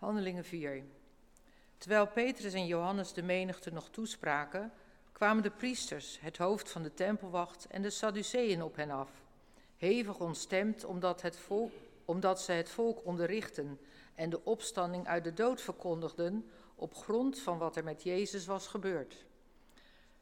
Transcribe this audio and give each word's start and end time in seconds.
Handelingen 0.00 0.44
4. 0.44 0.82
Terwijl 1.78 2.06
Petrus 2.06 2.52
en 2.52 2.66
Johannes 2.66 3.12
de 3.12 3.22
menigte 3.22 3.72
nog 3.72 3.90
toespraken, 3.90 4.72
kwamen 5.12 5.42
de 5.42 5.50
priesters, 5.50 6.20
het 6.20 6.36
hoofd 6.36 6.70
van 6.70 6.82
de 6.82 6.94
tempelwacht 6.94 7.66
en 7.66 7.82
de 7.82 7.90
Sadduceeën 7.90 8.62
op 8.62 8.76
hen 8.76 8.90
af. 8.90 9.10
Hevig 9.76 10.18
ontstemd 10.18 10.84
omdat, 10.84 11.22
het 11.22 11.38
omdat 12.04 12.40
ze 12.40 12.52
het 12.52 12.70
volk 12.70 13.04
onderrichten 13.04 13.80
en 14.14 14.30
de 14.30 14.44
opstanding 14.44 15.06
uit 15.06 15.24
de 15.24 15.32
dood 15.32 15.60
verkondigden 15.60 16.50
op 16.74 16.94
grond 16.94 17.38
van 17.38 17.58
wat 17.58 17.76
er 17.76 17.84
met 17.84 18.02
Jezus 18.02 18.46
was 18.46 18.66
gebeurd. 18.66 19.24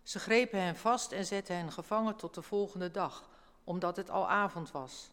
Ze 0.03 0.19
grepen 0.19 0.61
hen 0.61 0.77
vast 0.77 1.13
en 1.13 1.27
zetten 1.27 1.57
hen 1.57 1.73
gevangen 1.73 2.17
tot 2.17 2.35
de 2.35 2.43
volgende 2.43 2.91
dag, 2.91 3.29
omdat 3.65 3.97
het 3.97 4.11
al 4.11 4.29
avond 4.29 4.71
was. 4.71 5.11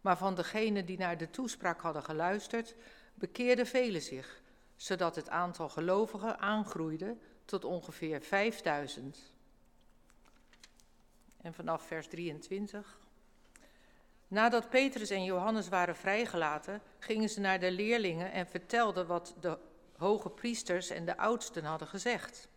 Maar 0.00 0.16
van 0.16 0.34
degenen 0.34 0.86
die 0.86 0.98
naar 0.98 1.18
de 1.18 1.30
toespraak 1.30 1.80
hadden 1.80 2.02
geluisterd, 2.02 2.74
bekeerden 3.18 3.66
velen 3.66 4.02
zich, 4.02 4.42
zodat 4.76 5.16
het 5.16 5.28
aantal 5.28 5.68
gelovigen 5.68 6.38
aangroeide 6.38 7.16
tot 7.44 7.64
ongeveer 7.64 8.20
5000. 8.22 9.32
En 11.36 11.54
vanaf 11.54 11.86
vers 11.86 12.06
23. 12.06 12.98
Nadat 14.28 14.70
Petrus 14.70 15.10
en 15.10 15.24
Johannes 15.24 15.68
waren 15.68 15.96
vrijgelaten, 15.96 16.82
gingen 16.98 17.28
ze 17.28 17.40
naar 17.40 17.60
de 17.60 17.70
leerlingen 17.70 18.32
en 18.32 18.46
vertelden 18.46 19.06
wat 19.06 19.34
de 19.40 19.58
hoge 19.96 20.30
priesters 20.30 20.90
en 20.90 21.04
de 21.04 21.16
oudsten 21.16 21.64
hadden 21.64 21.88
gezegd. 21.88 22.48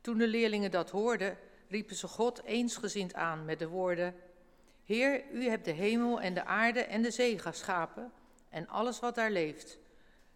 Toen 0.00 0.18
de 0.18 0.28
leerlingen 0.28 0.70
dat 0.70 0.90
hoorden, 0.90 1.38
riepen 1.68 1.96
ze 1.96 2.08
God 2.08 2.42
eensgezind 2.42 3.14
aan 3.14 3.44
met 3.44 3.58
de 3.58 3.68
woorden: 3.68 4.14
Heer, 4.84 5.24
u 5.32 5.48
hebt 5.48 5.64
de 5.64 5.70
hemel 5.70 6.20
en 6.20 6.34
de 6.34 6.44
aarde 6.44 6.80
en 6.80 7.02
de 7.02 7.10
zee 7.10 7.38
geschapen 7.38 8.12
en 8.54 8.68
alles 8.68 9.00
wat 9.00 9.14
daar 9.14 9.30
leeft. 9.30 9.78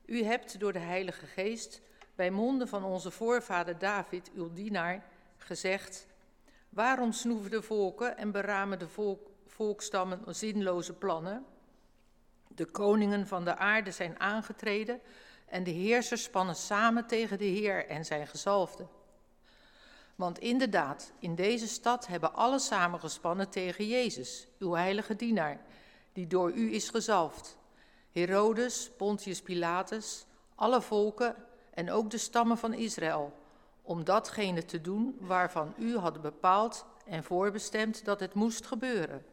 U 0.04 0.24
hebt 0.24 0.60
door 0.60 0.72
de 0.72 0.78
Heilige 0.78 1.26
Geest 1.26 1.80
bij 2.14 2.30
monden 2.30 2.68
van 2.68 2.84
onze 2.84 3.10
voorvader 3.10 3.78
David, 3.78 4.30
uw 4.34 4.52
dienaar, 4.52 5.04
gezegd: 5.36 6.06
Waarom 6.68 7.12
snoeven 7.12 7.50
de 7.50 7.62
volken 7.62 8.16
en 8.16 8.30
beramen 8.30 8.78
de 8.78 8.88
volk, 8.88 9.30
volkstammen 9.46 10.34
zinloze 10.34 10.92
plannen? 10.92 11.44
De 12.48 12.64
koningen 12.64 13.26
van 13.26 13.44
de 13.44 13.56
aarde 13.56 13.90
zijn 13.90 14.20
aangetreden 14.20 15.00
en 15.46 15.64
de 15.64 15.70
heersers 15.70 16.22
spannen 16.22 16.56
samen 16.56 17.06
tegen 17.06 17.38
de 17.38 17.44
Heer 17.44 17.86
en 17.86 18.04
zijn 18.04 18.26
gezalfde. 18.26 18.86
Want 20.14 20.38
inderdaad, 20.38 21.12
in 21.18 21.34
deze 21.34 21.68
stad 21.68 22.06
hebben 22.06 22.34
alle 22.34 22.58
samengespannen 22.58 23.48
tegen 23.48 23.86
Jezus, 23.86 24.48
uw 24.58 24.72
heilige 24.72 25.16
dienaar, 25.16 25.60
die 26.12 26.26
door 26.26 26.52
u 26.52 26.74
is 26.74 26.88
gezalfd. 26.88 27.57
Herodes, 28.18 28.90
Pontius 28.96 29.42
Pilatus, 29.42 30.26
alle 30.54 30.82
volken 30.82 31.34
en 31.74 31.90
ook 31.90 32.10
de 32.10 32.18
stammen 32.18 32.58
van 32.58 32.74
Israël, 32.74 33.32
om 33.82 34.04
datgene 34.04 34.64
te 34.64 34.80
doen 34.80 35.16
waarvan 35.20 35.74
u 35.78 35.96
had 35.96 36.22
bepaald 36.22 36.84
en 37.04 37.24
voorbestemd 37.24 38.04
dat 38.04 38.20
het 38.20 38.34
moest 38.34 38.66
gebeuren. 38.66 39.24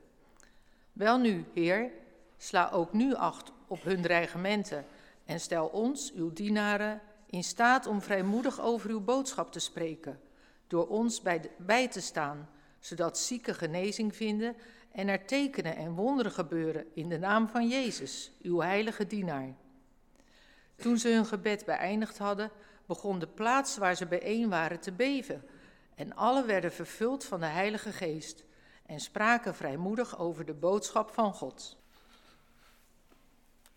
Welnu, 0.94 1.46
Heer, 1.54 1.92
sla 2.38 2.70
ook 2.70 2.94
nu 2.94 3.14
acht 3.14 3.52
op 3.68 3.84
hun 3.84 4.02
dreigementen 4.02 4.86
en 5.26 5.40
stel 5.40 5.68
ons, 5.68 6.14
uw 6.14 6.34
dienaren, 6.34 7.02
in 7.26 7.44
staat 7.44 7.88
om 7.88 8.02
vrijmoedig 8.02 8.62
over 8.62 8.90
uw 8.90 9.02
boodschap 9.02 9.52
te 9.52 9.60
spreken, 9.60 10.20
door 10.68 10.88
ons 10.88 11.22
bij, 11.22 11.52
bij 11.58 11.88
te 11.88 12.02
staan, 12.02 12.50
zodat 12.80 13.18
zieken 13.18 13.56
genezing 13.56 14.16
vinden 14.16 14.56
en 14.96 15.08
er 15.08 15.26
tekenen 15.26 15.76
en 15.76 15.94
wonderen 15.94 16.32
gebeuren 16.32 16.86
in 16.94 17.10
de 17.10 17.18
naam 17.18 17.48
van 17.48 17.68
Jezus, 17.68 18.32
uw 18.42 18.60
heilige 18.60 19.08
dienaar. 19.08 19.56
Toen 20.76 20.98
ze 20.98 21.10
hun 21.10 21.26
gebed 21.26 21.66
beëindigd 21.66 22.18
hadden, 22.18 22.52
begon 22.86 23.20
de 23.20 23.28
plaats 23.28 23.78
waar 23.78 23.96
ze 23.96 24.06
bijeen 24.06 24.50
waren 24.50 24.80
te 24.80 24.92
beven. 24.92 25.44
En 25.96 26.16
alle 26.16 26.46
werden 26.46 26.72
vervuld 26.72 27.24
van 27.24 27.40
de 27.40 27.46
Heilige 27.46 27.92
Geest 27.92 28.44
en 28.86 29.00
spraken 29.00 29.56
vrijmoedig 29.56 30.20
over 30.20 30.46
de 30.46 30.54
boodschap 30.54 31.14
van 31.14 31.34
God. 31.34 31.78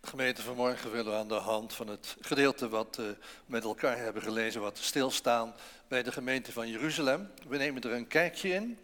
Gemeente, 0.01 0.41
vanmorgen 0.41 0.91
willen 0.91 1.11
we 1.11 1.17
aan 1.17 1.27
de 1.27 1.33
hand 1.33 1.73
van 1.73 1.87
het 1.87 2.17
gedeelte 2.21 2.69
wat 2.69 2.95
we 2.95 3.17
met 3.45 3.63
elkaar 3.63 3.97
hebben 3.97 4.21
gelezen, 4.21 4.61
wat 4.61 4.77
stilstaan 4.77 5.53
bij 5.87 6.03
de 6.03 6.11
gemeente 6.11 6.51
van 6.51 6.69
Jeruzalem. 6.69 7.29
We 7.47 7.57
nemen 7.57 7.81
er 7.81 7.91
een 7.91 8.07
kijkje 8.07 8.49
in. 8.49 8.79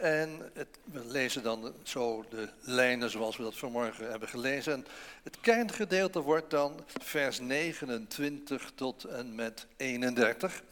En 0.00 0.50
het, 0.54 0.78
we 0.84 1.04
lezen 1.04 1.42
dan 1.42 1.74
zo 1.82 2.24
de 2.30 2.48
lijnen 2.60 3.10
zoals 3.10 3.36
we 3.36 3.42
dat 3.42 3.56
vanmorgen 3.56 4.10
hebben 4.10 4.28
gelezen. 4.28 4.72
En 4.72 4.86
het 5.22 5.40
kerngedeelte 5.40 6.20
wordt 6.20 6.50
dan 6.50 6.84
vers 7.00 7.40
29 7.40 8.72
tot 8.74 9.04
en 9.04 9.34
met 9.34 9.66
31. 9.76 10.62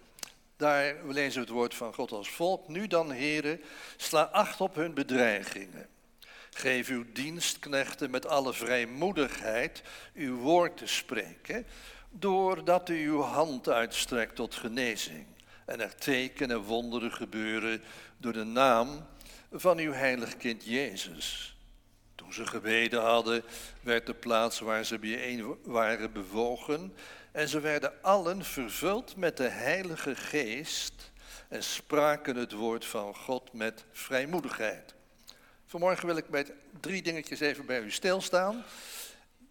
Daar 0.56 0.94
lezen 1.06 1.34
we 1.34 1.47
het 1.47 1.55
woord 1.55 1.75
van 1.75 1.94
God 1.94 2.12
als 2.12 2.31
volk. 2.31 2.69
Nu 2.69 2.87
dan, 2.87 3.11
heren, 3.11 3.61
sla 3.97 4.22
acht 4.22 4.61
op 4.61 4.75
hun 4.75 4.94
bedreigingen. 4.94 5.89
Geef 6.50 6.89
uw 6.89 7.05
dienstknechten 7.12 8.10
met 8.10 8.27
alle 8.27 8.55
vrijmoedigheid 8.55 9.83
uw 10.15 10.37
woord 10.37 10.77
te 10.77 10.87
spreken, 10.87 11.66
doordat 12.10 12.89
u 12.89 13.09
uw 13.09 13.21
hand 13.21 13.69
uitstrekt 13.69 14.34
tot 14.34 14.55
genezing. 14.55 15.27
En 15.65 15.81
er 15.81 15.95
tekenen 15.95 16.56
en 16.56 16.62
wonderen 16.62 17.12
gebeuren 17.12 17.83
door 18.19 18.33
de 18.33 18.45
naam 18.45 19.06
van 19.53 19.78
uw 19.78 19.92
heilig 19.92 20.36
kind 20.36 20.64
Jezus. 20.64 21.56
Toen 22.14 22.32
ze 22.32 22.47
gebeden 22.47 23.00
hadden, 23.00 23.42
werd 23.81 24.06
de 24.06 24.14
plaats 24.14 24.59
waar 24.60 24.84
ze 24.84 24.98
bijeen 24.98 25.56
waren 25.64 26.12
bewogen 26.12 26.92
en 27.32 27.48
ze 27.48 27.60
werden 27.60 28.03
allen 28.03 28.44
vervuld 28.44 29.16
met 29.16 29.36
de 29.36 29.48
Heilige 29.48 30.14
Geest 30.14 31.10
en 31.48 31.62
spraken 31.62 32.36
het 32.36 32.53
woord 32.53 32.84
van 32.84 33.14
God 33.14 33.53
met 33.53 33.84
vrijmoedigheid. 33.92 34.94
Vanmorgen 35.66 36.06
wil 36.06 36.16
ik 36.16 36.28
met 36.28 36.53
drie 36.80 37.03
dingetjes 37.03 37.41
even 37.41 37.66
bij 37.66 37.80
u 37.80 37.91
stilstaan. 37.91 38.65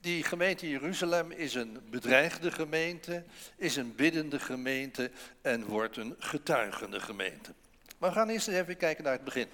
Die 0.02 0.24
gemeente 0.24 0.70
Jeruzalem 0.70 1.32
is 1.32 1.54
een 1.54 1.80
bedreigde 1.90 2.52
gemeente, 2.52 3.24
is 3.58 3.76
een 3.76 3.96
biddende 3.96 4.40
gemeente 4.40 5.12
en 5.42 5.66
wordt 5.66 5.98
een 5.98 6.16
getuigende 6.20 7.00
gemeente. 7.00 7.54
Maar 7.98 8.10
we 8.10 8.16
gaan 8.16 8.30
eerst 8.30 8.48
even 8.48 8.78
kijken 8.78 9.04
naar 9.04 9.14
het 9.14 9.24
begin. 9.24 9.48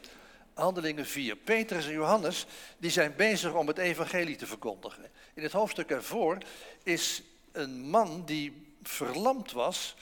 Handelingen 0.53 1.05
4. 1.05 1.35
Petrus 1.35 1.85
en 1.85 1.91
Johannes 1.91 2.45
die 2.77 2.91
zijn 2.91 3.15
bezig 3.15 3.53
om 3.53 3.67
het 3.67 3.77
evangelie 3.77 4.35
te 4.35 4.47
verkondigen. 4.47 5.11
In 5.33 5.43
het 5.43 5.51
hoofdstuk 5.51 5.89
ervoor 5.89 6.37
is 6.83 7.21
een 7.51 7.89
man 7.89 8.25
die 8.25 8.75
verlamd 8.83 9.51
was 9.51 9.95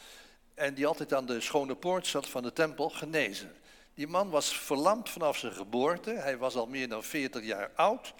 en 0.53 0.73
die 0.73 0.87
altijd 0.87 1.13
aan 1.13 1.25
de 1.25 1.41
schone 1.41 1.75
poort 1.75 2.07
zat 2.07 2.29
van 2.29 2.43
de 2.43 2.53
tempel 2.53 2.89
genezen. 2.89 3.55
Die 3.93 4.07
man 4.07 4.29
was 4.29 4.57
verlamd 4.57 5.09
vanaf 5.09 5.37
zijn 5.37 5.53
geboorte. 5.53 6.11
Hij 6.11 6.37
was 6.37 6.55
al 6.55 6.67
meer 6.67 6.89
dan 6.89 7.03
40 7.03 7.43
jaar 7.43 7.71
oud. 7.75 8.13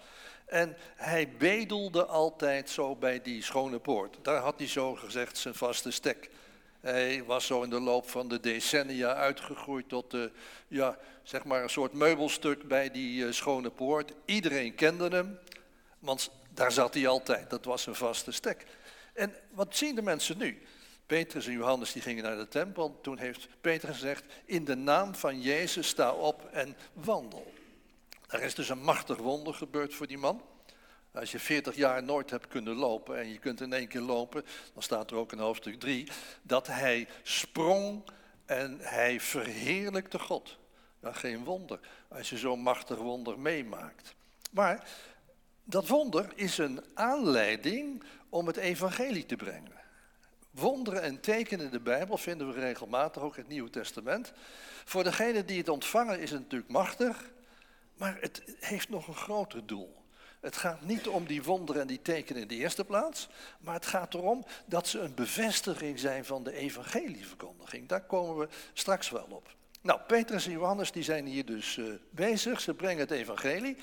En 0.46 0.76
hij 0.96 1.28
bedelde 1.38 2.04
altijd 2.04 2.70
zo 2.70 2.96
bij 2.96 3.22
die 3.22 3.42
schone 3.42 3.78
poort. 3.78 4.16
Daar 4.22 4.40
had 4.40 4.58
hij 4.58 4.68
zo 4.68 4.94
gezegd 4.94 5.38
zijn 5.38 5.54
vaste 5.54 5.90
stek. 5.90 6.30
Hij 6.82 7.24
was 7.24 7.46
zo 7.46 7.62
in 7.62 7.70
de 7.70 7.80
loop 7.80 8.10
van 8.10 8.28
de 8.28 8.40
decennia 8.40 9.14
uitgegroeid 9.14 9.88
tot 9.88 10.10
de, 10.10 10.30
ja, 10.68 10.98
zeg 11.22 11.44
maar 11.44 11.62
een 11.62 11.70
soort 11.70 11.92
meubelstuk 11.92 12.68
bij 12.68 12.90
die 12.90 13.24
uh, 13.24 13.32
schone 13.32 13.70
poort. 13.70 14.12
Iedereen 14.24 14.74
kende 14.74 15.08
hem, 15.08 15.38
want 15.98 16.30
daar 16.50 16.72
zat 16.72 16.94
hij 16.94 17.06
altijd. 17.06 17.50
Dat 17.50 17.64
was 17.64 17.86
een 17.86 17.94
vaste 17.94 18.32
stek. 18.32 18.66
En 19.12 19.34
wat 19.50 19.76
zien 19.76 19.94
de 19.94 20.02
mensen 20.02 20.38
nu? 20.38 20.62
Petrus 21.06 21.46
en 21.46 21.52
Johannes 21.52 21.92
die 21.92 22.02
gingen 22.02 22.24
naar 22.24 22.36
de 22.36 22.48
tempel. 22.48 22.98
Toen 23.02 23.18
heeft 23.18 23.48
Petrus 23.60 23.94
gezegd, 23.94 24.24
in 24.44 24.64
de 24.64 24.76
naam 24.76 25.14
van 25.14 25.40
Jezus 25.40 25.88
sta 25.88 26.12
op 26.12 26.48
en 26.52 26.76
wandel. 26.92 27.52
Er 28.28 28.42
is 28.42 28.54
dus 28.54 28.68
een 28.68 28.82
machtig 28.82 29.16
wonder 29.16 29.54
gebeurd 29.54 29.94
voor 29.94 30.06
die 30.06 30.18
man. 30.18 30.42
Als 31.12 31.32
je 31.32 31.38
40 31.38 31.76
jaar 31.76 32.02
nooit 32.02 32.30
hebt 32.30 32.48
kunnen 32.48 32.74
lopen 32.74 33.18
en 33.18 33.28
je 33.28 33.38
kunt 33.38 33.60
in 33.60 33.72
één 33.72 33.88
keer 33.88 34.00
lopen, 34.00 34.44
dan 34.72 34.82
staat 34.82 35.10
er 35.10 35.16
ook 35.16 35.32
in 35.32 35.38
hoofdstuk 35.38 35.80
3 35.80 36.08
dat 36.42 36.66
hij 36.66 37.08
sprong 37.22 38.02
en 38.44 38.78
hij 38.80 39.20
verheerlijkte 39.20 40.18
God. 40.18 40.58
Ja, 41.00 41.12
geen 41.12 41.44
wonder 41.44 41.80
als 42.08 42.30
je 42.30 42.38
zo'n 42.38 42.60
machtig 42.60 42.98
wonder 42.98 43.38
meemaakt. 43.38 44.14
Maar 44.50 44.88
dat 45.64 45.88
wonder 45.88 46.32
is 46.34 46.58
een 46.58 46.84
aanleiding 46.94 48.02
om 48.28 48.46
het 48.46 48.56
evangelie 48.56 49.26
te 49.26 49.36
brengen. 49.36 49.80
Wonderen 50.50 51.02
en 51.02 51.20
tekenen 51.20 51.64
in 51.64 51.70
de 51.70 51.80
Bijbel 51.80 52.16
vinden 52.16 52.54
we 52.54 52.60
regelmatig, 52.60 53.22
ook 53.22 53.36
in 53.36 53.42
het 53.42 53.52
Nieuwe 53.52 53.70
Testament. 53.70 54.32
Voor 54.84 55.04
degene 55.04 55.44
die 55.44 55.58
het 55.58 55.68
ontvangen 55.68 56.20
is 56.20 56.30
het 56.30 56.40
natuurlijk 56.40 56.70
machtig, 56.70 57.30
maar 57.96 58.16
het 58.20 58.42
heeft 58.60 58.88
nog 58.88 59.08
een 59.08 59.14
groter 59.14 59.66
doel. 59.66 60.01
Het 60.42 60.56
gaat 60.56 60.82
niet 60.82 61.08
om 61.08 61.26
die 61.26 61.42
wonderen 61.42 61.82
en 61.82 61.86
die 61.86 62.02
tekenen 62.02 62.42
in 62.42 62.48
de 62.48 62.54
eerste 62.54 62.84
plaats, 62.84 63.28
maar 63.60 63.74
het 63.74 63.86
gaat 63.86 64.14
erom 64.14 64.44
dat 64.66 64.88
ze 64.88 64.98
een 64.98 65.14
bevestiging 65.14 65.98
zijn 65.98 66.24
van 66.24 66.44
de 66.44 66.52
evangelieverkondiging. 66.52 67.88
Daar 67.88 68.06
komen 68.06 68.38
we 68.38 68.48
straks 68.72 69.10
wel 69.10 69.26
op. 69.30 69.54
Nou, 69.80 70.00
Petrus 70.06 70.46
en 70.46 70.52
Johannes 70.52 70.92
die 70.92 71.02
zijn 71.02 71.26
hier 71.26 71.44
dus 71.44 71.76
uh, 71.76 71.94
bezig, 72.10 72.60
ze 72.60 72.74
brengen 72.74 73.00
het 73.00 73.10
evangelie 73.10 73.76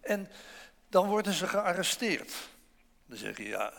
en 0.00 0.28
dan 0.88 1.08
worden 1.08 1.32
ze 1.32 1.46
gearresteerd. 1.46 2.32
Dan 3.06 3.18
zeg 3.18 3.36
je, 3.36 3.48
ja, 3.48 3.72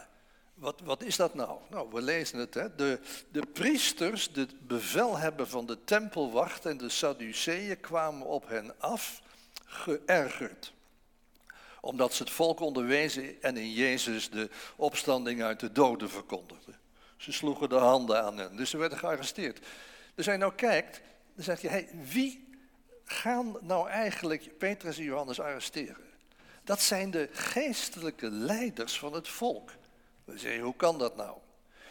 Wat, 0.53 0.81
wat 0.83 1.03
is 1.03 1.15
dat 1.15 1.33
nou? 1.33 1.59
Nou, 1.69 1.89
we 1.91 2.01
lezen 2.01 2.39
het. 2.39 2.53
Hè? 2.53 2.75
De, 2.75 2.99
de 3.31 3.45
priesters, 3.45 4.31
de 4.33 4.47
bevelhebber 4.61 5.47
van 5.47 5.65
de 5.65 5.83
tempelwacht 5.83 6.65
en 6.65 6.77
de 6.77 6.89
Sadduceeën 6.89 7.79
kwamen 7.79 8.27
op 8.27 8.47
hen 8.47 8.79
af, 8.79 9.21
geërgerd. 9.65 10.73
Omdat 11.85 12.13
ze 12.13 12.23
het 12.23 12.31
volk 12.31 12.59
onderwezen 12.59 13.41
en 13.41 13.57
in 13.57 13.71
Jezus 13.71 14.29
de 14.29 14.49
opstanding 14.75 15.43
uit 15.43 15.59
de 15.59 15.71
doden 15.71 16.09
verkondigden. 16.09 16.79
Ze 17.17 17.31
sloegen 17.31 17.69
de 17.69 17.75
handen 17.75 18.23
aan 18.23 18.37
hen, 18.37 18.55
dus 18.55 18.69
ze 18.69 18.77
werden 18.77 18.97
gearresteerd. 18.97 19.59
Dus 20.15 20.25
hij 20.25 20.37
nou 20.37 20.53
kijkt, 20.53 21.01
dan 21.35 21.43
zegt 21.43 21.61
hij, 21.61 21.71
hey, 21.71 21.89
wie 22.11 22.47
gaan 23.05 23.57
nou 23.61 23.89
eigenlijk 23.89 24.57
Petrus 24.57 24.97
en 24.97 25.03
Johannes 25.03 25.39
arresteren? 25.39 26.05
Dat 26.63 26.81
zijn 26.81 27.11
de 27.11 27.29
geestelijke 27.31 28.29
leiders 28.29 28.99
van 28.99 29.13
het 29.13 29.27
volk. 29.27 29.71
We 30.23 30.37
zeggen, 30.37 30.63
hoe 30.63 30.75
kan 30.75 30.97
dat 30.97 31.15
nou? 31.15 31.37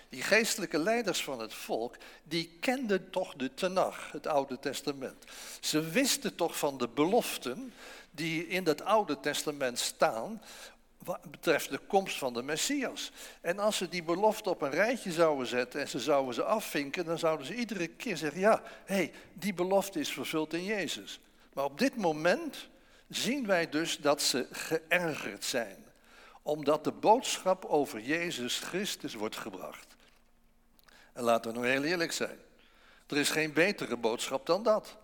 Die 0.09 0.23
geestelijke 0.23 0.79
leiders 0.79 1.25
van 1.25 1.41
het 1.41 1.55
volk, 1.55 1.97
die 2.23 2.57
kenden 2.61 3.11
toch 3.11 3.35
de 3.35 3.55
Tenach, 3.55 4.13
het 4.13 4.27
Oude 4.27 4.59
Testament. 4.59 5.25
Ze 5.61 5.81
wisten 5.81 6.35
toch 6.35 6.59
van 6.59 6.79
de 6.79 6.89
beloften 6.89 7.73
die 8.15 8.47
in 8.47 8.67
het 8.67 8.85
Oude 8.85 9.21
Testament 9.21 9.79
staan, 9.79 10.43
wat 10.99 11.31
betreft 11.31 11.71
de 11.71 11.79
komst 11.79 12.19
van 12.19 12.33
de 12.33 12.43
Messias. 12.43 13.11
En 13.41 13.59
als 13.59 13.77
ze 13.77 13.89
die 13.89 14.03
belofte 14.03 14.51
op 14.51 14.63
een 14.63 14.71
rijtje 14.71 15.13
zouden 15.13 15.47
zetten 15.47 15.81
en 15.81 15.89
ze 15.89 16.01
zouden 16.01 16.35
ze 16.35 16.45
afvinken, 16.45 17.05
dan 17.05 17.19
zouden 17.19 17.47
ze 17.47 17.55
iedere 17.55 17.89
keer 17.89 18.17
zeggen, 18.17 18.41
ja, 18.41 18.63
hé, 18.85 18.95
hey, 18.95 19.13
die 19.33 19.55
belofte 19.55 20.01
is 20.01 20.13
vervuld 20.13 20.53
in 20.53 20.65
Jezus. 20.65 21.21
Maar 21.53 21.65
op 21.65 21.79
dit 21.79 21.97
moment 21.97 22.69
zien 23.09 23.47
wij 23.47 23.69
dus 23.69 23.99
dat 23.99 24.23
ze 24.23 24.47
geërgerd 24.51 25.45
zijn, 25.45 25.85
omdat 26.43 26.85
de 26.85 26.93
boodschap 26.93 27.65
over 27.65 28.01
Jezus 28.01 28.59
Christus 28.59 29.15
wordt 29.15 29.37
gebracht. 29.37 29.97
En 31.13 31.23
laten 31.23 31.53
we 31.53 31.59
nou 31.59 31.71
heel 31.71 31.85
eerlijk 31.85 32.13
zijn, 32.13 32.39
er 33.07 33.17
is 33.17 33.31
geen 33.31 33.53
betere 33.53 33.97
boodschap 33.97 34.47
dan 34.47 34.63
dat. 34.63 34.97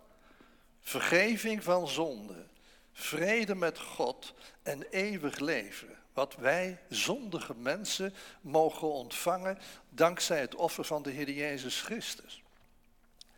Vergeving 0.81 1.63
van 1.63 1.89
zonde, 1.89 2.47
vrede 2.93 3.55
met 3.55 3.79
God 3.79 4.35
en 4.63 4.83
eeuwig 4.91 5.39
leven. 5.39 5.99
Wat 6.13 6.37
wij 6.37 6.79
zondige 6.89 7.55
mensen 7.55 8.15
mogen 8.41 8.93
ontvangen 8.93 9.59
dankzij 9.89 10.41
het 10.41 10.55
offer 10.55 10.85
van 10.85 11.03
de 11.03 11.11
Heer 11.11 11.31
Jezus 11.31 11.81
Christus. 11.81 12.43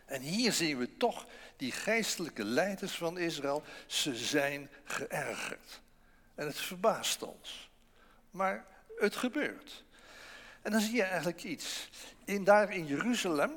En 0.05 0.21
hier 0.21 0.51
zien 0.51 0.77
we 0.77 0.97
toch 0.97 1.25
die 1.57 1.71
geestelijke 1.71 2.43
leiders 2.43 2.91
van 2.91 3.17
Israël, 3.17 3.63
ze 3.87 4.15
zijn 4.15 4.69
geërgerd. 4.83 5.81
En 6.35 6.45
het 6.45 6.57
verbaast 6.57 7.23
ons. 7.23 7.69
Maar 8.31 8.65
het 8.97 9.15
gebeurt. 9.15 9.83
En 10.61 10.71
dan 10.71 10.81
zie 10.81 10.95
je 10.95 11.03
eigenlijk 11.03 11.43
iets. 11.43 11.89
In, 12.25 12.43
daar 12.43 12.73
in 12.73 12.85
Jeruzalem 12.85 13.51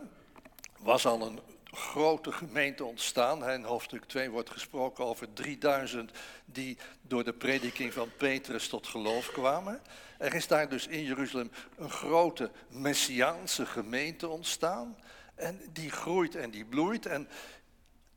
was 0.78 1.06
al 1.06 1.26
een 1.26 1.40
grote 1.76 2.32
gemeente 2.32 2.84
ontstaan. 2.84 3.50
In 3.50 3.64
hoofdstuk 3.64 4.04
2 4.04 4.30
wordt 4.30 4.50
gesproken 4.50 5.04
over 5.04 5.32
3000 5.32 6.10
die 6.44 6.78
door 7.02 7.24
de 7.24 7.32
prediking 7.32 7.92
van 7.92 8.10
Petrus 8.16 8.68
tot 8.68 8.86
geloof 8.86 9.30
kwamen. 9.32 9.80
Er 10.18 10.34
is 10.34 10.46
daar 10.46 10.68
dus 10.68 10.86
in 10.86 11.02
Jeruzalem 11.02 11.50
een 11.76 11.90
grote 11.90 12.50
messiaanse 12.68 13.66
gemeente 13.66 14.28
ontstaan. 14.28 14.96
En 15.34 15.60
die 15.72 15.90
groeit 15.90 16.34
en 16.34 16.50
die 16.50 16.64
bloeit 16.64 17.06
en 17.06 17.28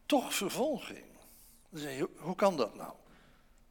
toch 0.06 0.34
vervolging. 0.34 1.06
hoe 2.18 2.36
kan 2.36 2.58
dat 2.58 2.76
nou? 2.76 2.94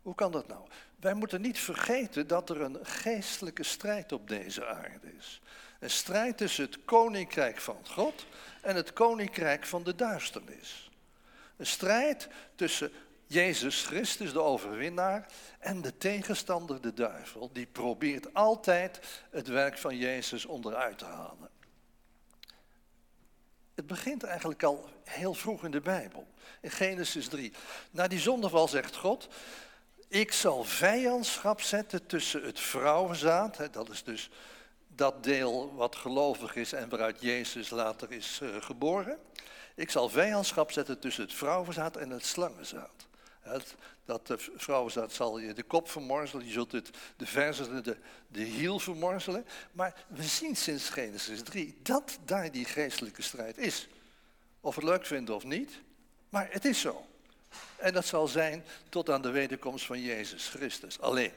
Hoe 0.02 0.14
kan 0.14 0.32
dat 0.32 0.46
nou? 0.48 0.68
Wij 1.00 1.14
moeten 1.14 1.40
niet 1.40 1.58
vergeten 1.58 2.26
dat 2.26 2.50
er 2.50 2.60
een 2.60 2.78
geestelijke 2.82 3.62
strijd 3.62 4.12
op 4.12 4.28
deze 4.28 4.66
aarde 4.66 5.12
is. 5.18 5.40
Een 5.80 5.90
strijd 5.90 6.36
tussen 6.36 6.64
het 6.64 6.84
koninkrijk 6.84 7.60
van 7.60 7.78
God 7.84 8.26
en 8.62 8.76
het 8.76 8.92
koninkrijk 8.92 9.66
van 9.66 9.82
de 9.82 9.94
duisternis. 9.94 10.90
Een 11.56 11.66
strijd 11.66 12.28
tussen 12.54 12.92
Jezus 13.26 13.84
Christus, 13.84 14.32
de 14.32 14.42
overwinnaar, 14.42 15.26
en 15.58 15.82
de 15.82 15.96
tegenstander, 15.98 16.80
de 16.80 16.94
duivel, 16.94 17.50
die 17.52 17.66
probeert 17.66 18.34
altijd 18.34 19.00
het 19.30 19.48
werk 19.48 19.78
van 19.78 19.96
Jezus 19.96 20.44
onderuit 20.44 20.98
te 20.98 21.04
halen. 21.04 21.50
Het 23.74 23.86
begint 23.86 24.22
eigenlijk 24.22 24.62
al 24.62 24.88
heel 25.04 25.34
vroeg 25.34 25.64
in 25.64 25.70
de 25.70 25.80
Bijbel, 25.80 26.26
in 26.60 26.70
Genesis 26.70 27.28
3. 27.28 27.52
Na 27.90 28.08
die 28.08 28.18
zondeval 28.18 28.68
zegt 28.68 28.96
God, 28.96 29.28
ik 30.08 30.32
zal 30.32 30.64
vijandschap 30.64 31.60
zetten 31.60 32.06
tussen 32.06 32.42
het 32.42 32.60
vrouwenzaad, 32.60 33.72
dat 33.72 33.90
is 33.90 34.04
dus 34.04 34.30
dat 34.98 35.24
deel 35.24 35.74
wat 35.74 35.96
gelovig 35.96 36.56
is 36.56 36.72
en 36.72 36.88
waaruit 36.88 37.20
Jezus 37.20 37.70
later 37.70 38.12
is 38.12 38.40
uh, 38.42 38.56
geboren. 38.60 39.18
Ik 39.74 39.90
zal 39.90 40.08
vijandschap 40.08 40.72
zetten 40.72 40.98
tussen 40.98 41.22
het 41.22 41.34
vrouwenzaad 41.34 41.96
en 41.96 42.10
het 42.10 42.24
slangenzaad. 42.24 43.06
Het, 43.40 43.74
dat 44.04 44.26
de 44.26 44.38
vrouwenzaad 44.56 45.12
zal 45.12 45.38
je 45.38 45.52
de 45.52 45.62
kop 45.62 45.90
vermorzelen, 45.90 46.46
je 46.46 46.52
zult 46.52 46.72
het, 46.72 46.90
de 47.16 47.26
verzen 47.26 47.82
de, 47.84 47.96
de 48.28 48.42
hiel 48.42 48.78
vermorzelen. 48.78 49.46
Maar 49.72 50.04
we 50.08 50.22
zien 50.22 50.56
sinds 50.56 50.88
Genesis 50.88 51.42
3 51.42 51.78
dat 51.82 52.18
daar 52.24 52.52
die 52.52 52.64
geestelijke 52.64 53.22
strijd 53.22 53.58
is. 53.58 53.88
Of 54.60 54.74
we 54.74 54.80
het 54.80 54.90
leuk 54.90 55.06
vinden 55.06 55.34
of 55.34 55.44
niet, 55.44 55.80
maar 56.28 56.48
het 56.50 56.64
is 56.64 56.80
zo. 56.80 57.06
En 57.76 57.92
dat 57.92 58.06
zal 58.06 58.28
zijn 58.28 58.64
tot 58.88 59.10
aan 59.10 59.22
de 59.22 59.30
wederkomst 59.30 59.86
van 59.86 60.00
Jezus 60.00 60.48
Christus. 60.48 61.00
Alleen, 61.00 61.32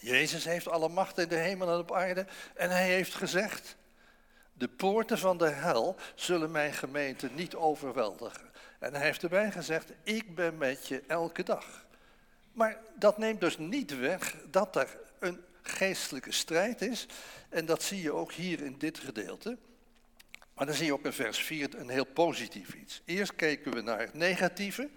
Jezus 0.00 0.44
heeft 0.44 0.68
alle 0.68 0.88
macht 0.88 1.18
in 1.18 1.28
de 1.28 1.36
hemel 1.36 1.68
en 1.72 1.78
op 1.78 1.92
aarde 1.92 2.26
en 2.54 2.70
hij 2.70 2.86
heeft 2.86 3.14
gezegd, 3.14 3.76
de 4.52 4.68
poorten 4.68 5.18
van 5.18 5.38
de 5.38 5.48
hel 5.48 5.96
zullen 6.14 6.50
mijn 6.50 6.72
gemeente 6.72 7.28
niet 7.34 7.54
overweldigen. 7.54 8.50
En 8.78 8.94
hij 8.94 9.04
heeft 9.04 9.22
erbij 9.22 9.50
gezegd, 9.50 9.92
ik 10.02 10.34
ben 10.34 10.58
met 10.58 10.86
je 10.86 11.02
elke 11.06 11.42
dag. 11.42 11.86
Maar 12.52 12.78
dat 12.94 13.18
neemt 13.18 13.40
dus 13.40 13.58
niet 13.58 13.98
weg 13.98 14.36
dat 14.50 14.76
er 14.76 14.98
een 15.18 15.40
geestelijke 15.62 16.32
strijd 16.32 16.82
is. 16.82 17.06
En 17.48 17.66
dat 17.66 17.82
zie 17.82 18.02
je 18.02 18.12
ook 18.12 18.32
hier 18.32 18.62
in 18.62 18.78
dit 18.78 18.98
gedeelte. 18.98 19.56
Maar 20.54 20.66
dan 20.66 20.74
zie 20.74 20.86
je 20.86 20.92
ook 20.92 21.04
in 21.04 21.12
vers 21.12 21.38
4 21.38 21.78
een 21.78 21.88
heel 21.88 22.04
positief 22.04 22.74
iets. 22.74 23.02
Eerst 23.04 23.36
kijken 23.36 23.72
we 23.72 23.80
naar 23.80 24.00
het 24.00 24.14
negatieve 24.14 24.90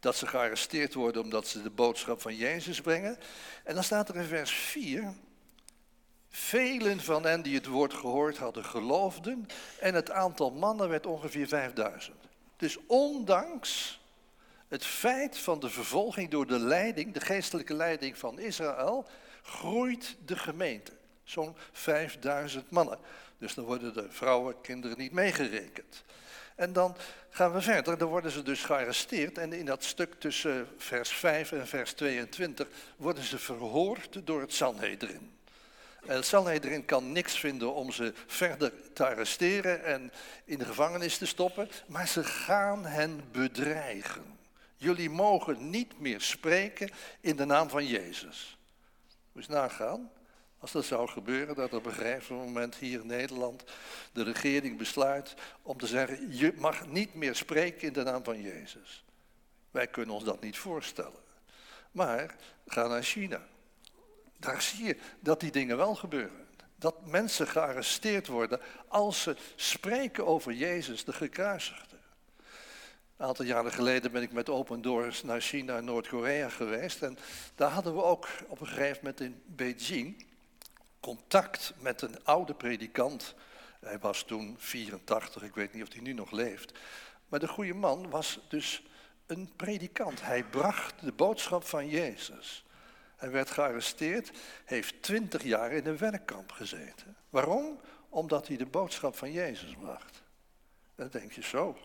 dat 0.00 0.16
ze 0.16 0.26
gearresteerd 0.26 0.94
worden 0.94 1.22
omdat 1.22 1.46
ze 1.46 1.62
de 1.62 1.70
boodschap 1.70 2.20
van 2.20 2.36
Jezus 2.36 2.80
brengen. 2.80 3.18
En 3.64 3.74
dan 3.74 3.84
staat 3.84 4.08
er 4.08 4.16
in 4.16 4.24
vers 4.24 4.52
4, 4.52 5.14
velen 6.28 7.00
van 7.00 7.24
hen 7.24 7.42
die 7.42 7.54
het 7.54 7.66
woord 7.66 7.94
gehoord 7.94 8.36
hadden 8.36 8.64
geloofden 8.64 9.46
en 9.80 9.94
het 9.94 10.10
aantal 10.10 10.50
mannen 10.50 10.88
werd 10.88 11.06
ongeveer 11.06 11.48
5000. 11.48 12.16
Dus 12.56 12.78
ondanks 12.86 14.00
het 14.68 14.84
feit 14.84 15.38
van 15.38 15.60
de 15.60 15.70
vervolging 15.70 16.30
door 16.30 16.46
de 16.46 16.58
leiding, 16.58 17.14
de 17.14 17.20
geestelijke 17.20 17.74
leiding 17.74 18.18
van 18.18 18.38
Israël, 18.38 19.06
groeit 19.42 20.16
de 20.24 20.36
gemeente. 20.36 20.92
Zo'n 21.24 21.56
5000 21.72 22.70
mannen. 22.70 22.98
Dus 23.38 23.54
dan 23.54 23.64
worden 23.64 23.94
de 23.94 24.06
vrouwen, 24.08 24.60
kinderen 24.60 24.98
niet 24.98 25.12
meegerekend. 25.12 26.04
En 26.58 26.72
dan 26.72 26.96
gaan 27.30 27.52
we 27.52 27.60
verder. 27.60 27.98
Dan 27.98 28.08
worden 28.08 28.30
ze 28.30 28.42
dus 28.42 28.64
gearresteerd. 28.64 29.38
En 29.38 29.52
in 29.52 29.64
dat 29.64 29.84
stuk 29.84 30.14
tussen 30.20 30.68
vers 30.76 31.10
5 31.10 31.52
en 31.52 31.66
vers 31.66 31.92
22 31.92 32.68
worden 32.96 33.24
ze 33.24 33.38
verhoord 33.38 34.26
door 34.26 34.40
het 34.40 34.52
Sanhedrin. 34.52 35.36
En 36.06 36.14
het 36.14 36.26
Sanhedrin 36.26 36.84
kan 36.84 37.12
niks 37.12 37.38
vinden 37.38 37.74
om 37.74 37.92
ze 37.92 38.12
verder 38.26 38.72
te 38.92 39.06
arresteren 39.06 39.84
en 39.84 40.12
in 40.44 40.58
de 40.58 40.64
gevangenis 40.64 41.18
te 41.18 41.26
stoppen. 41.26 41.68
Maar 41.86 42.08
ze 42.08 42.24
gaan 42.24 42.84
hen 42.84 43.22
bedreigen. 43.32 44.38
Jullie 44.76 45.10
mogen 45.10 45.70
niet 45.70 46.00
meer 46.00 46.20
spreken 46.20 46.90
in 47.20 47.36
de 47.36 47.44
naam 47.44 47.68
van 47.68 47.86
Jezus. 47.86 48.58
Moet 49.32 49.44
je 49.44 49.52
nagaan. 49.52 50.10
Als 50.58 50.72
dat 50.72 50.84
zou 50.84 51.08
gebeuren, 51.08 51.54
dat 51.54 51.72
op 51.72 51.86
een 51.86 51.92
gegeven 51.92 52.36
moment 52.36 52.74
hier 52.74 53.00
in 53.00 53.06
Nederland 53.06 53.64
de 54.12 54.22
regering 54.22 54.78
besluit 54.78 55.34
om 55.62 55.78
te 55.78 55.86
zeggen, 55.86 56.36
je 56.36 56.52
mag 56.56 56.86
niet 56.86 57.14
meer 57.14 57.34
spreken 57.34 57.86
in 57.86 57.92
de 57.92 58.02
naam 58.02 58.24
van 58.24 58.40
Jezus. 58.40 59.04
Wij 59.70 59.86
kunnen 59.86 60.14
ons 60.14 60.24
dat 60.24 60.40
niet 60.40 60.58
voorstellen. 60.58 61.20
Maar 61.92 62.36
ga 62.66 62.86
naar 62.86 63.02
China. 63.02 63.46
Daar 64.36 64.62
zie 64.62 64.84
je 64.84 64.96
dat 65.20 65.40
die 65.40 65.50
dingen 65.50 65.76
wel 65.76 65.94
gebeuren. 65.94 66.46
Dat 66.76 67.06
mensen 67.06 67.46
gearresteerd 67.46 68.26
worden 68.26 68.60
als 68.88 69.22
ze 69.22 69.36
spreken 69.56 70.26
over 70.26 70.52
Jezus, 70.52 71.04
de 71.04 71.12
gekruisigde. 71.12 71.96
Een 73.16 73.26
aantal 73.26 73.44
jaren 73.44 73.72
geleden 73.72 74.12
ben 74.12 74.22
ik 74.22 74.32
met 74.32 74.48
Open 74.48 74.82
Doors 74.82 75.22
naar 75.22 75.40
China 75.40 75.76
en 75.76 75.84
Noord-Korea 75.84 76.48
geweest. 76.48 77.02
En 77.02 77.18
daar 77.54 77.70
hadden 77.70 77.94
we 77.94 78.02
ook 78.02 78.28
op 78.46 78.60
een 78.60 78.66
gegeven 78.66 78.98
moment 79.00 79.20
in 79.20 79.42
Beijing 79.46 80.26
contact 81.08 81.72
met 81.78 82.02
een 82.02 82.24
oude 82.24 82.54
predikant. 82.54 83.34
Hij 83.80 83.98
was 83.98 84.22
toen 84.22 84.56
84, 84.58 85.42
ik 85.42 85.54
weet 85.54 85.72
niet 85.72 85.82
of 85.82 85.92
hij 85.92 86.02
nu 86.02 86.12
nog 86.12 86.30
leeft. 86.30 86.78
Maar 87.28 87.40
de 87.40 87.48
goede 87.48 87.74
man 87.74 88.10
was 88.10 88.40
dus 88.48 88.82
een 89.26 89.52
predikant. 89.56 90.22
Hij 90.22 90.44
bracht 90.44 90.94
de 91.00 91.12
boodschap 91.12 91.64
van 91.64 91.88
Jezus. 91.88 92.64
Hij 93.16 93.30
werd 93.30 93.50
gearresteerd, 93.50 94.30
heeft 94.64 95.02
twintig 95.02 95.42
jaar 95.42 95.72
in 95.72 95.86
een 95.86 95.98
werkkamp 95.98 96.52
gezeten. 96.52 97.16
Waarom? 97.30 97.80
Omdat 98.08 98.48
hij 98.48 98.56
de 98.56 98.66
boodschap 98.66 99.16
van 99.16 99.32
Jezus 99.32 99.74
bracht. 99.80 100.22
Dan 100.94 101.08
denk 101.08 101.32
je 101.32 101.42
zo. 101.42 101.78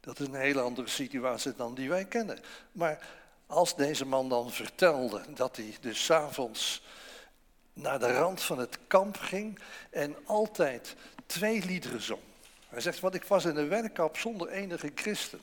Dat 0.00 0.20
is 0.20 0.26
een 0.26 0.34
hele 0.34 0.60
andere 0.60 0.88
situatie 0.88 1.54
dan 1.54 1.74
die 1.74 1.88
wij 1.88 2.04
kennen. 2.04 2.38
Maar 2.72 3.08
als 3.46 3.76
deze 3.76 4.06
man 4.06 4.28
dan 4.28 4.50
vertelde 4.50 5.22
dat 5.34 5.56
hij 5.56 5.76
dus 5.80 6.04
s'avonds 6.04 6.82
naar 7.76 7.98
de 7.98 8.12
rand 8.12 8.42
van 8.42 8.58
het 8.58 8.78
kamp 8.86 9.16
ging 9.16 9.58
en 9.90 10.16
altijd 10.24 10.96
twee 11.26 11.64
liederen 11.64 12.02
zong. 12.02 12.20
Hij 12.68 12.80
zegt, 12.80 13.00
want 13.00 13.14
ik 13.14 13.24
was 13.24 13.44
in 13.44 13.56
een 13.56 13.68
werkkamp 13.68 14.16
zonder 14.16 14.48
enige 14.48 14.92
christen. 14.94 15.40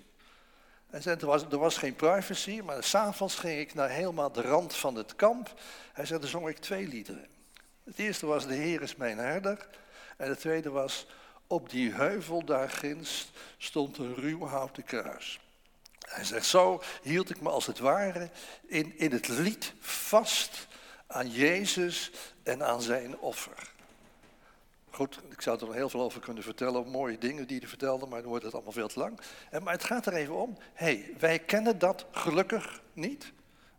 Hij 0.90 1.02
zei, 1.02 1.18
er 1.20 1.26
was, 1.26 1.44
er 1.44 1.58
was 1.58 1.78
geen 1.78 1.96
privacy, 1.96 2.62
maar 2.66 2.84
s'avonds 2.84 3.36
ging 3.36 3.60
ik 3.60 3.74
naar 3.74 3.90
helemaal 3.90 4.32
de 4.32 4.42
rand 4.42 4.76
van 4.76 4.96
het 4.96 5.16
kamp. 5.16 5.54
Hij 5.94 6.06
zei, 6.06 6.20
dan 6.20 6.30
zong 6.30 6.48
ik 6.48 6.58
twee 6.58 6.88
liederen. 6.88 7.28
Het 7.84 8.00
eerste 8.00 8.26
was, 8.26 8.48
de 8.48 8.54
Heer 8.54 8.82
is 8.82 8.96
mijn 8.96 9.18
herder. 9.18 9.68
En 10.18 10.30
het 10.30 10.40
tweede 10.40 10.70
was, 10.70 11.08
op 11.48 11.70
die 11.70 11.92
heuvel 11.92 12.46
daar 12.46 12.70
ginds 12.70 13.32
stond 13.58 13.98
een 13.98 14.16
ruw 14.16 14.46
houten 14.46 14.84
kruis. 14.84 15.40
Hij 16.00 16.24
zegt, 16.24 16.46
zo 16.46 16.82
hield 17.02 17.30
ik 17.30 17.42
me 17.42 17.50
als 17.50 17.66
het 17.66 17.80
ware 17.80 18.30
in, 18.68 18.98
in 18.98 19.12
het 19.12 19.28
lied 19.28 19.74
vast 19.80 20.68
aan 21.14 21.32
Jezus 21.32 22.12
en 22.44 22.64
aan 22.64 22.82
zijn 22.82 23.18
offer. 23.20 23.72
Goed, 24.90 25.20
ik 25.30 25.42
zou 25.42 25.60
er 25.60 25.66
nog 25.66 25.76
heel 25.76 25.90
veel 25.90 26.02
over 26.02 26.22
kunnen 26.22 26.44
vertellen, 26.44 26.88
mooie 26.88 27.18
dingen 27.18 27.48
die 27.48 27.60
hij 27.60 27.68
vertelde, 27.68 28.06
maar 28.06 28.20
dan 28.20 28.30
wordt 28.30 28.46
het 28.46 28.54
allemaal 28.54 28.72
veel 28.72 28.88
te 28.88 29.00
lang. 29.00 29.20
En, 29.50 29.64
maar 29.64 29.74
het 29.74 29.84
gaat 29.84 30.06
er 30.06 30.14
even 30.14 30.36
om, 30.36 30.58
hey, 30.74 31.14
wij 31.20 31.40
kennen 31.40 31.80
dat 31.80 32.06
gelukkig 32.12 32.82
niet, 32.94 33.32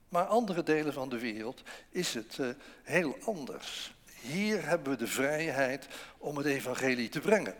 maar 0.08 0.24
andere 0.24 0.62
delen 0.62 0.92
van 0.92 1.08
de 1.08 1.18
wereld 1.18 1.62
is 1.90 2.14
het 2.14 2.38
uh, 2.40 2.48
heel 2.82 3.16
anders. 3.24 3.94
Hier 4.20 4.66
hebben 4.66 4.92
we 4.92 4.98
de 4.98 5.06
vrijheid 5.06 5.88
om 6.18 6.36
het 6.36 6.46
evangelie 6.46 7.08
te 7.08 7.20
brengen. 7.20 7.54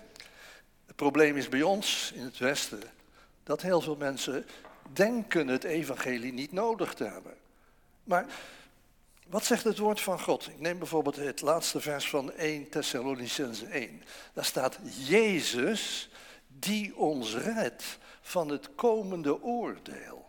Het 0.87 0.97
probleem 0.97 1.37
is 1.37 1.49
bij 1.49 1.62
ons 1.62 2.12
in 2.14 2.23
het 2.23 2.38
Westen 2.38 2.83
dat 3.43 3.62
heel 3.62 3.81
veel 3.81 3.97
mensen 3.97 4.47
denken 4.93 5.49
het 5.49 5.64
evangelie 5.64 6.33
niet 6.33 6.52
nodig 6.52 6.95
te 6.95 7.04
hebben. 7.04 7.35
Maar 8.04 8.26
wat 9.35 9.45
zegt 9.45 9.64
het 9.64 9.79
woord 9.79 10.00
van 10.00 10.21
God? 10.21 10.49
Ik 10.49 10.61
neem 10.61 10.79
bijvoorbeeld 10.79 11.17
het 11.17 11.41
laatste 11.41 11.81
vers 11.81 12.09
van 12.09 12.33
1 12.33 12.69
Thessalonicense 12.69 13.67
1. 13.67 14.03
Daar 14.33 14.45
staat 14.45 14.79
Jezus 15.07 16.11
die 16.47 16.97
ons 16.97 17.37
redt 17.37 17.99
van 18.21 18.49
het 18.49 18.75
komende 18.75 19.43
oordeel. 19.43 20.26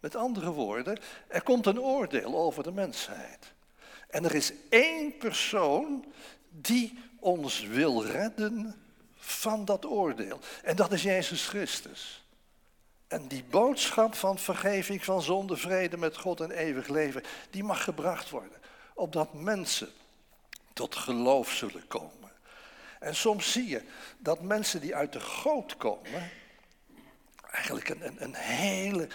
Met 0.00 0.16
andere 0.16 0.50
woorden, 0.50 0.98
er 1.28 1.42
komt 1.42 1.66
een 1.66 1.80
oordeel 1.80 2.36
over 2.36 2.62
de 2.62 2.72
mensheid. 2.72 3.52
En 4.08 4.24
er 4.24 4.34
is 4.34 4.52
één 4.68 5.16
persoon 5.16 6.04
die 6.50 6.98
ons 7.20 7.60
wil 7.60 8.04
redden 8.04 8.74
van 9.14 9.64
dat 9.64 9.86
oordeel. 9.86 10.38
En 10.62 10.76
dat 10.76 10.92
is 10.92 11.02
Jezus 11.02 11.46
Christus. 11.46 12.27
En 13.08 13.28
die 13.28 13.44
boodschap 13.44 14.14
van 14.14 14.38
vergeving 14.38 15.04
van 15.04 15.22
zonde, 15.22 15.56
vrede 15.56 15.96
met 15.96 16.16
God 16.16 16.40
en 16.40 16.50
eeuwig 16.50 16.88
leven, 16.88 17.22
die 17.50 17.64
mag 17.64 17.84
gebracht 17.84 18.30
worden. 18.30 18.58
Opdat 18.94 19.34
mensen 19.34 19.88
tot 20.72 20.96
geloof 20.96 21.52
zullen 21.52 21.86
komen. 21.86 22.32
En 23.00 23.14
soms 23.16 23.52
zie 23.52 23.68
je 23.68 23.82
dat 24.18 24.42
mensen 24.42 24.80
die 24.80 24.94
uit 24.94 25.12
de 25.12 25.20
goot 25.20 25.76
komen, 25.76 26.30
eigenlijk 27.50 27.88
een, 27.88 28.06
een, 28.06 28.22
een 28.22 28.34
hele 28.34 29.08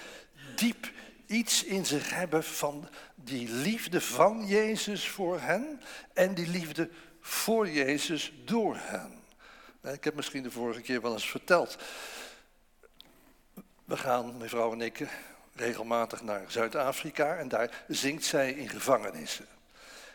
diep 0.56 0.92
iets 1.26 1.64
in 1.64 1.86
zich 1.86 2.10
hebben 2.10 2.44
van 2.44 2.90
die 3.16 3.50
liefde 3.50 4.02
van 4.02 4.46
Jezus 4.46 5.08
voor 5.08 5.40
hen 5.40 5.82
en 6.14 6.34
die 6.34 6.48
liefde 6.48 6.90
voor 7.22 7.70
Jezus 7.70 8.34
door 8.46 8.78
hen. 8.80 9.22
Ik 9.94 10.04
heb 10.04 10.16
misschien 10.16 10.44
de 10.44 10.52
vorige 10.52 10.82
keer 10.82 11.02
wel 11.02 11.14
eens 11.14 11.30
verteld 11.30 11.78
we 13.86 13.98
gaan, 13.98 14.38
mijn 14.38 14.50
vrouw 14.50 14.72
en 14.72 14.82
ik, 14.82 15.08
regelmatig 15.56 16.22
naar 16.22 16.44
Zuid-Afrika 16.48 17.36
en 17.36 17.48
daar 17.48 17.84
zingt 17.88 18.25
zij 18.25 18.52
in 18.52 18.70
gevangenissen. 18.70 19.46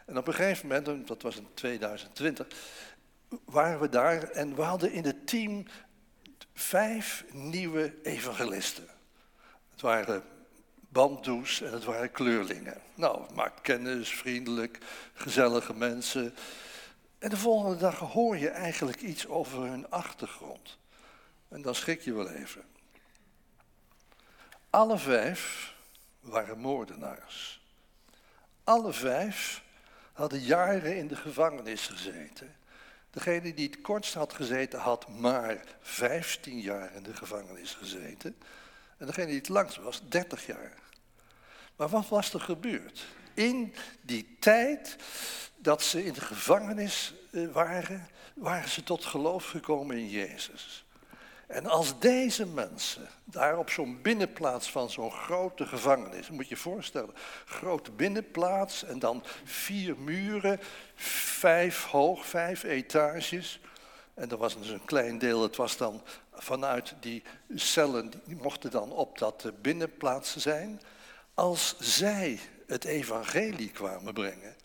En 0.06 0.18
op 0.18 0.26
een 0.26 0.34
gegeven 0.34 0.68
moment, 0.68 1.08
dat 1.08 1.22
was 1.22 1.36
in 1.36 1.48
2020, 1.54 2.46
waren 3.44 3.80
we 3.80 3.88
daar 3.88 4.22
en 4.22 4.54
we 4.54 4.62
hadden 4.62 4.92
in 4.92 5.04
het 5.04 5.26
team 5.26 5.66
vijf 6.52 7.24
nieuwe 7.32 7.94
evangelisten. 8.02 8.88
Het 9.70 9.80
waren 9.80 10.22
banddoes 10.88 11.60
en 11.60 11.72
het 11.72 11.84
waren 11.84 12.10
kleurlingen. 12.10 12.80
Nou, 12.94 13.34
maakt 13.34 13.60
kennis, 13.60 14.08
vriendelijk, 14.08 14.78
gezellige 15.12 15.74
mensen. 15.74 16.34
En 17.18 17.30
de 17.30 17.36
volgende 17.36 17.76
dag 17.76 17.98
hoor 17.98 18.36
je 18.36 18.48
eigenlijk 18.48 19.00
iets 19.00 19.26
over 19.26 19.62
hun 19.62 19.90
achtergrond. 19.90 20.78
En 21.48 21.62
dan 21.62 21.74
schrik 21.74 22.00
je 22.00 22.14
wel 22.14 22.30
even. 22.30 22.62
Alle 24.70 24.98
vijf 24.98 25.74
waren 26.20 26.58
moordenaars. 26.58 27.60
Alle 28.64 28.92
vijf 28.92 29.62
hadden 30.12 30.40
jaren 30.40 30.96
in 30.96 31.08
de 31.08 31.16
gevangenis 31.16 31.86
gezeten. 31.86 32.56
Degene 33.10 33.54
die 33.54 33.66
het 33.66 33.80
kortst 33.80 34.14
had 34.14 34.32
gezeten, 34.32 34.78
had 34.78 35.08
maar 35.08 35.64
15 35.80 36.60
jaar 36.60 36.94
in 36.94 37.02
de 37.02 37.14
gevangenis 37.14 37.74
gezeten. 37.74 38.36
En 38.96 39.06
degene 39.06 39.26
die 39.26 39.36
het 39.36 39.48
langst 39.48 39.76
was, 39.76 40.02
30 40.08 40.46
jaar. 40.46 40.78
Maar 41.76 41.88
wat 41.88 42.08
was 42.08 42.34
er 42.34 42.40
gebeurd? 42.40 43.06
In 43.34 43.74
die 44.00 44.36
tijd 44.40 44.96
dat 45.56 45.82
ze 45.82 46.04
in 46.04 46.12
de 46.12 46.20
gevangenis 46.20 47.14
eh, 47.30 47.46
waren, 47.52 48.08
waren 48.34 48.68
ze 48.68 48.82
tot 48.82 49.04
geloof 49.04 49.46
gekomen 49.46 49.96
in 49.96 50.08
Jezus. 50.08 50.84
En 51.48 51.66
als 51.66 51.98
deze 51.98 52.46
mensen 52.46 53.08
daar 53.24 53.58
op 53.58 53.70
zo'n 53.70 54.02
binnenplaats 54.02 54.70
van 54.70 54.90
zo'n 54.90 55.10
grote 55.10 55.66
gevangenis, 55.66 56.30
moet 56.30 56.48
je 56.48 56.54
je 56.54 56.60
voorstellen, 56.60 57.14
grote 57.44 57.90
binnenplaats 57.90 58.84
en 58.84 58.98
dan 58.98 59.24
vier 59.44 59.96
muren, 59.98 60.60
vijf 60.94 61.84
hoog, 61.84 62.26
vijf 62.26 62.62
etages. 62.62 63.60
En 64.14 64.30
er 64.30 64.36
was 64.36 64.58
dus 64.58 64.68
een 64.68 64.84
klein 64.84 65.18
deel, 65.18 65.42
het 65.42 65.56
was 65.56 65.76
dan 65.76 66.02
vanuit 66.32 66.94
die 67.00 67.22
cellen, 67.54 68.12
die 68.24 68.36
mochten 68.36 68.70
dan 68.70 68.92
op 68.92 69.18
dat 69.18 69.50
binnenplaats 69.62 70.36
zijn. 70.36 70.80
Als 71.34 71.76
zij 71.78 72.38
het 72.66 72.84
evangelie 72.84 73.70
kwamen 73.70 74.14
brengen, 74.14 74.56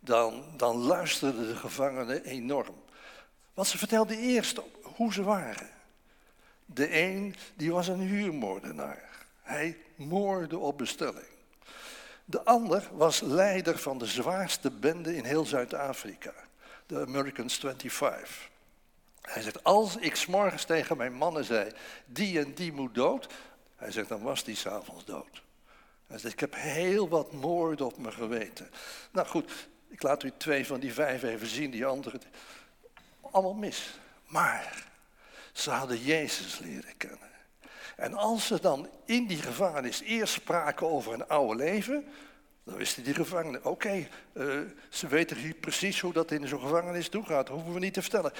dan, 0.00 0.44
dan 0.56 0.76
luisterden 0.76 1.46
de 1.46 1.56
gevangenen 1.56 2.24
enorm. 2.24 2.82
Want 3.54 3.68
ze 3.68 3.78
vertelden 3.78 4.18
eerst 4.18 4.60
hoe 4.82 5.12
ze 5.12 5.22
waren. 5.22 5.80
De 6.74 7.00
een 7.00 7.34
die 7.54 7.72
was 7.72 7.88
een 7.88 8.00
huurmoordenaar. 8.00 9.26
Hij 9.42 9.76
moorde 9.94 10.58
op 10.58 10.78
bestelling. 10.78 11.26
De 12.24 12.42
ander 12.44 12.88
was 12.92 13.20
leider 13.20 13.78
van 13.78 13.98
de 13.98 14.06
zwaarste 14.06 14.70
bende 14.70 15.16
in 15.16 15.24
heel 15.24 15.44
Zuid-Afrika, 15.44 16.32
de 16.86 17.00
Americans 17.00 17.56
25. 17.56 18.50
Hij 19.20 19.42
zegt, 19.42 19.64
als 19.64 19.96
ik 19.96 20.16
s'morgens 20.16 20.64
tegen 20.64 20.96
mijn 20.96 21.12
mannen 21.12 21.44
zei, 21.44 21.72
die 22.06 22.38
en 22.38 22.54
die 22.54 22.72
moet 22.72 22.94
dood, 22.94 23.28
hij 23.76 23.90
zegt, 23.90 24.08
dan 24.08 24.22
was 24.22 24.44
die 24.44 24.56
s'avonds 24.56 25.04
dood. 25.04 25.42
Hij 26.06 26.18
zegt, 26.18 26.32
ik 26.32 26.40
heb 26.40 26.54
heel 26.54 27.08
wat 27.08 27.32
moorden 27.32 27.86
op 27.86 27.98
me 27.98 28.12
geweten. 28.12 28.70
Nou 29.10 29.26
goed, 29.26 29.68
ik 29.88 30.02
laat 30.02 30.22
u 30.22 30.32
twee 30.36 30.66
van 30.66 30.80
die 30.80 30.92
vijf 30.92 31.22
even 31.22 31.46
zien, 31.46 31.70
die 31.70 31.86
andere, 31.86 32.20
allemaal 33.20 33.54
mis. 33.54 33.98
Maar 34.26 34.86
ze 35.52 35.70
hadden 35.70 36.02
Jezus 36.02 36.58
leren 36.58 36.96
kennen. 36.96 37.30
En 37.96 38.14
als 38.14 38.46
ze 38.46 38.60
dan 38.60 38.88
in 39.04 39.26
die 39.26 39.42
gevangenis 39.42 40.00
eerst 40.00 40.32
spraken 40.32 40.90
over 40.90 41.12
een 41.12 41.28
oude 41.28 41.56
leven, 41.56 42.04
dan 42.64 42.76
wisten 42.76 43.04
die 43.04 43.14
gevangenen, 43.14 43.64
oké, 43.64 44.08
eh, 44.32 44.46
ze 44.88 45.06
weten 45.06 45.36
hier 45.36 45.54
precies 45.54 46.00
hoe 46.00 46.12
dat 46.12 46.30
in 46.30 46.48
zo'n 46.48 46.60
gevangenis 46.60 47.08
toegaat, 47.08 47.46
dat 47.46 47.56
hoeven 47.56 47.72
we 47.74 47.80
niet 47.80 47.94
te 47.94 48.02
vertellen. 48.02 48.32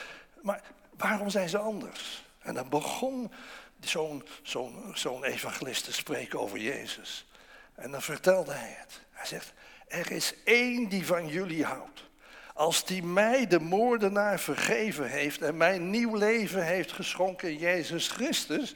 Maar 0.43 0.63
waarom 0.97 1.31
zijn 1.31 1.49
ze 1.49 1.59
anders? 1.59 2.25
En 2.39 2.55
dan 2.55 2.69
begon 2.69 3.33
zo'n 3.81 4.25
zo'n 4.43 4.93
zo'n 4.95 5.25
evangelist 5.25 5.85
te 5.85 5.93
spreken 5.93 6.41
over 6.41 6.59
Jezus. 6.59 7.27
En 7.75 7.91
dan 7.91 8.03
vertelde 8.03 8.53
hij 8.53 8.77
het. 8.79 9.01
Hij 9.11 9.27
zegt, 9.27 9.53
er 9.89 10.11
is 10.11 10.35
één 10.45 10.89
die 10.89 11.07
van 11.07 11.29
jullie 11.29 11.65
houdt. 11.65 12.11
Als 12.55 12.85
die 12.85 13.03
mij, 13.03 13.47
de 13.47 13.61
moordenaar, 13.61 14.41
vergeven 14.41 15.11
heeft 15.11 15.43
en 15.43 15.57
mij 15.57 15.79
nieuw 15.79 16.15
leven 16.15 16.65
heeft 16.65 16.93
geschonken 16.93 17.51
in 17.51 17.59
Jezus 17.59 18.09
Christus, 18.09 18.75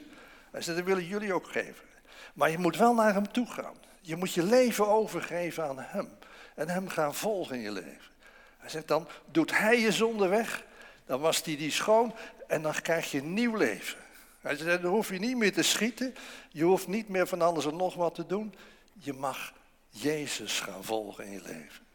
hij 0.51 0.61
zegt, 0.61 0.77
dat 0.77 0.85
willen 0.85 1.05
jullie 1.05 1.33
ook 1.33 1.51
geven. 1.51 1.85
Maar 2.33 2.49
je 2.49 2.57
moet 2.57 2.77
wel 2.77 2.93
naar 2.93 3.13
hem 3.13 3.31
toe 3.31 3.47
gaan. 3.47 3.75
Je 4.01 4.15
moet 4.15 4.33
je 4.33 4.43
leven 4.43 4.87
overgeven 4.87 5.63
aan 5.63 5.79
hem. 5.79 6.09
En 6.55 6.69
hem 6.69 6.87
gaan 6.87 7.15
volgen 7.15 7.55
in 7.55 7.61
je 7.61 7.71
leven. 7.71 8.11
Hij 8.57 8.69
zegt, 8.69 8.87
dan 8.87 9.07
doet 9.31 9.57
hij 9.57 9.79
je 9.79 9.91
zonde 9.91 10.27
weg. 10.27 10.63
Dan 11.05 11.19
was 11.19 11.43
die 11.43 11.57
die 11.57 11.71
schoon 11.71 12.15
en 12.47 12.61
dan 12.61 12.73
krijg 12.73 13.11
je 13.11 13.23
nieuw 13.23 13.55
leven. 13.55 13.99
Hij 14.41 14.55
zegt, 14.55 14.81
dan 14.81 14.91
hoef 14.91 15.09
je 15.09 15.19
niet 15.19 15.37
meer 15.37 15.53
te 15.53 15.63
schieten. 15.63 16.15
Je 16.49 16.63
hoeft 16.63 16.87
niet 16.87 17.09
meer 17.09 17.27
van 17.27 17.41
alles 17.41 17.65
en 17.65 17.75
nog 17.75 17.95
wat 17.95 18.15
te 18.15 18.25
doen. 18.25 18.55
Je 18.93 19.13
mag 19.13 19.53
Jezus 19.89 20.59
gaan 20.59 20.83
volgen 20.83 21.25
in 21.25 21.31
je 21.31 21.41
leven. 21.41 21.86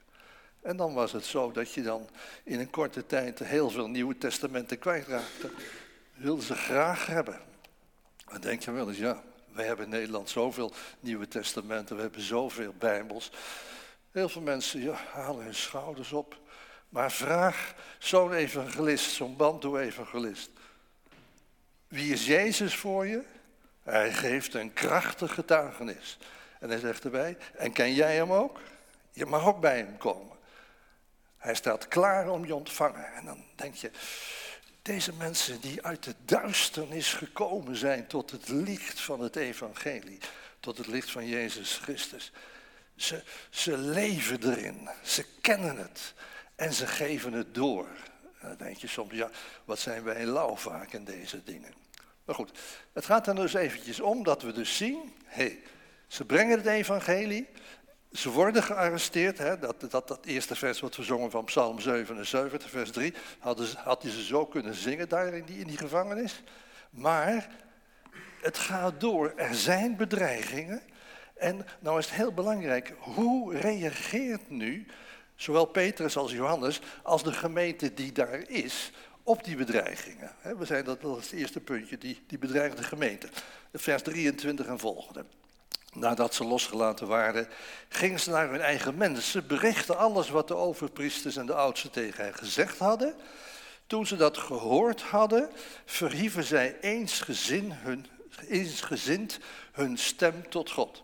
En 0.62 0.76
dan 0.76 0.94
was 0.94 1.12
het 1.12 1.24
zo 1.24 1.50
dat 1.50 1.72
je 1.72 1.82
dan 1.82 2.08
in 2.44 2.60
een 2.60 2.70
korte 2.70 3.06
tijd 3.06 3.38
heel 3.38 3.70
veel 3.70 3.88
Nieuwe 3.88 4.18
Testamenten 4.18 4.78
kwijtraakte. 4.78 5.50
Wilden 6.14 6.44
ze 6.44 6.54
graag 6.54 7.06
hebben. 7.06 7.40
Dan 8.30 8.40
denk 8.40 8.62
je 8.62 8.70
wel 8.70 8.88
eens, 8.88 8.98
ja, 8.98 9.22
wij 9.52 9.66
hebben 9.66 9.84
in 9.84 9.90
Nederland 9.90 10.28
zoveel 10.30 10.72
Nieuwe 11.00 11.28
Testamenten, 11.28 11.96
we 11.96 12.02
hebben 12.02 12.20
zoveel 12.20 12.74
Bijbels. 12.78 13.30
Heel 14.10 14.28
veel 14.28 14.42
mensen 14.42 14.82
ja, 14.82 14.98
halen 15.12 15.44
hun 15.44 15.54
schouders 15.54 16.12
op. 16.12 16.40
Maar 16.88 17.12
vraag 17.12 17.74
zo'n 17.98 18.32
evangelist, 18.32 19.10
zo'n 19.10 19.36
bandoe-evangelist. 19.36 20.50
Wie 21.88 22.12
is 22.12 22.26
Jezus 22.26 22.76
voor 22.76 23.06
je? 23.06 23.22
Hij 23.82 24.12
geeft 24.12 24.54
een 24.54 24.72
krachtig 24.72 25.34
getuigenis. 25.34 26.18
En 26.60 26.68
hij 26.68 26.78
zegt 26.78 27.04
erbij, 27.04 27.36
en 27.56 27.72
ken 27.72 27.94
jij 27.94 28.16
hem 28.16 28.32
ook? 28.32 28.60
Je 29.12 29.26
mag 29.26 29.46
ook 29.46 29.60
bij 29.60 29.76
hem 29.76 29.96
komen. 29.96 30.36
Hij 31.42 31.54
staat 31.54 31.88
klaar 31.88 32.28
om 32.28 32.46
je 32.46 32.54
ontvangen. 32.54 33.14
En 33.14 33.24
dan 33.24 33.44
denk 33.54 33.74
je, 33.74 33.90
deze 34.82 35.12
mensen 35.12 35.60
die 35.60 35.82
uit 35.82 36.02
de 36.02 36.14
duisternis 36.24 37.14
gekomen 37.14 37.76
zijn 37.76 38.06
tot 38.06 38.30
het 38.30 38.48
licht 38.48 39.00
van 39.00 39.20
het 39.20 39.36
evangelie, 39.36 40.18
tot 40.60 40.78
het 40.78 40.86
licht 40.86 41.10
van 41.10 41.26
Jezus 41.26 41.76
Christus. 41.82 42.32
Ze, 42.96 43.22
ze 43.50 43.78
leven 43.78 44.50
erin, 44.50 44.88
ze 45.02 45.24
kennen 45.40 45.76
het 45.76 46.14
en 46.54 46.72
ze 46.72 46.86
geven 46.86 47.32
het 47.32 47.54
door. 47.54 47.86
En 48.40 48.48
dan 48.48 48.56
denk 48.56 48.76
je 48.76 48.86
soms, 48.86 49.12
ja, 49.12 49.30
wat 49.64 49.78
zijn 49.78 50.02
wij 50.02 50.24
lauw 50.24 50.56
vaak 50.56 50.92
in 50.92 51.04
deze 51.04 51.44
dingen. 51.44 51.74
Maar 52.24 52.34
goed, 52.34 52.58
het 52.92 53.04
gaat 53.04 53.26
er 53.26 53.34
dus 53.34 53.54
eventjes 53.54 54.00
om 54.00 54.22
dat 54.22 54.42
we 54.42 54.52
dus 54.52 54.76
zien, 54.76 55.14
hé, 55.24 55.42
hey, 55.42 55.62
ze 56.06 56.24
brengen 56.24 56.58
het 56.58 56.66
evangelie, 56.66 57.48
ze 58.12 58.30
worden 58.30 58.62
gearresteerd, 58.62 59.38
hè, 59.38 59.58
dat, 59.58 59.90
dat, 59.90 60.08
dat 60.08 60.24
eerste 60.24 60.54
vers 60.54 60.80
wat 60.80 60.96
we 60.96 61.02
zongen 61.02 61.30
van 61.30 61.44
Psalm 61.44 61.80
77, 61.80 62.70
vers 62.70 62.90
3, 62.90 63.14
hadden, 63.38 63.68
had 63.76 64.02
hij 64.02 64.10
ze 64.10 64.24
zo 64.24 64.46
kunnen 64.46 64.74
zingen 64.74 65.08
daar 65.08 65.34
in 65.34 65.44
die, 65.44 65.76
gevangenis. 65.76 66.42
Maar 66.90 67.48
het 68.40 68.58
gaat 68.58 69.00
door, 69.00 69.32
er 69.36 69.54
zijn 69.54 69.96
bedreigingen. 69.96 70.82
En 71.34 71.66
nou 71.80 71.98
is 71.98 72.06
het 72.06 72.14
heel 72.14 72.32
belangrijk, 72.32 72.94
hoe 72.98 73.56
reageert 73.56 74.50
nu 74.50 74.86
zowel 75.34 75.64
Petrus 75.64 76.16
als 76.16 76.32
Johannes 76.32 76.80
als 77.02 77.22
de 77.22 77.32
gemeente 77.32 77.94
die 77.94 78.12
daar 78.12 78.48
is 78.48 78.92
op 79.22 79.44
die 79.44 79.56
bedreigingen? 79.56 80.30
We 80.58 80.64
zijn 80.64 80.84
dat, 80.84 80.98
is 81.02 81.30
het 81.30 81.40
eerste 81.40 81.60
puntje, 81.60 81.98
die, 81.98 82.22
die 82.26 82.38
bedreigde 82.38 82.82
gemeente. 82.82 83.28
Vers 83.72 84.02
23 84.02 84.66
en 84.66 84.78
volgende. 84.78 85.24
Nadat 85.92 86.34
ze 86.34 86.44
losgelaten 86.44 87.06
waren, 87.06 87.48
gingen 87.88 88.20
ze 88.20 88.30
naar 88.30 88.50
hun 88.50 88.60
eigen 88.60 88.96
mensen, 88.96 89.46
berichten 89.46 89.98
alles 89.98 90.30
wat 90.30 90.48
de 90.48 90.54
overpriesters 90.54 91.36
en 91.36 91.46
de 91.46 91.54
oudsten 91.54 91.90
tegen 91.90 92.24
hen 92.24 92.34
gezegd 92.34 92.78
hadden. 92.78 93.14
Toen 93.86 94.06
ze 94.06 94.16
dat 94.16 94.38
gehoord 94.38 95.02
hadden, 95.02 95.50
verhieven 95.84 96.44
zij 96.44 96.76
eensgezind 96.80 97.72
hun, 97.76 98.06
eensgezind 98.48 99.38
hun 99.72 99.98
stem 99.98 100.48
tot 100.48 100.70
God. 100.70 101.02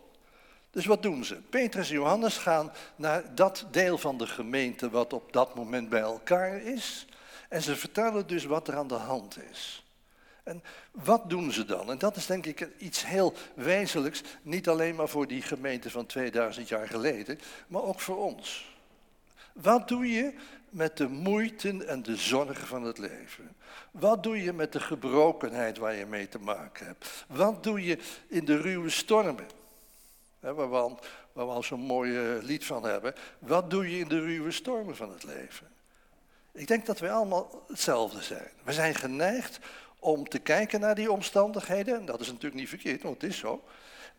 Dus 0.71 0.85
wat 0.85 1.03
doen 1.03 1.25
ze? 1.25 1.35
Petrus 1.35 1.89
en 1.89 1.95
Johannes 1.95 2.37
gaan 2.37 2.71
naar 2.95 3.35
dat 3.35 3.65
deel 3.71 3.97
van 3.97 4.17
de 4.17 4.27
gemeente 4.27 4.89
wat 4.89 5.13
op 5.13 5.33
dat 5.33 5.55
moment 5.55 5.89
bij 5.89 6.01
elkaar 6.01 6.61
is. 6.61 7.05
En 7.49 7.61
ze 7.61 7.75
vertellen 7.75 8.27
dus 8.27 8.45
wat 8.45 8.67
er 8.67 8.75
aan 8.75 8.87
de 8.87 8.93
hand 8.93 9.37
is. 9.51 9.83
En 10.49 10.63
wat 10.91 11.29
doen 11.29 11.51
ze 11.51 11.65
dan? 11.65 11.91
En 11.91 11.97
dat 11.97 12.15
is 12.15 12.25
denk 12.25 12.45
ik 12.45 12.67
iets 12.77 13.05
heel 13.05 13.33
wezenlijks, 13.53 14.23
niet 14.41 14.69
alleen 14.69 14.95
maar 14.95 15.09
voor 15.09 15.27
die 15.27 15.41
gemeente 15.41 15.89
van 15.89 16.05
2000 16.05 16.67
jaar 16.67 16.87
geleden, 16.87 17.39
maar 17.67 17.81
ook 17.81 17.99
voor 17.99 18.17
ons. 18.17 18.77
Wat 19.53 19.87
doe 19.87 20.11
je 20.11 20.33
met 20.69 20.97
de 20.97 21.07
moeite 21.07 21.85
en 21.85 22.03
de 22.03 22.15
zorgen 22.15 22.67
van 22.67 22.83
het 22.83 22.97
leven? 22.97 23.55
Wat 23.91 24.23
doe 24.23 24.43
je 24.43 24.53
met 24.53 24.71
de 24.71 24.79
gebrokenheid 24.79 25.77
waar 25.77 25.95
je 25.95 26.05
mee 26.05 26.29
te 26.29 26.39
maken 26.39 26.85
hebt? 26.85 27.25
Wat 27.27 27.63
doe 27.63 27.83
je 27.83 27.97
in 28.27 28.45
de 28.45 28.61
ruwe 28.61 28.89
stormen? 28.89 29.47
Waar 30.39 30.69
we 30.69 30.75
al, 30.75 30.99
we 31.33 31.63
zo'n 31.63 31.79
mooi 31.79 32.11
lied 32.41 32.65
van 32.65 32.83
hebben. 32.83 33.13
Wat 33.39 33.69
doe 33.69 33.91
je 33.91 33.99
in 33.99 34.07
de 34.07 34.19
ruwe 34.19 34.51
stormen 34.51 34.95
van 34.95 35.11
het 35.11 35.23
leven? 35.23 35.67
Ik 36.51 36.67
denk 36.67 36.85
dat 36.85 36.99
wij 36.99 37.11
allemaal 37.11 37.63
hetzelfde 37.67 38.21
zijn. 38.21 38.49
We 38.63 38.73
zijn 38.73 38.95
geneigd 38.95 39.59
om 39.99 40.29
te 40.29 40.39
kijken 40.39 40.79
naar 40.79 40.95
die 40.95 41.11
omstandigheden. 41.11 41.99
En 41.99 42.05
dat 42.05 42.19
is 42.19 42.27
natuurlijk 42.27 42.55
niet 42.55 42.69
verkeerd, 42.69 43.01
want 43.01 43.21
het 43.21 43.31
is 43.31 43.37
zo. 43.37 43.63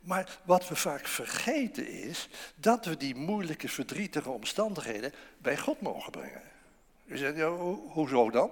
Maar 0.01 0.39
wat 0.45 0.69
we 0.69 0.77
vaak 0.77 1.07
vergeten 1.07 1.89
is 1.89 2.29
dat 2.55 2.85
we 2.85 2.97
die 2.97 3.15
moeilijke, 3.15 3.69
verdrietige 3.69 4.31
omstandigheden 4.31 5.13
bij 5.39 5.59
God 5.59 5.81
mogen 5.81 6.13
brengen. 6.13 6.43
U 7.07 7.17
zegt, 7.17 7.37
ja, 7.37 7.49
hoezo 7.49 8.31
dan? 8.31 8.51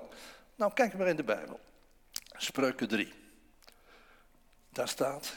Nou, 0.57 0.73
kijk 0.73 0.95
maar 0.95 1.09
in 1.09 1.17
de 1.17 1.25
Bijbel. 1.25 1.61
Spreuken 2.37 2.89
3. 2.89 3.13
Daar 4.71 4.89
staat, 4.89 5.33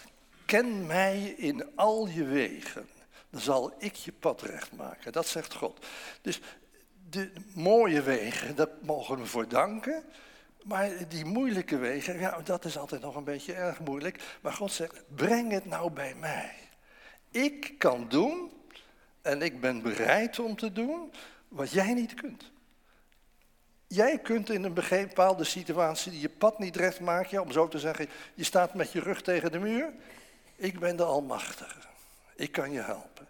ken 0.46 0.86
mij 0.86 1.20
in 1.38 1.76
al 1.76 2.08
je 2.08 2.24
wegen, 2.24 2.88
dan 3.30 3.42
zal 3.42 3.74
ik 3.78 3.96
je 3.96 4.12
pad 4.12 4.42
recht 4.42 4.72
maken. 4.72 5.12
Dat 5.12 5.28
zegt 5.28 5.54
God. 5.54 5.86
Dus 6.22 6.40
de 7.10 7.32
mooie 7.54 8.02
wegen, 8.02 8.56
dat 8.56 8.70
mogen 8.82 9.18
we 9.18 9.26
voor 9.26 9.48
danken. 9.48 10.04
Maar 10.64 11.08
die 11.08 11.26
moeilijke 11.26 11.78
wegen, 11.78 12.20
ja, 12.20 12.42
dat 12.44 12.66
is 12.66 12.78
altijd 12.78 13.02
nog 13.02 13.16
een 13.16 13.24
beetje 13.24 13.54
erg 13.54 13.80
moeilijk. 13.80 14.38
Maar 14.42 14.54
God 14.54 14.72
zegt, 14.72 15.04
breng 15.16 15.52
het 15.52 15.66
nou 15.66 15.92
bij 15.92 16.16
mij. 16.16 16.54
Ik 17.32 17.74
kan 17.78 18.06
doen 18.10 18.52
en 19.22 19.42
ik 19.42 19.62
ben 19.62 19.82
bereid 19.82 20.40
om 20.40 20.56
te 20.56 20.72
doen 20.72 21.12
wat 21.48 21.72
jij 21.72 21.94
niet 21.94 22.14
kunt. 22.14 22.52
Jij 23.88 24.20
kunt 24.20 24.50
in 24.50 24.64
een 24.64 24.74
bepaalde 24.74 25.44
situatie 25.44 26.20
je 26.20 26.30
pad 26.30 26.60
niet 26.60 26.76
recht 26.76 27.00
maken, 27.00 27.42
om 27.42 27.52
zo 27.52 27.68
te 27.68 27.80
zeggen, 27.80 28.08
je 28.34 28.44
staat 28.44 28.74
met 28.74 28.92
je 28.92 29.00
rug 29.00 29.22
tegen 29.22 29.52
de 29.52 29.60
muur. 29.60 29.94
Ik 30.56 30.80
ben 30.80 30.96
de 30.96 31.04
Almachtige. 31.04 31.80
Ik 32.36 32.52
kan 32.52 32.72
je 32.72 32.80
helpen. 32.80 33.28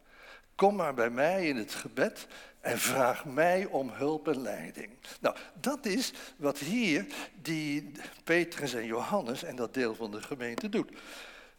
Kom 0.61 0.75
maar 0.75 0.93
bij 0.93 1.09
mij 1.09 1.47
in 1.47 1.55
het 1.55 1.73
gebed 1.73 2.27
en 2.59 2.79
vraag 2.79 3.25
mij 3.25 3.65
om 3.65 3.89
hulp 3.89 4.27
en 4.27 4.41
leiding. 4.41 4.89
Nou, 5.19 5.35
dat 5.53 5.85
is 5.85 6.11
wat 6.35 6.57
hier 6.57 7.05
die 7.41 7.91
Petrus 8.23 8.73
en 8.73 8.85
Johannes 8.85 9.43
en 9.43 9.55
dat 9.55 9.73
deel 9.73 9.95
van 9.95 10.11
de 10.11 10.21
gemeente 10.21 10.69
doet. 10.69 10.91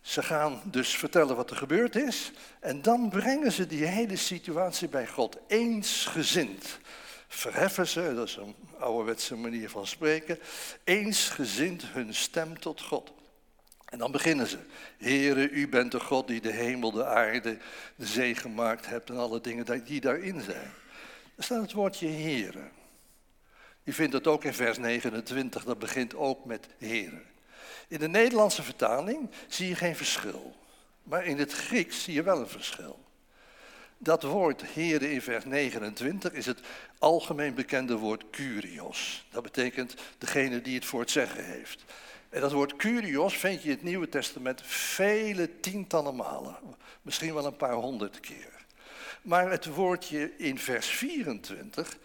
Ze 0.00 0.22
gaan 0.22 0.60
dus 0.64 0.96
vertellen 0.96 1.36
wat 1.36 1.50
er 1.50 1.56
gebeurd 1.56 1.96
is 1.96 2.32
en 2.60 2.82
dan 2.82 3.08
brengen 3.08 3.52
ze 3.52 3.66
die 3.66 3.84
hele 3.84 4.16
situatie 4.16 4.88
bij 4.88 5.06
God 5.06 5.38
eensgezind. 5.46 6.78
Verheffen 7.28 7.88
ze, 7.88 8.12
dat 8.14 8.28
is 8.28 8.36
een 8.36 8.54
ouderwetse 8.78 9.36
manier 9.36 9.70
van 9.70 9.86
spreken, 9.86 10.38
eensgezind 10.84 11.84
hun 11.86 12.14
stem 12.14 12.60
tot 12.60 12.80
God. 12.80 13.12
En 13.92 13.98
dan 13.98 14.12
beginnen 14.12 14.46
ze. 14.46 14.58
Heere, 14.98 15.50
u 15.50 15.68
bent 15.68 15.92
de 15.92 16.00
God 16.00 16.26
die 16.26 16.40
de 16.40 16.52
hemel, 16.52 16.90
de 16.90 17.04
aarde, 17.04 17.58
de 17.96 18.06
zee 18.06 18.34
gemaakt 18.34 18.86
hebt 18.86 19.10
en 19.10 19.16
alle 19.16 19.40
dingen 19.40 19.84
die 19.84 20.00
daarin 20.00 20.40
zijn. 20.40 20.70
Er 21.36 21.44
staat 21.44 21.62
het 21.62 21.72
woordje 21.72 22.08
Heere. 22.08 22.68
Je 23.82 23.92
vindt 23.92 24.12
het 24.12 24.26
ook 24.26 24.44
in 24.44 24.54
vers 24.54 24.78
29, 24.78 25.64
dat 25.64 25.78
begint 25.78 26.14
ook 26.14 26.44
met 26.44 26.66
Heere. 26.78 27.20
In 27.88 27.98
de 27.98 28.08
Nederlandse 28.08 28.62
vertaling 28.62 29.30
zie 29.48 29.68
je 29.68 29.74
geen 29.74 29.96
verschil. 29.96 30.56
Maar 31.02 31.24
in 31.24 31.38
het 31.38 31.52
Grieks 31.52 32.04
zie 32.04 32.14
je 32.14 32.22
wel 32.22 32.40
een 32.40 32.48
verschil. 32.48 33.04
Dat 33.98 34.22
woord 34.22 34.62
Heere 34.74 35.12
in 35.12 35.22
vers 35.22 35.44
29 35.44 36.32
is 36.32 36.46
het 36.46 36.60
algemeen 36.98 37.54
bekende 37.54 37.96
woord 37.96 38.30
Curios. 38.30 39.26
Dat 39.30 39.42
betekent 39.42 39.94
degene 40.18 40.60
die 40.60 40.74
het 40.74 40.84
voor 40.84 41.00
het 41.00 41.10
zeggen 41.10 41.44
heeft. 41.44 41.84
En 42.32 42.40
dat 42.40 42.52
woord 42.52 42.76
Curios 42.76 43.36
vind 43.36 43.62
je 43.62 43.68
in 43.68 43.74
het 43.74 43.82
Nieuwe 43.82 44.08
Testament 44.08 44.62
vele 44.64 45.60
tientallen 45.60 46.16
malen. 46.16 46.56
Misschien 47.02 47.34
wel 47.34 47.46
een 47.46 47.56
paar 47.56 47.72
honderd 47.72 48.20
keer. 48.20 48.64
Maar 49.22 49.50
het 49.50 49.66
woordje 49.66 50.36
in 50.36 50.58
vers 50.58 50.86
24, 50.86 51.98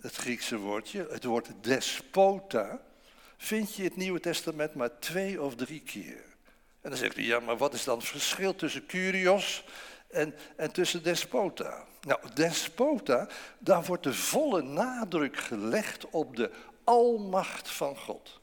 het 0.00 0.16
Griekse 0.16 0.56
woordje, 0.58 1.06
het 1.10 1.24
woord 1.24 1.48
despota, 1.60 2.80
vind 3.36 3.74
je 3.74 3.82
in 3.82 3.88
het 3.88 3.96
Nieuwe 3.96 4.20
Testament 4.20 4.74
maar 4.74 4.98
twee 4.98 5.42
of 5.42 5.54
drie 5.54 5.80
keer. 5.80 6.24
En 6.80 6.90
dan 6.90 6.98
zegt 6.98 7.16
u, 7.16 7.22
ja, 7.22 7.40
maar 7.40 7.56
wat 7.56 7.74
is 7.74 7.84
dan 7.84 7.98
het 7.98 8.06
verschil 8.06 8.54
tussen 8.54 8.86
Curios 8.86 9.64
en, 10.08 10.34
en 10.56 10.72
tussen 10.72 11.02
despota? 11.02 11.84
Nou, 12.00 12.20
despota, 12.34 13.28
daar 13.58 13.84
wordt 13.84 14.02
de 14.02 14.14
volle 14.14 14.62
nadruk 14.62 15.36
gelegd 15.36 16.10
op 16.10 16.36
de 16.36 16.50
almacht 16.84 17.70
van 17.70 17.96
God. 17.96 18.39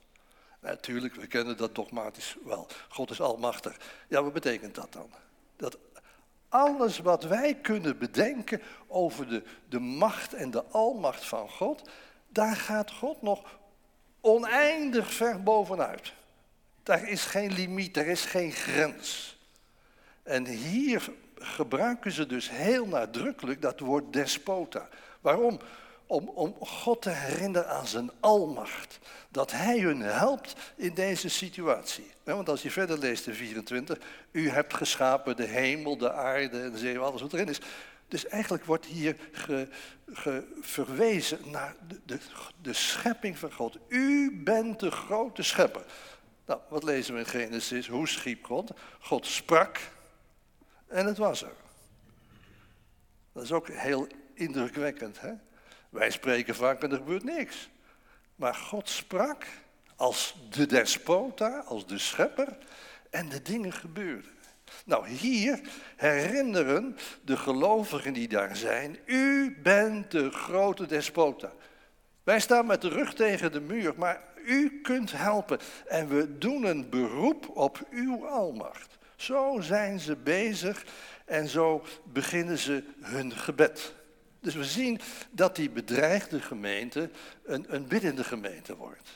Natuurlijk, 0.59 1.15
we 1.15 1.27
kennen 1.27 1.57
dat 1.57 1.75
dogmatisch 1.75 2.35
wel. 2.43 2.67
God 2.89 3.09
is 3.09 3.21
almachtig. 3.21 3.77
Ja, 4.07 4.23
wat 4.23 4.33
betekent 4.33 4.75
dat 4.75 4.93
dan? 4.93 5.09
Dat 5.55 5.77
alles 6.49 6.99
wat 6.99 7.23
wij 7.23 7.55
kunnen 7.55 7.97
bedenken 7.97 8.61
over 8.87 9.29
de, 9.29 9.43
de 9.69 9.79
macht 9.79 10.33
en 10.33 10.51
de 10.51 10.63
almacht 10.63 11.25
van 11.25 11.49
God, 11.49 11.89
daar 12.27 12.55
gaat 12.55 12.91
God 12.91 13.21
nog 13.21 13.59
oneindig 14.21 15.13
ver 15.13 15.43
bovenuit. 15.43 16.13
Daar 16.83 17.09
is 17.09 17.25
geen 17.25 17.53
limiet, 17.53 17.97
er 17.97 18.07
is 18.07 18.25
geen 18.25 18.51
grens. 18.51 19.37
En 20.23 20.45
hier 20.45 21.09
gebruiken 21.35 22.11
ze 22.11 22.25
dus 22.25 22.49
heel 22.49 22.85
nadrukkelijk 22.85 23.61
dat 23.61 23.79
woord 23.79 24.13
despota. 24.13 24.89
Waarom? 25.21 25.59
Om, 26.07 26.29
om 26.29 26.55
God 26.59 27.01
te 27.01 27.09
herinneren 27.09 27.69
aan 27.69 27.87
zijn 27.87 28.11
almacht. 28.19 28.99
Dat 29.29 29.51
hij 29.51 29.79
hun 29.79 30.01
helpt 30.01 30.53
in 30.75 30.93
deze 30.93 31.29
situatie. 31.29 32.11
Want 32.23 32.49
als 32.49 32.61
je 32.61 32.71
verder 32.71 32.99
leest 32.99 33.27
in 33.27 33.33
24, 33.33 33.97
u 34.31 34.49
hebt 34.49 34.73
geschapen 34.73 35.35
de 35.35 35.45
hemel, 35.45 35.97
de 35.97 36.11
aarde 36.11 36.61
en 36.61 36.71
de 36.71 36.77
zee, 36.77 36.99
alles 36.99 37.21
wat 37.21 37.33
erin 37.33 37.49
is. 37.49 37.61
Dus 38.07 38.27
eigenlijk 38.27 38.65
wordt 38.65 38.85
hier 38.85 39.15
verwezen 40.59 41.39
naar 41.45 41.75
de, 41.87 41.99
de, 42.05 42.19
de 42.61 42.73
schepping 42.73 43.37
van 43.37 43.51
God. 43.51 43.77
U 43.87 44.31
bent 44.43 44.79
de 44.79 44.91
grote 44.91 45.43
schepper. 45.43 45.85
Nou, 46.45 46.59
wat 46.69 46.83
lezen 46.83 47.13
we 47.13 47.19
in 47.19 47.25
Genesis? 47.25 47.87
Hoe 47.87 48.07
schiep 48.07 48.45
God? 48.45 48.71
God 48.99 49.25
sprak 49.25 49.79
en 50.87 51.05
het 51.05 51.17
was 51.17 51.43
er. 51.43 51.55
Dat 53.33 53.43
is 53.43 53.51
ook 53.51 53.67
heel 53.67 54.07
indrukwekkend. 54.33 55.21
Hè? 55.21 55.33
Wij 55.89 56.09
spreken 56.09 56.55
vaak 56.55 56.81
en 56.83 56.91
er 56.91 56.97
gebeurt 56.97 57.23
niks. 57.23 57.69
Maar 58.35 58.55
God 58.55 58.89
sprak 58.89 59.45
als 59.95 60.35
de 60.49 60.65
despota, 60.65 61.63
als 61.65 61.87
de 61.87 61.97
schepper, 61.97 62.57
en 63.09 63.29
de 63.29 63.41
dingen 63.41 63.73
gebeurden. 63.73 64.31
Nou, 64.85 65.07
hier 65.07 65.59
herinneren 65.95 66.97
de 67.23 67.37
gelovigen 67.37 68.13
die 68.13 68.27
daar 68.27 68.55
zijn, 68.55 68.97
u 69.05 69.57
bent 69.63 70.11
de 70.11 70.31
grote 70.31 70.85
despota. 70.85 71.51
Wij 72.23 72.39
staan 72.39 72.65
met 72.65 72.81
de 72.81 72.89
rug 72.89 73.13
tegen 73.13 73.51
de 73.51 73.61
muur, 73.61 73.93
maar 73.97 74.21
u 74.45 74.81
kunt 74.81 75.11
helpen. 75.11 75.59
En 75.87 76.07
we 76.07 76.37
doen 76.37 76.63
een 76.63 76.89
beroep 76.89 77.49
op 77.57 77.87
uw 77.89 78.27
almacht. 78.27 78.97
Zo 79.15 79.57
zijn 79.61 79.99
ze 79.99 80.15
bezig 80.15 80.85
en 81.25 81.47
zo 81.47 81.85
beginnen 82.03 82.57
ze 82.57 82.83
hun 83.01 83.31
gebed. 83.31 83.93
Dus 84.39 84.55
we 84.55 84.65
zien 84.65 84.99
dat 85.31 85.55
die 85.55 85.69
bedreigde 85.69 86.41
gemeente 86.41 87.09
een, 87.43 87.65
een 87.75 87.87
biddende 87.87 88.23
gemeente 88.23 88.75
wordt. 88.75 89.09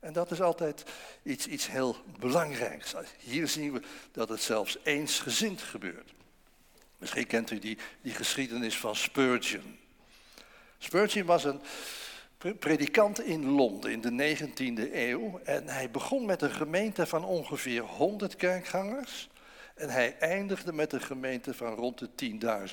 En 0.00 0.12
dat 0.12 0.30
is 0.30 0.40
altijd 0.40 0.84
iets, 1.22 1.46
iets 1.46 1.70
heel 1.70 1.96
belangrijks. 2.18 2.94
Hier 3.18 3.48
zien 3.48 3.72
we 3.72 3.82
dat 4.12 4.28
het 4.28 4.42
zelfs 4.42 4.78
eensgezind 4.82 5.62
gebeurt. 5.62 6.14
Misschien 6.98 7.26
kent 7.26 7.50
u 7.50 7.58
die, 7.58 7.78
die 8.02 8.12
geschiedenis 8.12 8.76
van 8.76 8.96
Spurgeon. 8.96 9.78
Spurgeon 10.78 11.26
was 11.26 11.44
een 11.44 11.60
predikant 12.58 13.20
in 13.20 13.50
Londen 13.50 13.90
in 13.90 14.00
de 14.00 14.36
19e 14.36 14.92
eeuw. 14.92 15.40
En 15.44 15.68
hij 15.68 15.90
begon 15.90 16.26
met 16.26 16.42
een 16.42 16.54
gemeente 16.54 17.06
van 17.06 17.24
ongeveer 17.24 17.82
100 17.82 18.36
kerkgangers. 18.36 19.28
En 19.74 19.88
hij 19.88 20.16
eindigde 20.18 20.72
met 20.72 20.92
een 20.92 21.02
gemeente 21.02 21.54
van 21.54 21.74
rond 21.74 21.98
de 21.98 22.08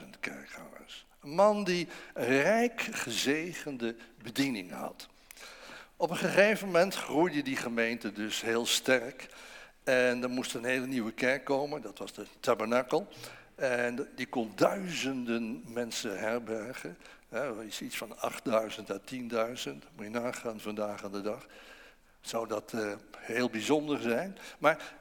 10.000 0.02 0.10
kerkgangers. 0.20 1.06
Een 1.24 1.30
man 1.30 1.64
die 1.64 1.88
rijk 2.14 2.82
gezegende 2.82 3.96
bediening 4.24 4.72
had. 4.72 5.08
Op 5.96 6.10
een 6.10 6.18
gegeven 6.18 6.68
moment 6.68 6.96
groeide 6.96 7.42
die 7.42 7.56
gemeente 7.56 8.12
dus 8.12 8.42
heel 8.42 8.66
sterk. 8.66 9.30
En 9.84 10.24
er 10.24 10.30
moest 10.30 10.54
een 10.54 10.64
hele 10.64 10.88
nieuwe 10.88 11.12
kerk 11.12 11.44
komen, 11.44 11.82
dat 11.82 11.98
was 11.98 12.14
de 12.14 12.26
tabernakel. 12.40 13.08
En 13.56 14.08
die 14.16 14.28
kon 14.28 14.52
duizenden 14.56 15.64
mensen 15.68 16.20
herbergen. 16.20 16.98
iets 17.82 17.98
van 17.98 18.20
8000 18.20 18.92
à 18.92 18.98
10.000, 18.98 19.20
moet 19.96 20.06
je 20.06 20.10
nagaan 20.10 20.60
vandaag 20.60 21.04
aan 21.04 21.12
de 21.12 21.22
dag. 21.22 21.46
Zou 22.22 22.48
dat 22.48 22.72
uh, 22.76 22.94
heel 23.18 23.50
bijzonder 23.50 24.02
zijn. 24.02 24.38
Maar 24.58 24.94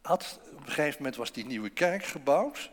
had, 0.00 0.40
op 0.52 0.66
een 0.66 0.72
gegeven 0.72 0.96
moment 0.96 1.16
was 1.16 1.32
die 1.32 1.46
nieuwe 1.46 1.70
kerk 1.70 2.04
gebouwd. 2.04 2.70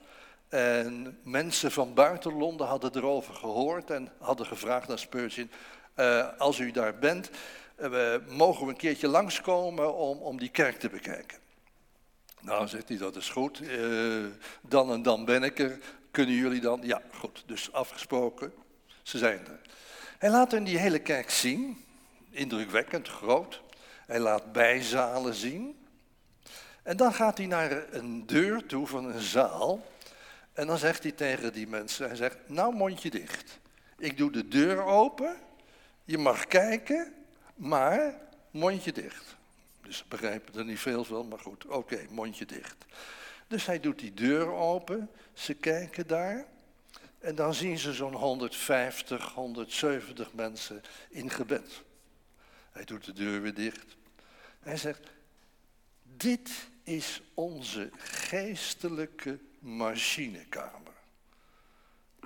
En 0.50 1.20
mensen 1.24 1.72
van 1.72 1.94
buiten 1.94 2.34
Londen 2.34 2.68
hadden 2.68 2.96
erover 2.96 3.34
gehoord 3.34 3.90
en 3.90 4.12
hadden 4.18 4.46
gevraagd 4.46 4.90
aan 4.90 5.00
Spurgeon, 5.00 5.52
uh, 5.96 6.28
als 6.38 6.60
u 6.60 6.72
daar 6.72 7.00
bent, 7.00 7.30
uh, 7.80 8.16
mogen 8.28 8.66
we 8.66 8.72
een 8.72 8.78
keertje 8.78 9.08
langskomen 9.08 9.96
om, 9.96 10.18
om 10.18 10.40
die 10.40 10.50
kerk 10.50 10.80
te 10.80 10.90
bekijken. 10.90 11.38
Nou, 12.42 12.68
zegt 12.68 12.88
hij, 12.90 12.98
dat 12.98 13.16
is 13.16 13.30
goed. 13.30 13.62
Uh, 13.62 14.26
dan 14.62 14.92
en 14.92 15.02
dan 15.02 15.26
ben 15.26 15.44
ik 15.44 15.60
er. 15.60 15.80
Kunnen 16.12 16.36
jullie 16.36 16.62
dan? 16.62 16.80
Ja, 16.84 17.02
goed. 17.12 17.44
Dus 17.46 17.72
afgesproken. 17.72 18.54
Ze 19.04 19.18
zijn 19.18 19.40
er. 19.40 19.60
Hij 20.18 20.30
laat 20.30 20.52
hen 20.52 20.64
die 20.64 20.78
hele 20.78 21.00
kerk 21.00 21.30
zien. 21.30 21.86
Indrukwekkend, 22.30 23.08
groot. 23.08 23.62
Hij 24.06 24.20
laat 24.20 24.52
bijzalen 24.52 25.34
zien. 25.34 25.88
En 26.84 26.98
dan 26.98 27.14
gaat 27.14 27.38
hij 27.38 27.48
naar 27.48 27.94
een 27.94 28.26
deur 28.26 28.66
toe 28.66 28.88
van 28.88 29.06
een 29.06 29.22
zaal. 29.22 29.86
En 30.60 30.67
dan 30.67 30.78
zegt 30.78 31.04
hij 31.04 31.12
tegen 31.12 31.54
die 31.54 31.67
mensen, 31.67 32.08
hij 32.08 32.15
zegt, 32.15 32.38
nou 32.48 32.76
mondje 32.76 33.10
dicht. 33.10 33.60
Ik 33.98 34.17
doe 34.17 34.32
de 34.32 34.48
deur 34.48 34.84
open, 34.84 35.38
je 36.04 36.17
mag 36.17 36.48
kijken, 36.48 37.13
maar 37.56 38.15
mondje 38.52 38.91
dicht. 38.91 39.36
Dus 39.82 40.04
begrijpen 40.08 40.56
er 40.56 40.65
niet 40.65 40.80
veel 40.80 41.04
van, 41.04 41.28
maar 41.28 41.39
goed, 41.39 41.65
oké, 41.65 42.06
mondje 42.10 42.45
dicht. 42.45 42.86
Dus 43.48 43.65
hij 43.65 43.80
doet 43.80 44.00
die 44.00 44.13
deur 44.13 44.52
open, 44.52 45.10
ze 45.34 45.54
kijken 45.54 46.08
daar. 46.08 46.45
En 47.19 47.36
dan 47.36 47.54
zien 47.54 47.78
ze 47.80 47.93
zo'n 47.93 48.13
150, 48.13 49.34
170 49.34 50.34
mensen 50.34 50.82
in 51.10 51.30
gebed. 51.30 51.82
Hij 52.72 52.86
doet 52.86 53.06
de 53.06 53.13
deur 53.13 53.41
weer 53.41 53.54
dicht. 53.54 53.98
Hij 54.60 54.78
zegt, 54.78 55.08
dit 56.04 56.52
is 56.84 57.22
onze 57.34 57.89
geestelijke 57.98 59.39
machinekamer. 59.60 60.93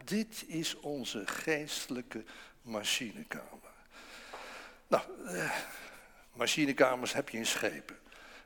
Dit 0.04 0.44
is 0.48 0.80
onze 0.80 1.28
geestelijke 1.28 2.24
machinekamer. 2.62 3.72
Nou, 4.88 5.04
eh, 5.26 5.52
machinekamers 6.34 7.14
heb 7.14 7.30
je 7.30 7.38
in 7.38 7.46
schepen. 7.46 7.98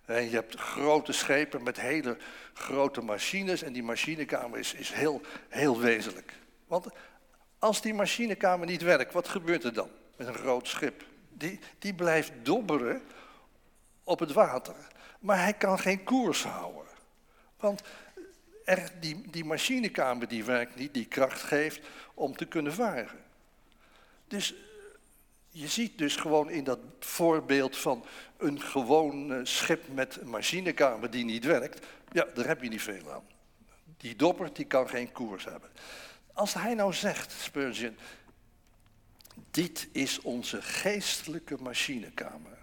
En 0.06 0.24
je 0.24 0.36
hebt 0.36 0.56
grote 0.56 1.12
schepen 1.12 1.64
met 1.64 1.80
hele 1.80 2.18
grote 2.54 3.02
machines 3.02 3.62
en 3.62 3.74
die 3.74 3.84
machinekamer 3.84 4.60
is, 4.60 4.74
is 4.74 4.92
heel, 4.92 5.22
heel 5.50 5.80
wezenlijk. 5.80 6.34
Want 6.68 6.88
als 7.60 7.82
die 7.82 7.94
machinekamer 7.94 8.68
niet 8.68 8.82
werkt, 8.82 9.14
wat 9.14 9.28
gebeurt 9.28 9.64
er 9.64 9.74
dan 9.74 9.90
met 10.16 10.28
een 10.28 10.34
groot 10.34 10.68
schip? 10.68 11.06
Die, 11.30 11.60
die 11.80 11.94
blijft 11.94 12.32
dobberen 12.44 13.02
op 14.04 14.20
het 14.20 14.32
water, 14.32 14.76
maar 15.20 15.42
hij 15.42 15.54
kan 15.54 15.80
geen 15.80 16.04
koers 16.04 16.44
houden. 16.44 16.86
Want 17.58 17.82
er, 18.68 18.92
die, 19.00 19.22
die 19.32 19.46
machinekamer 19.46 20.28
die 20.28 20.44
werkt 20.44 20.76
niet, 20.76 20.94
die 20.94 21.06
kracht 21.06 21.42
geeft 21.42 21.80
om 22.14 22.36
te 22.36 22.46
kunnen 22.46 22.74
varen. 22.74 23.20
Dus 24.28 24.56
je 25.50 25.68
ziet 25.68 25.98
dus 25.98 26.16
gewoon 26.16 26.50
in 26.50 26.64
dat 26.64 26.80
voorbeeld 27.00 27.78
van 27.78 28.06
een 28.38 28.62
gewoon 28.62 29.34
eh, 29.34 29.40
schip 29.44 29.88
met 29.88 30.18
een 30.22 30.30
machinekamer 30.30 31.12
die 31.12 31.26
niet 31.26 31.46
werkt, 31.46 31.86
ja, 32.12 32.28
daar 32.34 32.48
heb 32.48 32.62
je 32.62 32.70
niet 32.70 32.82
veel 32.82 33.12
aan. 33.12 33.28
Die 33.98 34.16
dopper 34.16 34.54
die 34.54 34.66
kan 34.66 34.90
geen 34.90 35.12
koers 35.12 35.44
hebben. 35.44 35.70
Als 36.34 36.54
hij 36.54 36.74
nou 36.74 36.94
zegt, 36.94 37.32
Spurgeon, 37.32 37.98
dit 39.52 39.88
is 39.92 40.22
onze 40.22 40.62
geestelijke 40.62 41.58
machinekamer. 41.60 42.58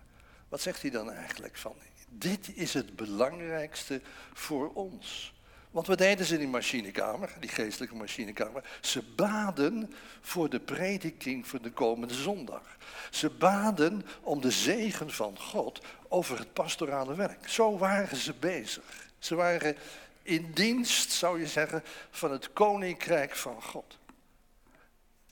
Wat 0.48 0.60
zegt 0.60 0.82
hij 0.82 0.90
dan 0.90 1.10
eigenlijk 1.10 1.56
van? 1.56 1.76
Dit 2.08 2.56
is 2.56 2.74
het 2.74 2.96
belangrijkste 2.96 4.00
voor 4.32 4.72
ons. 4.72 5.33
Want 5.74 5.86
wat 5.86 5.98
deden 5.98 6.26
ze 6.26 6.32
in 6.32 6.38
die 6.38 6.48
machinekamer, 6.48 7.32
die 7.40 7.50
geestelijke 7.50 7.94
machinekamer? 7.94 8.78
Ze 8.80 9.02
baden 9.02 9.94
voor 10.20 10.50
de 10.50 10.60
prediking 10.60 11.46
voor 11.46 11.62
de 11.62 11.70
komende 11.70 12.14
zondag. 12.14 12.76
Ze 13.10 13.30
baden 13.30 14.06
om 14.20 14.40
de 14.40 14.50
zegen 14.50 15.10
van 15.10 15.38
God 15.38 15.80
over 16.08 16.38
het 16.38 16.52
pastorale 16.52 17.14
werk. 17.14 17.48
Zo 17.48 17.78
waren 17.78 18.16
ze 18.16 18.32
bezig. 18.32 19.08
Ze 19.18 19.34
waren 19.34 19.76
in 20.22 20.50
dienst, 20.52 21.10
zou 21.10 21.40
je 21.40 21.46
zeggen, 21.46 21.82
van 22.10 22.32
het 22.32 22.52
koninkrijk 22.52 23.36
van 23.36 23.62
God. 23.62 23.98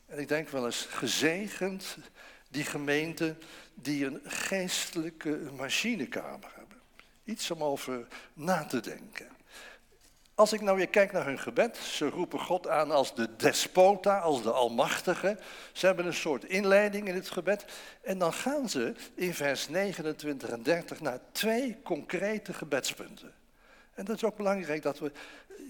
En 0.06 0.18
ik 0.18 0.28
denk 0.28 0.48
wel 0.48 0.66
eens 0.66 0.86
gezegend 0.90 1.96
die 2.48 2.64
gemeenten 2.64 3.38
die 3.74 4.06
een 4.06 4.20
geestelijke 4.24 5.40
machinekamer 5.56 6.50
hebben. 6.54 6.80
Iets 7.24 7.50
om 7.50 7.62
over 7.62 8.06
na 8.34 8.64
te 8.64 8.80
denken. 8.80 9.40
Als 10.34 10.52
ik 10.52 10.60
nou 10.60 10.76
weer 10.76 10.88
kijk 10.88 11.12
naar 11.12 11.24
hun 11.24 11.38
gebed, 11.38 11.76
ze 11.76 12.08
roepen 12.08 12.40
God 12.40 12.68
aan 12.68 12.90
als 12.90 13.14
de 13.14 13.36
despota, 13.36 14.18
als 14.18 14.42
de 14.42 14.52
almachtige. 14.52 15.38
Ze 15.72 15.86
hebben 15.86 16.06
een 16.06 16.14
soort 16.14 16.44
inleiding 16.44 17.08
in 17.08 17.14
het 17.14 17.30
gebed. 17.30 17.64
En 18.02 18.18
dan 18.18 18.32
gaan 18.32 18.68
ze 18.68 18.94
in 19.14 19.34
vers 19.34 19.68
29 19.68 20.48
en 20.48 20.62
30 20.62 21.00
naar 21.00 21.18
twee 21.32 21.76
concrete 21.82 22.52
gebedspunten. 22.52 23.32
En 23.94 24.04
dat 24.04 24.16
is 24.16 24.24
ook 24.24 24.36
belangrijk 24.36 24.82
dat 24.82 24.98
we 24.98 25.12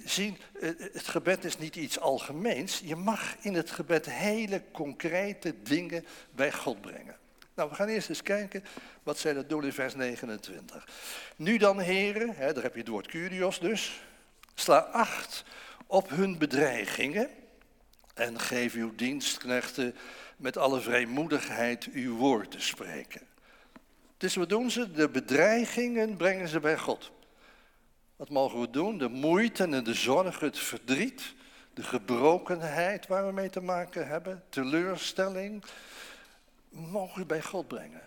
zien, 0.05 0.39
eh, 0.61 0.71
het 0.79 1.09
gebed 1.09 1.45
is 1.45 1.59
niet 1.59 1.77
iets 1.77 2.01
algemeens. 2.01 2.81
Je 2.85 2.97
mag 2.97 3.37
in 3.41 3.55
het 3.55 3.71
gebed 3.71 4.11
hele 4.11 4.63
concrete 4.73 5.63
dingen 5.63 6.07
bij 6.31 6.53
God 6.53 6.81
brengen. 6.81 7.17
Nou, 7.55 7.69
we 7.69 7.75
gaan 7.75 7.89
eerst 7.89 8.09
eens 8.09 8.23
kijken 8.23 8.65
wat 9.03 9.19
zij 9.19 9.33
dat 9.33 9.49
doen 9.49 9.65
in 9.65 9.73
vers 9.73 9.95
29. 9.95 10.89
Nu 11.37 11.57
dan, 11.57 11.79
heren, 11.79 12.35
hè, 12.37 12.53
daar 12.53 12.63
heb 12.63 12.73
je 12.73 12.81
het 12.81 12.89
woord 12.89 13.07
Curios 13.07 13.61
dus, 13.61 14.03
Sla 14.55 14.79
acht 14.79 15.45
op 15.87 16.09
hun 16.09 16.39
bedreigingen 16.39 17.31
en 18.15 18.41
geef 18.41 18.75
uw 18.75 18.95
dienstknechten 18.95 19.95
met 20.37 20.57
alle 20.57 20.81
vrijmoedigheid 20.81 21.89
uw 21.93 22.17
woord 22.17 22.51
te 22.51 22.61
spreken. 22.61 23.21
Dus 24.17 24.35
wat 24.35 24.49
doen 24.49 24.71
ze? 24.71 24.91
De 24.91 25.09
bedreigingen 25.09 26.17
brengen 26.17 26.49
ze 26.49 26.61
bij 26.61 26.79
God. 26.79 27.11
Wat 28.17 28.29
mogen 28.29 28.61
we 28.61 28.71
doen? 28.71 28.99
De 28.99 29.09
moeite 29.09 29.65
en 29.65 29.85
de 29.85 29.95
zorg, 29.95 30.41
het 30.41 30.59
verdriet, 30.59 31.35
de 31.75 31.83
gebrokenheid 31.83 33.07
waar 33.07 33.27
we 33.27 33.33
mee 33.33 33.51
te 33.51 33.61
maken 33.61 34.09
hebben, 34.09 34.45
teleurstelling, 34.49 35.65
mogen 36.69 37.21
we 37.21 37.27
bij 37.27 37.43
God 37.43 37.69
brengen. 37.69 38.03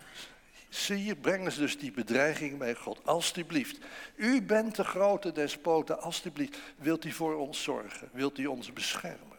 Zie 0.76 1.06
je, 1.06 1.16
brengen 1.16 1.52
ze 1.52 1.60
dus 1.60 1.78
die 1.78 1.92
bedreiging 1.92 2.58
bij 2.58 2.76
God. 2.76 3.00
Alsjeblieft. 3.04 3.78
U 4.16 4.42
bent 4.42 4.76
de 4.76 4.84
grote 4.84 5.32
despoten. 5.32 6.02
Alsjeblieft. 6.02 6.58
Wilt 6.78 7.06
u 7.06 7.12
voor 7.12 7.36
ons 7.36 7.64
zorgen? 7.64 8.10
Wilt 8.12 8.38
u 8.38 8.46
ons 8.46 8.74
beschermen? 8.74 9.38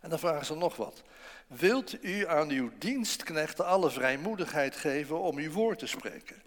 En 0.00 0.10
dan 0.10 0.18
vragen 0.18 0.46
ze 0.46 0.54
nog 0.54 0.76
wat. 0.76 1.02
Wilt 1.46 2.04
u 2.04 2.26
aan 2.26 2.50
uw 2.50 2.70
dienstknechten 2.78 3.66
alle 3.66 3.90
vrijmoedigheid 3.90 4.76
geven 4.76 5.18
om 5.20 5.36
uw 5.38 5.50
woord 5.50 5.78
te 5.78 5.86
spreken? 5.86 6.42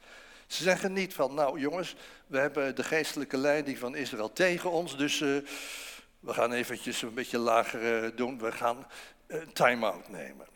Ze 0.48 0.64
zeggen 0.64 0.94
niet 0.94 1.14
van, 1.14 1.34
nou 1.34 1.60
jongens, 1.60 1.96
we 2.28 2.38
hebben 2.38 2.76
de 2.76 2.84
geestelijke 2.84 3.38
leiding 3.38 3.78
van 3.78 3.96
Israël 3.96 4.34
tegen 4.34 4.72
ons, 4.72 4.98
dus 4.98 5.20
uh, 5.20 5.38
we 6.20 6.34
gaan 6.34 6.52
eventjes 6.52 7.02
een 7.02 7.14
beetje 7.14 7.38
lager 7.38 8.04
uh, 8.04 8.12
doen. 8.16 8.40
We 8.40 8.52
gaan 8.52 8.88
een 9.28 9.54
time-out 9.54 10.10
nemen. 10.10 10.54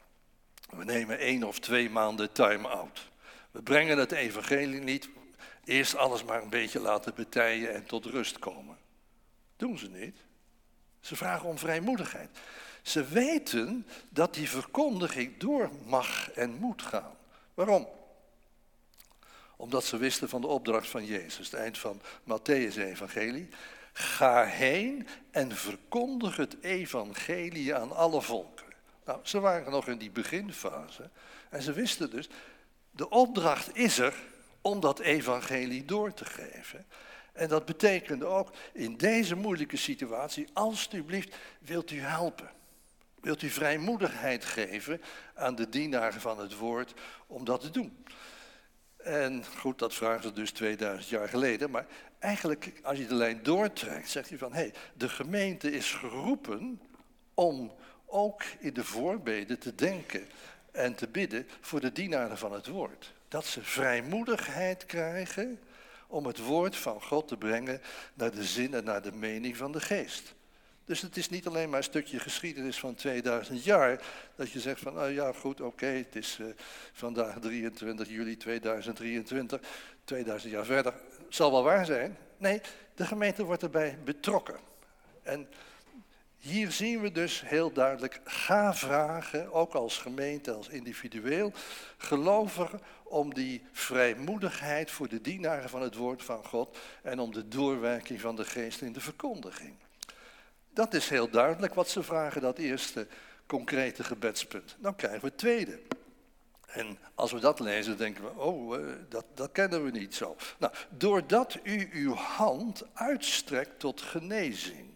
We 0.70 0.84
nemen 0.84 1.20
één 1.20 1.44
of 1.44 1.60
twee 1.60 1.90
maanden 1.90 2.32
time-out. 2.32 3.10
We 3.52 3.62
brengen 3.62 3.98
het 3.98 4.12
evangelie 4.12 4.82
niet. 4.82 5.10
Eerst 5.64 5.96
alles 5.96 6.24
maar 6.24 6.42
een 6.42 6.50
beetje 6.50 6.80
laten 6.80 7.16
betijen 7.16 7.74
en 7.74 7.86
tot 7.86 8.06
rust 8.06 8.40
komen. 8.40 8.78
Doen 9.58 9.78
ze 9.78 9.90
niet. 9.90 10.18
Ze 11.00 11.16
vragen 11.16 11.50
om 11.50 11.58
vrijmoedigheid. 11.58 12.30
Ze 12.82 13.04
weten 13.04 13.88
dat 14.10 14.34
die 14.34 14.50
verkondiging 14.50 15.38
door 15.38 15.70
mag 15.86 16.32
en 16.32 16.52
moet 16.52 16.82
gaan. 16.82 17.18
Waarom? 17.54 17.88
Omdat 19.56 19.86
ze 19.86 19.98
wisten 19.98 20.30
van 20.30 20.42
de 20.42 20.48
opdracht 20.48 20.88
van 20.88 21.06
Jezus, 21.06 21.52
het 21.52 21.60
eind 21.60 21.78
van 21.78 22.02
Matthäus 22.24 22.76
evangelie. 22.76 23.50
Ga 23.94 24.44
heen 24.44 25.08
en 25.32 25.56
verkondig 25.56 26.36
het 26.36 26.56
evangelie 26.62 27.76
aan 27.76 27.92
alle 27.92 28.22
volken. 28.22 28.69
Nou, 29.10 29.22
ze 29.24 29.40
waren 29.40 29.72
nog 29.72 29.88
in 29.88 29.98
die 29.98 30.12
beginfase 30.12 31.10
en 31.50 31.62
ze 31.62 31.74
wisten 31.74 32.10
dus, 32.10 32.30
de 32.92 33.10
opdracht 33.10 33.76
is 33.76 34.00
er 34.00 34.14
om 34.62 34.80
dat 34.80 35.00
evangelie 35.00 35.86
door 35.86 36.14
te 36.14 36.26
geven. 36.26 36.86
En 37.34 37.48
dat 37.48 37.66
betekende 37.66 38.26
ook 38.26 38.52
in 38.74 38.98
deze 38.98 39.36
moeilijke 39.36 39.78
situatie, 39.78 40.48
alstublieft, 40.54 41.36
wilt 41.60 41.92
u 41.92 42.00
helpen. 42.00 42.50
Wilt 43.22 43.42
u 43.42 43.50
vrijmoedigheid 43.50 44.46
geven 44.46 45.02
aan 45.36 45.56
de 45.56 45.70
dienaren 45.70 46.22
van 46.22 46.40
het 46.40 46.56
woord 46.58 46.94
om 47.28 47.46
dat 47.46 47.62
te 47.62 47.70
doen? 47.70 48.06
En 48.98 49.46
goed, 49.58 49.80
dat 49.80 49.94
vragen 49.94 50.24
ze 50.24 50.34
dus 50.34 50.52
2000 50.52 51.10
jaar 51.10 51.30
geleden. 51.30 51.72
Maar 51.72 51.86
eigenlijk, 52.20 52.74
als 52.84 52.98
je 52.98 53.08
de 53.08 53.16
lijn 53.16 53.44
doortrekt, 53.44 54.10
zegt 54.10 54.30
hij 54.30 54.38
van... 54.38 54.54
hé, 54.54 54.60
hey, 54.60 54.74
de 54.94 55.10
gemeente 55.10 55.72
is 55.72 55.94
geroepen 55.94 56.82
om 57.34 57.72
ook 58.10 58.44
in 58.60 58.74
de 58.74 58.84
voorbeden 58.84 59.60
te 59.60 59.76
denken 59.76 60.28
en 60.72 60.96
te 60.96 61.08
bidden 61.08 61.48
voor 61.62 61.80
de 61.80 61.92
dienaren 61.92 62.38
van 62.38 62.54
het 62.54 62.68
woord. 62.68 63.14
Dat 63.28 63.46
ze 63.46 63.64
vrijmoedigheid 63.64 64.86
krijgen 64.86 65.60
om 66.08 66.26
het 66.26 66.38
woord 66.38 66.76
van 66.76 67.02
God 67.02 67.28
te 67.28 67.38
brengen 67.38 67.82
naar 68.14 68.32
de 68.32 68.44
zin 68.44 68.74
en 68.74 68.84
naar 68.84 69.02
de 69.02 69.12
mening 69.12 69.58
van 69.58 69.72
de 69.72 69.82
geest. 69.82 70.34
Dus 70.86 71.02
het 71.02 71.18
is 71.18 71.30
niet 71.30 71.48
alleen 71.48 71.70
maar 71.70 71.78
een 71.78 71.84
stukje 71.84 72.20
geschiedenis 72.20 72.80
van 72.80 72.96
2000 72.96 73.64
jaar, 73.64 74.02
dat 74.36 74.52
je 74.52 74.60
zegt 74.60 74.82
van, 74.82 74.94
nou 74.94 75.10
ja 75.10 75.34
goed, 75.34 75.62
oké, 75.62 75.86
het 75.86 76.16
is 76.16 76.38
uh, 76.42 76.48
vandaag 76.94 77.40
23 77.40 78.10
juli 78.10 78.38
2023, 78.38 79.62
2000 80.04 80.52
jaar 80.52 80.66
verder, 80.66 80.94
zal 81.30 81.52
wel 81.52 81.64
waar 81.64 81.86
zijn. 81.86 82.18
Nee, 82.38 82.62
de 82.96 83.06
gemeente 83.06 83.44
wordt 83.44 83.64
erbij 83.64 83.98
betrokken. 84.04 84.58
En 85.24 85.48
hier 86.40 86.72
zien 86.72 87.02
we 87.02 87.12
dus 87.12 87.42
heel 87.46 87.72
duidelijk, 87.72 88.22
ga 88.24 88.74
vragen, 88.74 89.54
ook 89.54 89.74
als 89.74 89.98
gemeente, 89.98 90.52
als 90.52 90.68
individueel, 90.68 91.52
gelovigen, 91.98 92.82
om 93.04 93.34
die 93.34 93.62
vrijmoedigheid 93.72 94.92
voor 94.92 95.08
de 95.08 95.22
dienaren 95.22 95.70
van 95.70 95.82
het 95.82 95.96
woord 95.96 96.24
van 96.24 96.46
God 96.46 96.78
en 97.02 97.20
om 97.20 97.34
de 97.34 97.48
doorwerking 97.48 98.22
van 98.22 98.36
de 98.36 98.46
geest 98.46 98.82
in 98.82 98.94
de 98.94 99.02
verkondiging. 99.02 99.74
Dat 100.74 100.94
is 100.94 101.10
heel 101.10 101.30
duidelijk 101.30 101.74
wat 101.74 101.90
ze 101.90 102.04
vragen, 102.04 102.42
dat 102.42 102.58
eerste 102.58 103.08
concrete 103.46 104.04
gebedspunt. 104.04 104.76
Dan 104.80 104.96
krijgen 104.96 105.22
we 105.22 105.28
het 105.28 105.38
tweede. 105.38 105.80
En 106.66 106.98
als 107.16 107.32
we 107.32 107.40
dat 107.40 107.60
lezen, 107.60 107.98
denken 107.98 108.24
we, 108.24 108.42
oh, 108.42 108.76
eh, 108.76 108.82
dat, 109.10 109.26
dat 109.34 109.52
kennen 109.52 109.84
we 109.84 109.92
niet 109.92 110.16
zo. 110.16 110.36
Nou, 110.58 110.74
doordat 110.90 111.58
u 111.64 111.90
uw 111.92 112.14
hand 112.14 112.84
uitstrekt 112.94 113.80
tot 113.80 114.02
genezing. 114.02 114.89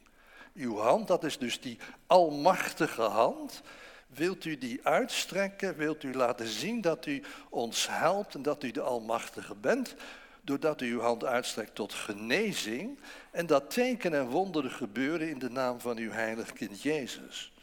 Uw 0.53 0.77
hand, 0.77 1.07
dat 1.07 1.23
is 1.23 1.37
dus 1.37 1.61
die 1.61 1.77
almachtige 2.07 3.01
hand. 3.01 3.61
Wilt 4.07 4.45
u 4.45 4.57
die 4.57 4.79
uitstrekken? 4.83 5.77
Wilt 5.77 6.03
u 6.03 6.13
laten 6.13 6.47
zien 6.47 6.81
dat 6.81 7.05
u 7.05 7.23
ons 7.49 7.87
helpt 7.89 8.35
en 8.35 8.41
dat 8.41 8.63
u 8.63 8.71
de 8.71 8.81
Almachtige 8.81 9.55
bent? 9.55 9.95
Doordat 10.41 10.81
u 10.81 10.91
uw 10.91 10.99
hand 10.99 11.25
uitstrekt 11.25 11.75
tot 11.75 11.93
genezing 11.93 12.99
en 13.31 13.45
dat 13.45 13.71
tekenen 13.71 14.19
en 14.19 14.27
wonderen 14.27 14.71
gebeuren 14.71 15.29
in 15.29 15.39
de 15.39 15.49
naam 15.49 15.79
van 15.79 15.97
uw 15.97 16.11
heilig 16.11 16.53
kind 16.53 16.81
Jezus. 16.81 17.53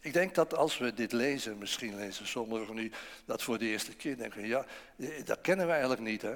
Ik 0.00 0.12
denk 0.12 0.34
dat 0.34 0.54
als 0.54 0.78
we 0.78 0.94
dit 0.94 1.12
lezen, 1.12 1.58
misschien 1.58 1.96
lezen 1.96 2.26
sommigen 2.26 2.78
u 2.78 2.92
dat 3.24 3.42
voor 3.42 3.58
de 3.58 3.66
eerste 3.66 3.96
keer, 3.96 4.16
denken 4.16 4.46
ja, 4.46 4.64
dat 5.24 5.40
kennen 5.40 5.66
we 5.66 5.72
eigenlijk 5.72 6.02
niet 6.02 6.22
hè. 6.22 6.34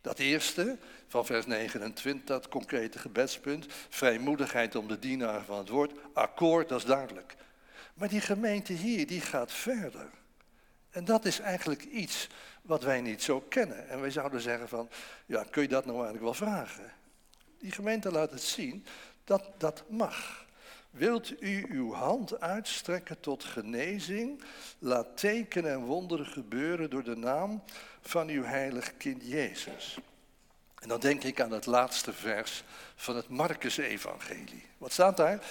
Dat 0.00 0.18
eerste 0.18 0.78
van 1.06 1.26
vers 1.26 1.46
29, 1.46 2.26
dat 2.26 2.48
concrete 2.48 2.98
gebedspunt, 2.98 3.66
vrijmoedigheid 3.88 4.74
om 4.74 4.88
de 4.88 4.98
dienaar 4.98 5.44
van 5.44 5.58
het 5.58 5.68
woord, 5.68 5.92
akkoord, 6.12 6.68
dat 6.68 6.78
is 6.78 6.84
duidelijk. 6.84 7.36
Maar 7.94 8.08
die 8.08 8.20
gemeente 8.20 8.72
hier, 8.72 9.06
die 9.06 9.20
gaat 9.20 9.52
verder. 9.52 10.08
En 10.90 11.04
dat 11.04 11.24
is 11.24 11.38
eigenlijk 11.38 11.84
iets 11.84 12.28
wat 12.62 12.82
wij 12.82 13.00
niet 13.00 13.22
zo 13.22 13.40
kennen. 13.40 13.88
En 13.88 14.00
wij 14.00 14.10
zouden 14.10 14.40
zeggen 14.40 14.68
van, 14.68 14.88
ja, 15.26 15.44
kun 15.50 15.62
je 15.62 15.68
dat 15.68 15.84
nou 15.84 15.96
eigenlijk 15.96 16.24
wel 16.24 16.48
vragen? 16.48 16.92
Die 17.58 17.72
gemeente 17.72 18.10
laat 18.10 18.30
het 18.30 18.42
zien 18.42 18.86
dat 19.24 19.50
dat 19.58 19.82
mag. 19.88 20.46
Wilt 20.90 21.42
u 21.42 21.66
uw 21.68 21.92
hand 21.92 22.40
uitstrekken 22.40 23.20
tot 23.20 23.44
genezing? 23.44 24.42
Laat 24.78 25.16
tekenen 25.16 25.70
en 25.70 25.80
wonderen 25.80 26.26
gebeuren 26.26 26.90
door 26.90 27.04
de 27.04 27.16
naam 27.16 27.62
van 28.00 28.28
uw 28.28 28.42
heilig 28.42 28.96
kind 28.96 29.22
Jezus. 29.26 29.98
En 30.80 30.88
dan 30.88 31.00
denk 31.00 31.22
ik 31.22 31.40
aan 31.40 31.52
het 31.52 31.66
laatste 31.66 32.12
vers 32.12 32.64
van 32.94 33.16
het 33.16 33.28
Marcus-evangelie. 33.28 34.64
Wat 34.78 34.92
staat 34.92 35.16
daar? 35.16 35.44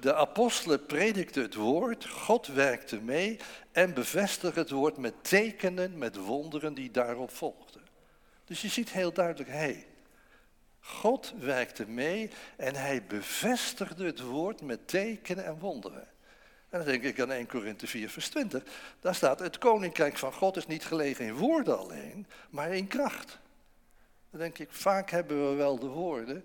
De 0.00 0.14
apostelen 0.14 0.86
predikten 0.86 1.42
het 1.42 1.54
woord, 1.54 2.08
God 2.08 2.46
werkte 2.46 3.00
mee 3.00 3.38
en 3.72 3.94
bevestigde 3.94 4.60
het 4.60 4.70
woord 4.70 4.96
met 4.96 5.14
tekenen, 5.20 5.98
met 5.98 6.16
wonderen 6.16 6.74
die 6.74 6.90
daarop 6.90 7.30
volgden. 7.30 7.82
Dus 8.44 8.62
je 8.62 8.68
ziet 8.68 8.90
heel 8.90 9.12
duidelijk, 9.12 9.50
hé, 9.50 9.56
hey, 9.56 9.86
God 10.86 11.34
werkte 11.38 11.88
mee 11.88 12.30
en 12.56 12.74
hij 12.74 13.02
bevestigde 13.06 14.04
het 14.04 14.20
woord 14.20 14.60
met 14.60 14.88
tekenen 14.88 15.44
en 15.44 15.58
wonderen. 15.58 16.08
En 16.68 16.78
dan 16.78 16.84
denk 16.84 17.02
ik 17.02 17.20
aan 17.20 17.32
1 17.32 17.46
Korinthe 17.46 17.86
4, 17.86 18.10
vers 18.10 18.28
20. 18.28 18.62
Daar 19.00 19.14
staat, 19.14 19.38
het 19.38 19.58
koninkrijk 19.58 20.18
van 20.18 20.32
God 20.32 20.56
is 20.56 20.66
niet 20.66 20.84
gelegen 20.84 21.24
in 21.24 21.34
woorden 21.34 21.78
alleen, 21.78 22.26
maar 22.50 22.74
in 22.74 22.86
kracht. 22.86 23.38
Dan 24.30 24.40
denk 24.40 24.58
ik, 24.58 24.68
vaak 24.70 25.10
hebben 25.10 25.48
we 25.48 25.54
wel 25.54 25.78
de 25.78 25.86
woorden, 25.86 26.44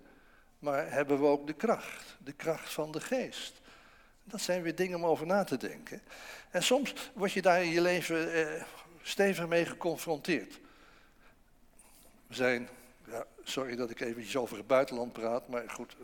maar 0.60 0.92
hebben 0.92 1.20
we 1.20 1.26
ook 1.26 1.48
de 1.48 1.54
kracht, 1.54 2.18
de 2.24 2.34
kracht 2.34 2.74
van 2.74 2.92
de 2.92 3.02
geest. 3.02 3.62
Dat 4.24 4.42
zijn 4.42 4.62
weer 4.62 4.76
dingen 4.76 4.98
om 4.98 5.06
over 5.06 5.26
na 5.26 5.44
te 5.44 5.58
denken. 5.58 6.02
En 6.50 6.64
soms 6.64 6.94
word 7.14 7.32
je 7.32 7.42
daar 7.42 7.64
in 7.64 7.72
je 7.72 7.82
leven 7.82 8.34
eh, 8.34 8.64
stevig 9.02 9.48
mee 9.48 9.66
geconfronteerd. 9.66 10.60
We 12.28 12.36
zijn, 12.36 12.70
ja, 13.08 13.26
sorry 13.44 13.76
dat 13.76 13.90
ik 13.90 14.00
eventjes 14.00 14.38
over 14.38 14.58
het 14.58 14.68
buitenland 14.68 15.14
praat, 15.14 15.48
maar 15.48 15.70
goed. 15.70 15.96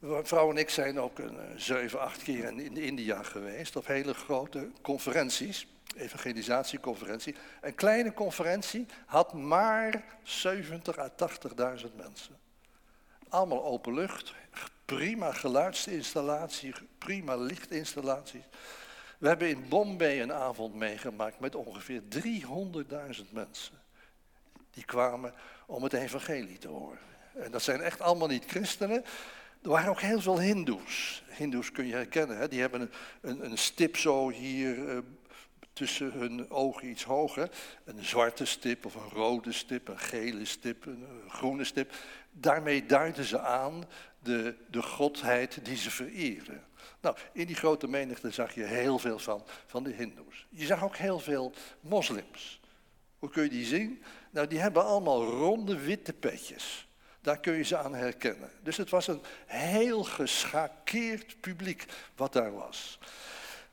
Eh, 0.00 0.18
vrouw 0.22 0.50
en 0.50 0.56
ik 0.56 0.70
zijn 0.70 1.00
ook 1.00 1.18
een 1.18 1.34
uh, 1.34 1.56
zeven, 1.56 2.00
acht 2.00 2.22
keer 2.22 2.44
in, 2.44 2.60
in 2.60 2.76
India 2.76 3.22
geweest 3.22 3.76
op 3.76 3.86
hele 3.86 4.14
grote 4.14 4.70
conferenties 4.82 5.66
evangelisatieconferentie. 5.96 7.34
Een 7.60 7.74
kleine 7.74 8.14
conferentie 8.14 8.86
had 9.06 9.32
maar 9.32 10.04
70 10.22 10.98
à 10.98 11.10
80.000 11.10 11.94
mensen. 11.94 12.36
Allemaal 13.28 13.64
open 13.64 13.94
lucht, 13.94 14.34
prima 14.84 15.32
geluidsinstallatie, 15.32 16.74
prima 16.98 17.36
lichtinstallaties. 17.36 18.44
We 19.18 19.28
hebben 19.28 19.48
in 19.48 19.68
Bombay 19.68 20.22
een 20.22 20.32
avond 20.32 20.74
meegemaakt 20.74 21.40
met 21.40 21.54
ongeveer 21.54 22.02
300.000 22.08 23.30
mensen. 23.30 23.74
Die 24.70 24.84
kwamen 24.84 25.34
om 25.68 25.82
het 25.82 25.92
evangelie 25.92 26.58
te 26.58 26.68
horen. 26.68 26.98
En 27.34 27.50
dat 27.50 27.62
zijn 27.62 27.80
echt 27.80 28.00
allemaal 28.00 28.28
niet 28.28 28.44
christenen. 28.46 29.04
Er 29.62 29.68
waren 29.68 29.90
ook 29.90 30.00
heel 30.00 30.20
veel 30.20 30.40
hindoes. 30.40 31.22
Hindoes 31.26 31.72
kun 31.72 31.86
je 31.86 31.92
herkennen, 31.92 32.36
hè? 32.36 32.48
die 32.48 32.60
hebben 32.60 32.80
een, 32.80 32.90
een, 33.20 33.44
een 33.44 33.58
stip 33.58 33.96
zo 33.96 34.30
hier 34.30 34.78
uh, 34.78 34.98
tussen 35.72 36.12
hun 36.12 36.50
ogen 36.50 36.88
iets 36.88 37.04
hoger. 37.04 37.50
Een 37.84 38.04
zwarte 38.04 38.44
stip 38.44 38.86
of 38.86 38.94
een 38.94 39.08
rode 39.08 39.52
stip, 39.52 39.88
een 39.88 39.98
gele 39.98 40.44
stip, 40.44 40.86
een, 40.86 41.02
een 41.02 41.30
groene 41.30 41.64
stip. 41.64 41.92
Daarmee 42.30 42.86
duiden 42.86 43.24
ze 43.24 43.40
aan 43.40 43.84
de, 44.22 44.54
de 44.70 44.82
godheid 44.82 45.64
die 45.64 45.76
ze 45.76 45.90
vereren. 45.90 46.64
Nou, 47.00 47.16
in 47.32 47.46
die 47.46 47.56
grote 47.56 47.88
menigte 47.88 48.30
zag 48.30 48.54
je 48.54 48.64
heel 48.64 48.98
veel 48.98 49.18
van, 49.18 49.44
van 49.66 49.82
de 49.82 49.92
hindoes. 49.92 50.46
Je 50.48 50.66
zag 50.66 50.84
ook 50.84 50.96
heel 50.96 51.18
veel 51.18 51.52
moslims. 51.80 52.60
Hoe 53.18 53.30
kun 53.30 53.42
je 53.42 53.48
die 53.48 53.66
zien? 53.66 54.02
Nou, 54.30 54.46
die 54.46 54.58
hebben 54.58 54.84
allemaal 54.84 55.24
ronde 55.24 55.78
witte 55.78 56.12
petjes. 56.12 56.88
Daar 57.20 57.40
kun 57.40 57.52
je 57.52 57.62
ze 57.62 57.76
aan 57.76 57.94
herkennen. 57.94 58.50
Dus 58.62 58.76
het 58.76 58.90
was 58.90 59.06
een 59.06 59.22
heel 59.46 60.04
geschakeerd 60.04 61.40
publiek 61.40 61.84
wat 62.16 62.32
daar 62.32 62.54
was. 62.54 62.98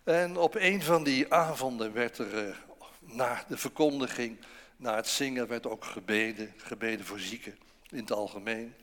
En 0.03 0.37
op 0.37 0.55
een 0.55 0.81
van 0.81 1.03
die 1.03 1.33
avonden 1.33 1.93
werd 1.93 2.17
er 2.17 2.47
uh, 2.47 2.55
na 2.99 3.43
de 3.47 3.57
verkondiging, 3.57 4.37
na 4.75 4.95
het 4.95 5.07
zingen, 5.07 5.47
werd 5.47 5.67
ook 5.67 5.85
gebeden, 5.85 6.53
gebeden 6.57 7.05
voor 7.05 7.19
zieken 7.19 7.57
in 7.89 7.99
het 7.99 8.11
algemeen. 8.11 8.75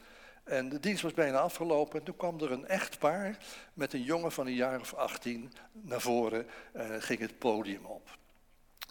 En 0.45 0.69
de 0.69 0.81
dienst 0.81 1.03
was 1.03 1.15
bijna 1.15 1.39
afgelopen 1.39 1.99
en 1.99 2.05
toen 2.05 2.17
kwam 2.17 2.41
er 2.41 2.53
een 2.53 2.67
echtpaar 2.67 3.37
met 3.75 3.93
een 3.93 4.03
jongen 4.03 4.33
van 4.33 4.47
een 4.47 4.55
jaar 4.55 4.81
of 4.81 4.95
18 4.95 5.53
naar 5.73 6.01
voren 6.01 6.47
en 6.73 7.03
ging 7.03 7.21
het 7.21 7.39
podium 7.39 7.85
op. 7.85 8.19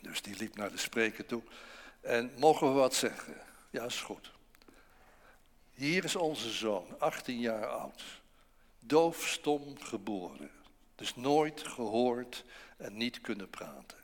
Dus 0.01 0.21
die 0.21 0.37
liep 0.37 0.55
naar 0.55 0.71
de 0.71 0.77
spreker 0.77 1.25
toe. 1.25 1.41
En 2.01 2.31
mogen 2.37 2.67
we 2.67 2.73
wat 2.73 2.93
zeggen? 2.93 3.35
Ja, 3.69 3.83
is 3.83 4.01
goed. 4.01 4.31
Hier 5.73 6.03
is 6.03 6.15
onze 6.15 6.49
zoon, 6.49 6.99
18 6.99 7.39
jaar 7.39 7.67
oud, 7.67 8.03
doofstom 8.79 9.79
geboren, 9.79 10.51
dus 10.95 11.15
nooit 11.15 11.61
gehoord 11.67 12.43
en 12.77 12.97
niet 12.97 13.21
kunnen 13.21 13.49
praten. 13.49 13.97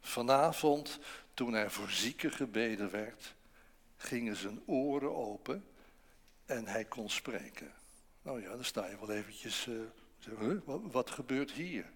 Vanavond, 0.00 0.98
toen 1.34 1.54
er 1.54 1.70
voor 1.70 1.90
zieken 1.90 2.32
gebeden 2.32 2.90
werd, 2.90 3.34
gingen 3.96 4.36
zijn 4.36 4.62
oren 4.66 5.16
open 5.16 5.64
en 6.46 6.66
hij 6.66 6.84
kon 6.84 7.10
spreken. 7.10 7.72
Nou 8.22 8.42
ja, 8.42 8.50
dan 8.50 8.64
sta 8.64 8.86
je 8.86 8.98
wel 8.98 9.10
eventjes, 9.10 9.68
wat, 10.64 10.80
wat 10.90 11.10
gebeurt 11.10 11.50
hier? 11.50 11.90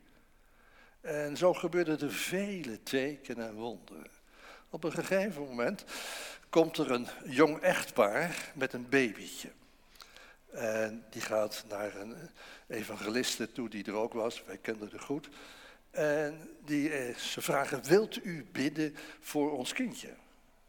En 1.00 1.36
zo 1.36 1.54
gebeurden 1.54 2.00
er 2.00 2.12
vele 2.12 2.82
tekenen 2.82 3.46
en 3.48 3.54
wonderen. 3.54 4.10
Op 4.74 4.84
een 4.84 4.92
gegeven 4.92 5.42
moment 5.42 5.84
komt 6.48 6.78
er 6.78 6.90
een 6.90 7.08
jong 7.24 7.58
echtpaar 7.58 8.52
met 8.54 8.72
een 8.72 8.88
babytje. 8.88 9.48
En 10.50 11.04
die 11.10 11.22
gaat 11.22 11.64
naar 11.68 11.96
een 11.96 12.16
evangeliste 12.66 13.52
toe 13.52 13.68
die 13.68 13.84
er 13.84 13.94
ook 13.94 14.12
was, 14.12 14.44
wij 14.46 14.58
kenden 14.58 14.90
haar 14.90 15.00
goed. 15.00 15.28
En 15.90 16.50
die, 16.64 16.90
eh, 16.90 17.16
ze 17.16 17.40
vragen, 17.40 17.84
wilt 17.84 18.24
u 18.24 18.46
bidden 18.52 18.96
voor 19.20 19.52
ons 19.52 19.72
kindje? 19.72 20.14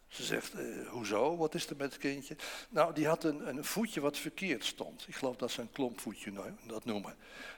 Ze 0.07 0.23
zegt, 0.23 0.53
eh, 0.53 0.87
hoezo, 0.87 1.37
wat 1.37 1.55
is 1.55 1.69
er 1.69 1.75
met 1.75 1.91
het 1.91 2.01
kindje? 2.01 2.35
Nou, 2.69 2.93
die 2.93 3.07
had 3.07 3.23
een, 3.23 3.47
een 3.47 3.63
voetje 3.63 4.01
wat 4.01 4.17
verkeerd 4.17 4.65
stond. 4.65 5.07
Ik 5.07 5.15
geloof 5.15 5.35
dat 5.35 5.51
ze 5.51 5.61
een 5.61 5.71
klompvoetje 5.71 6.31
nou, 6.31 6.51
dat 6.67 6.85
noemen. 6.85 7.15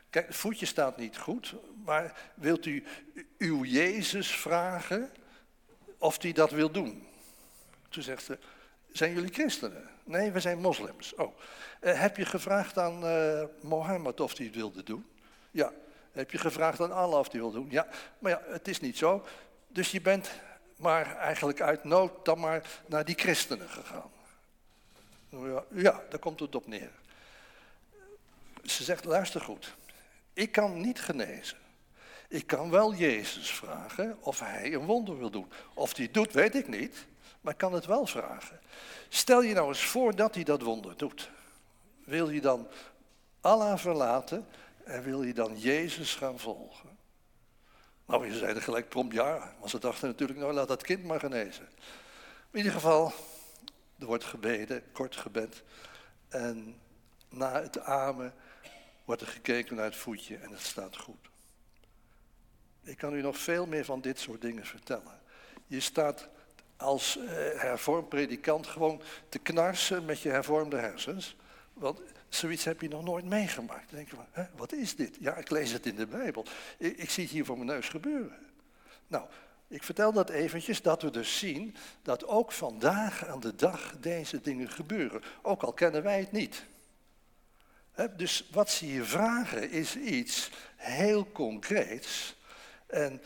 Kijk, 0.10 0.28
het 0.28 0.36
voetje 0.36 0.66
staat 0.66 0.98
niet 0.98 1.18
goed, 1.18 1.54
maar 1.86 2.32
wilt 2.36 2.66
u 2.66 2.84
uw 3.38 3.64
Jezus 3.64 4.32
vragen 4.32 5.12
of 5.98 6.22
hij 6.22 6.32
dat 6.32 6.52
wil 6.52 6.72
doen? 6.72 7.08
Toen 7.90 8.04
zegt 8.04 8.24
ze, 8.24 8.38
zijn 8.92 9.14
jullie 9.14 9.34
christenen? 9.34 9.90
Nee, 10.04 10.32
we 10.32 10.40
zijn 10.40 10.60
moslims. 10.60 11.16
Oh, 11.16 11.38
uh, 11.82 12.00
heb 12.00 12.18
je 12.18 12.26
gevraagd 12.26 12.78
aan 12.78 13.04
uh, 13.06 13.44
Mohammed 13.62 14.20
of 14.20 14.38
hij 14.38 14.46
het 14.46 14.56
wilde 14.56 14.84
doen? 14.84 15.06
Ja. 15.52 15.72
Heb 16.12 16.32
je 16.32 16.38
gevraagd 16.38 16.82
aan 16.82 16.92
Allah 16.92 17.20
of 17.20 17.32
hij 17.32 17.40
wilde 17.40 17.58
doen? 17.58 17.68
Ja. 17.70 17.88
Maar 18.20 18.32
ja, 18.32 18.42
het 18.46 18.68
is 18.68 18.80
niet 18.80 18.98
zo. 18.98 19.26
Dus 19.68 19.92
je 19.92 20.02
bent 20.02 20.32
maar 20.76 21.16
eigenlijk 21.16 21.62
uit 21.62 21.84
nood 21.84 22.26
dan 22.26 22.40
maar 22.40 22.82
naar 22.86 23.06
die 23.06 23.16
christenen 23.16 23.70
gegaan. 23.70 24.12
Ja 25.74 26.02
daar 26.10 26.20
komt 26.20 26.40
het 26.40 26.56
op 26.56 26.68
neer. 26.68 26.92
Ze 28.64 28.84
zegt, 28.84 29.06
luister 29.06 29.42
goed. 29.42 29.76
Ik 30.34 30.52
kan 30.52 30.82
niet 30.82 31.02
genezen. 31.02 31.58
Ik 32.28 32.48
kan 32.48 32.70
wel 32.70 32.94
Jezus 32.94 33.52
vragen 33.52 34.18
of 34.20 34.40
hij 34.40 34.74
een 34.74 34.86
wonder 34.86 35.18
wil 35.18 35.30
doen. 35.30 35.52
Of 35.74 35.96
hij 35.96 36.12
doet, 36.12 36.34
weet 36.34 36.56
ik 36.56 36.68
niet. 36.68 37.06
Maar 37.42 37.54
ik 37.54 37.60
kan 37.60 37.74
het 37.74 37.86
wel 37.86 38.06
vragen. 38.06 38.60
Stel 39.10 39.42
je 39.42 39.54
nou 39.54 39.68
eens 39.68 39.86
voor 39.86 40.16
dat 40.16 40.36
hij 40.36 40.44
dat 40.44 40.62
wonder 40.62 40.98
doet. 40.98 41.30
Wil 42.04 42.30
je 42.30 42.42
dan 42.42 42.68
Allah 43.42 43.78
verlaten 43.78 44.48
en 44.84 45.04
wil 45.04 45.24
je 45.24 45.34
dan 45.34 45.60
Jezus 45.60 46.16
gaan 46.16 46.40
volgen? 46.40 46.98
Nou, 48.06 48.28
je 48.28 48.38
zeiden 48.38 48.64
gelijk 48.64 48.90
prompt 48.90 49.14
ja, 49.14 49.54
want 49.60 49.70
ze 49.70 49.80
dachten 49.80 50.08
natuurlijk, 50.08 50.40
nou 50.40 50.54
laat 50.54 50.68
dat 50.68 50.84
kind 50.84 51.04
maar 51.04 51.20
genezen. 51.20 51.70
In 52.52 52.58
ieder 52.58 52.72
geval, 52.72 53.14
er 54.00 54.06
wordt 54.06 54.24
gebeden, 54.24 54.92
kort 54.92 55.16
gebed. 55.16 55.64
En 56.28 56.80
na 57.30 57.62
het 57.62 57.80
amen 57.80 58.34
wordt 59.06 59.22
er 59.22 59.28
gekeken 59.28 59.76
naar 59.76 59.86
het 59.86 59.96
voetje 59.96 60.38
en 60.38 60.52
het 60.52 60.62
staat 60.62 60.98
goed. 60.98 61.30
Ik 62.88 62.98
kan 62.98 63.14
u 63.14 63.22
nog 63.22 63.38
veel 63.38 63.66
meer 63.66 63.86
van 63.86 64.02
dit 64.02 64.20
soort 64.20 64.42
dingen 64.42 64.66
vertellen. 64.66 65.20
Je 65.66 65.80
staat 65.80 66.28
als 66.78 67.18
eh, 67.18 67.26
hervormd 67.62 68.10
predikant 68.10 68.68
gewoon 68.68 69.02
te 69.30 69.40
knarsen 69.40 70.06
met 70.06 70.20
je 70.20 70.30
hervormde 70.30 70.78
hersens. 70.78 71.36
Want 71.74 72.02
zoiets 72.30 72.64
heb 72.64 72.82
je 72.82 72.88
nog 72.88 73.04
nooit 73.04 73.26
meegemaakt. 73.26 73.90
Dan 73.90 73.96
denk 73.96 74.10
je 74.10 74.16
van, 74.16 74.26
hè, 74.32 74.44
wat 74.56 74.74
is 74.74 74.96
dit? 74.96 75.18
Ja, 75.20 75.36
ik 75.36 75.50
lees 75.50 75.72
het 75.72 75.86
in 75.86 75.96
de 75.96 76.08
Bijbel. 76.08 76.46
Ik, 76.78 76.98
ik 76.98 77.10
zie 77.10 77.24
het 77.24 77.34
hier 77.34 77.46
voor 77.46 77.56
mijn 77.56 77.70
neus 77.70 77.90
gebeuren. 77.90 78.38
Nou, 79.08 79.28
ik 79.68 79.84
vertel 79.84 80.14
dat 80.14 80.30
eventjes, 80.30 80.82
dat 80.82 81.02
we 81.02 81.10
dus 81.10 81.38
zien 81.38 81.76
dat 82.02 82.26
ook 82.26 82.52
vandaag 82.52 83.26
aan 83.26 83.40
de 83.40 83.56
dag 83.56 83.96
deze 84.00 84.42
dingen 84.42 84.70
gebeuren. 84.70 85.24
Ook 85.42 85.64
al 85.64 85.74
kennen 85.74 86.04
wij 86.04 86.20
het 86.20 86.32
niet. 86.32 86.66
dus 88.18 88.48
wat 88.52 88.70
ze 88.70 88.86
hier 88.86 89.06
vragen 89.06 89.70
is 89.72 89.96
iets 89.96 90.50
heel 90.76 91.32
concreets. 91.32 92.37
En 92.88 93.22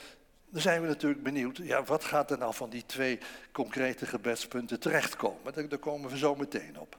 dan 0.50 0.62
zijn 0.62 0.82
we 0.82 0.88
natuurlijk 0.88 1.24
benieuwd, 1.24 1.58
ja, 1.58 1.84
wat 1.84 2.04
gaat 2.04 2.32
er 2.32 2.38
nou 2.38 2.54
van 2.54 2.69
die 2.69 2.86
twee 2.86 3.19
concrete 3.52 4.06
gebedspunten 4.06 4.80
terechtkomen? 4.80 5.69
Daar, 5.69 5.78
komen 5.78 6.10
we 6.10 6.17
zo 6.17 6.36
meteen 6.36 6.80
op. 6.80 6.97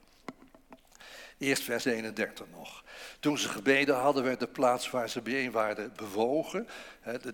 Eerst 1.38 1.62
vers 1.62 1.84
31 1.84 2.46
nog. 2.52 2.84
Toen 3.20 3.38
ze 3.38 3.48
gebeden 3.48 3.96
hadden, 3.96 4.22
werd 4.22 4.40
de 4.40 4.46
plaats 4.46 4.90
waar 4.90 5.08
ze 5.08 5.20
bijeen 5.20 5.50
waren 5.50 5.92
bewogen. 5.96 6.68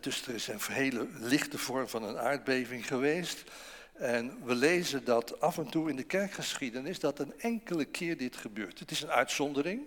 Dus 0.00 0.26
er 0.26 0.34
is 0.34 0.48
een 0.48 0.60
hele 0.70 1.06
lichte 1.12 1.58
vorm 1.58 1.88
van 1.88 2.02
een 2.02 2.18
aardbeving 2.18 2.86
geweest. 2.86 3.44
En 3.92 4.44
we 4.44 4.54
lezen 4.54 5.04
dat 5.04 5.40
af 5.40 5.58
en 5.58 5.68
toe 5.70 5.90
in 5.90 5.96
de 5.96 6.02
kerkgeschiedenis 6.02 7.00
dat 7.00 7.18
een 7.18 7.40
enkele 7.40 7.84
keer 7.84 8.16
dit 8.16 8.36
gebeurt. 8.36 8.78
Het 8.78 8.90
is 8.90 9.02
een 9.02 9.10
uitzondering. 9.10 9.82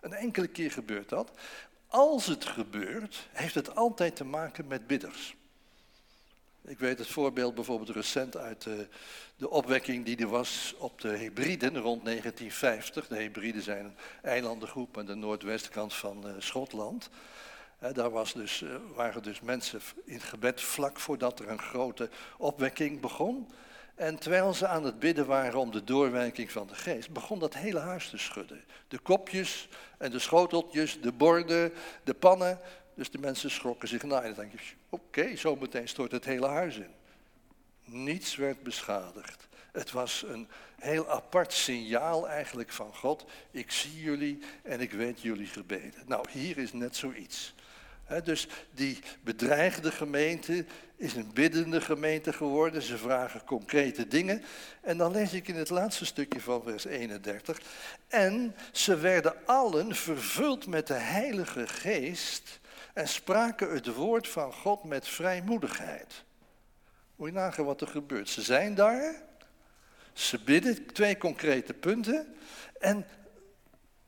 Een 0.00 0.12
enkele 0.12 0.48
keer 0.48 0.70
gebeurt 0.70 1.08
dat. 1.08 1.30
Als 1.90 2.26
het 2.26 2.44
gebeurt, 2.44 3.28
heeft 3.32 3.54
het 3.54 3.76
altijd 3.76 4.16
te 4.16 4.24
maken 4.24 4.66
met 4.66 4.86
bidders. 4.86 5.34
Ik 6.64 6.78
weet 6.78 6.98
het 6.98 7.08
voorbeeld 7.08 7.54
bijvoorbeeld 7.54 7.90
recent 7.90 8.36
uit 8.36 8.62
de, 8.62 8.88
de 9.36 9.50
opwekking 9.50 10.04
die 10.04 10.16
er 10.16 10.28
was 10.28 10.74
op 10.78 11.00
de 11.00 11.08
Hebriden 11.08 11.78
rond 11.78 12.04
1950. 12.04 13.08
De 13.08 13.16
Hebriden 13.16 13.62
zijn 13.62 13.84
een 13.84 13.96
eilandengroep 14.22 14.98
aan 14.98 15.06
de 15.06 15.14
noordwestkant 15.14 15.94
van 15.94 16.26
uh, 16.26 16.32
Schotland. 16.38 17.10
daar 17.92 18.10
was 18.10 18.32
dus, 18.32 18.64
waren 18.94 19.22
dus 19.22 19.40
mensen 19.40 19.80
in 20.04 20.20
gebed 20.20 20.60
vlak 20.60 21.00
voordat 21.00 21.40
er 21.40 21.48
een 21.48 21.62
grote 21.62 22.08
opwekking 22.38 23.00
begon. 23.00 23.48
En 24.00 24.18
terwijl 24.18 24.54
ze 24.54 24.66
aan 24.66 24.84
het 24.84 24.98
bidden 24.98 25.26
waren 25.26 25.58
om 25.58 25.70
de 25.70 25.84
doorwerking 25.84 26.50
van 26.52 26.66
de 26.66 26.74
geest, 26.74 27.10
begon 27.10 27.38
dat 27.38 27.54
hele 27.54 27.78
huis 27.78 28.08
te 28.08 28.18
schudden. 28.18 28.64
De 28.88 28.98
kopjes 28.98 29.68
en 29.98 30.10
de 30.10 30.18
schoteltjes, 30.18 31.00
de 31.00 31.12
borden, 31.12 31.72
de 32.04 32.14
pannen. 32.14 32.58
Dus 32.94 33.10
de 33.10 33.18
mensen 33.18 33.50
schrokken 33.50 33.88
zich 33.88 34.02
na. 34.02 34.22
En 34.22 34.34
dan 34.34 34.34
denk 34.34 34.52
je, 34.52 34.74
oké, 34.88 35.36
zo 35.36 35.56
meteen 35.56 35.88
stort 35.88 36.12
het 36.12 36.24
hele 36.24 36.46
huis 36.46 36.76
in. 36.76 36.94
Niets 37.84 38.36
werd 38.36 38.62
beschadigd. 38.62 39.48
Het 39.72 39.90
was 39.90 40.24
een 40.28 40.48
heel 40.78 41.08
apart 41.08 41.52
signaal 41.52 42.28
eigenlijk 42.28 42.70
van 42.70 42.94
God. 42.94 43.24
Ik 43.50 43.70
zie 43.70 44.02
jullie 44.02 44.38
en 44.62 44.80
ik 44.80 44.92
weet 44.92 45.20
jullie 45.20 45.46
gebeden. 45.46 46.02
Nou, 46.06 46.30
hier 46.30 46.58
is 46.58 46.72
net 46.72 46.96
zoiets 46.96 47.54
dus 48.24 48.48
die 48.74 48.98
bedreigde 49.22 49.90
gemeente 49.90 50.64
is 50.96 51.14
een 51.14 51.30
biddende 51.32 51.80
gemeente 51.80 52.32
geworden. 52.32 52.82
Ze 52.82 52.98
vragen 52.98 53.44
concrete 53.44 54.08
dingen. 54.08 54.42
En 54.80 54.98
dan 54.98 55.12
lees 55.12 55.32
ik 55.32 55.48
in 55.48 55.56
het 55.56 55.70
laatste 55.70 56.04
stukje 56.04 56.40
van 56.40 56.62
vers 56.62 56.84
31. 56.84 57.60
En 58.08 58.54
ze 58.72 58.96
werden 58.96 59.34
allen 59.46 59.94
vervuld 59.94 60.66
met 60.66 60.86
de 60.86 60.94
Heilige 60.94 61.66
Geest 61.66 62.60
en 62.92 63.08
spraken 63.08 63.72
het 63.72 63.94
woord 63.94 64.28
van 64.28 64.52
God 64.52 64.84
met 64.84 65.08
vrijmoedigheid. 65.08 66.24
Moet 67.16 67.28
je 67.28 67.34
nagaan 67.34 67.64
wat 67.64 67.80
er 67.80 67.86
gebeurt. 67.86 68.28
Ze 68.28 68.42
zijn 68.42 68.74
daar. 68.74 69.14
Ze 70.12 70.38
bidden, 70.38 70.86
twee 70.86 71.16
concrete 71.16 71.74
punten. 71.74 72.34
En 72.78 73.06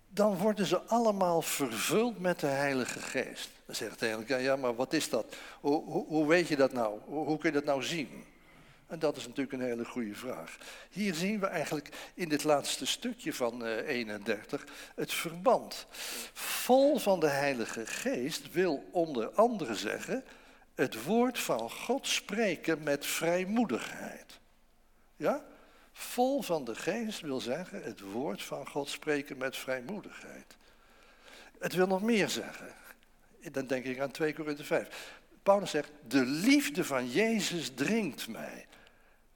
dan 0.08 0.36
worden 0.36 0.66
ze 0.66 0.80
allemaal 0.80 1.42
vervuld 1.42 2.20
met 2.20 2.40
de 2.40 2.46
Heilige 2.46 3.00
Geest. 3.00 3.48
Zegt 3.74 4.02
eigenlijk, 4.02 4.42
ja, 4.42 4.56
maar 4.56 4.74
wat 4.74 4.92
is 4.92 5.08
dat? 5.08 5.36
Hoe, 5.60 5.82
hoe, 5.84 6.26
weet 6.26 6.48
je 6.48 6.56
dat 6.56 6.72
nou? 6.72 7.00
Hoe, 7.04 7.26
hoe 7.26 7.38
kun 7.38 7.48
je 7.48 7.56
dat 7.56 7.64
nou 7.64 7.82
zien? 7.82 8.24
En 8.86 8.98
dat 8.98 9.16
is 9.16 9.26
natuurlijk 9.26 9.52
een 9.52 9.68
hele 9.68 9.84
goede 9.84 10.14
vraag. 10.14 10.56
Hier 10.90 11.14
zien 11.14 11.40
we 11.40 11.46
eigenlijk 11.46 11.88
in 12.14 12.28
dit 12.28 12.44
laatste 12.44 12.86
stukje 12.86 13.34
van 13.34 13.64
31 13.64 14.64
eh, 14.64 14.70
het 14.94 15.12
verband. 15.12 15.86
Vol 16.32 16.98
van 16.98 17.20
de 17.20 17.28
Heilige 17.28 17.86
Geest 17.86 18.52
wil 18.52 18.84
onder 18.90 19.30
andere 19.30 19.74
zeggen 19.74 20.24
het 20.74 21.04
woord 21.04 21.38
van 21.38 21.70
God 21.70 22.06
spreken 22.06 22.82
met 22.82 23.06
vrijmoedigheid. 23.06 24.40
Ja? 25.16 25.44
Vol 25.92 26.42
van 26.42 26.64
de 26.64 26.74
geest 26.74 27.20
wil 27.20 27.40
zeggen 27.40 27.82
het 27.82 28.00
woord 28.00 28.42
van 28.42 28.68
God 28.68 28.88
spreken 28.88 29.38
met 29.38 29.56
vrijmoedigheid. 29.56 30.56
Het 31.58 31.74
wil 31.74 31.86
nog 31.86 32.02
meer 32.02 32.28
zeggen. 32.28 32.74
Dan 33.52 33.66
denk 33.66 33.84
ik 33.84 34.00
aan 34.00 34.10
2 34.10 34.34
Korinthe 34.34 34.64
5. 34.64 35.20
Paulus 35.42 35.70
zegt, 35.70 35.90
de 36.08 36.24
liefde 36.24 36.84
van 36.84 37.10
Jezus 37.10 37.70
dringt 37.74 38.28
mij. 38.28 38.66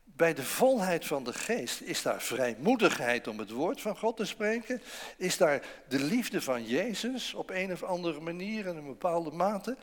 Bij 0.05 0.35
de 0.35 0.43
volheid 0.43 1.07
van 1.07 1.25
de 1.25 1.33
geest 1.33 1.81
is 1.81 2.03
daar 2.03 2.23
vrijmoedigheid 2.23 3.29
om 3.29 3.39
het 3.39 3.51
woord 3.51 3.81
van 3.81 3.97
God 3.97 4.17
te 4.17 4.25
spreken. 4.25 4.83
Is 5.17 5.37
daar 5.37 5.67
de 5.89 6.01
liefde 6.01 6.43
van 6.43 6.65
Jezus 6.65 7.35
op 7.35 7.51
een 7.51 7.73
of 7.73 7.83
andere 7.83 8.21
manier 8.21 8.67
in 8.67 8.77
een 8.77 8.87
bepaalde 8.87 9.31
mate. 9.31 9.77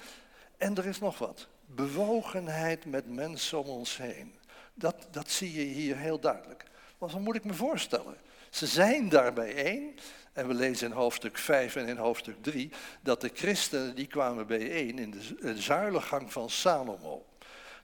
En 0.57 0.75
er 0.75 0.85
is 0.85 0.99
nog 0.99 1.17
wat. 1.17 1.47
Bewogenheid 1.65 2.85
met 2.85 3.07
mensen 3.07 3.59
om 3.59 3.67
ons 3.67 3.97
heen. 3.97 4.33
Dat, 4.73 5.07
dat 5.11 5.29
zie 5.29 5.53
je 5.53 5.73
hier 5.73 5.97
heel 5.97 6.19
duidelijk. 6.19 6.63
Want 6.97 7.11
wat 7.11 7.21
moet 7.21 7.35
ik 7.35 7.43
me 7.43 7.53
voorstellen? 7.53 8.17
Ze 8.49 8.67
zijn 8.67 9.09
daar 9.09 9.33
bijeen. 9.33 9.99
En 10.33 10.47
we 10.47 10.53
lezen 10.53 10.87
in 10.87 10.95
hoofdstuk 10.95 11.37
5 11.37 11.75
en 11.75 11.87
in 11.87 11.97
hoofdstuk 11.97 12.35
3 12.41 12.71
dat 13.01 13.21
de 13.21 13.29
christenen 13.33 13.95
die 13.95 14.07
kwamen 14.07 14.47
bijeen 14.47 14.99
in 14.99 15.11
de 15.11 15.61
zuilengang 15.61 16.31
van 16.31 16.49
Salomo. 16.49 17.25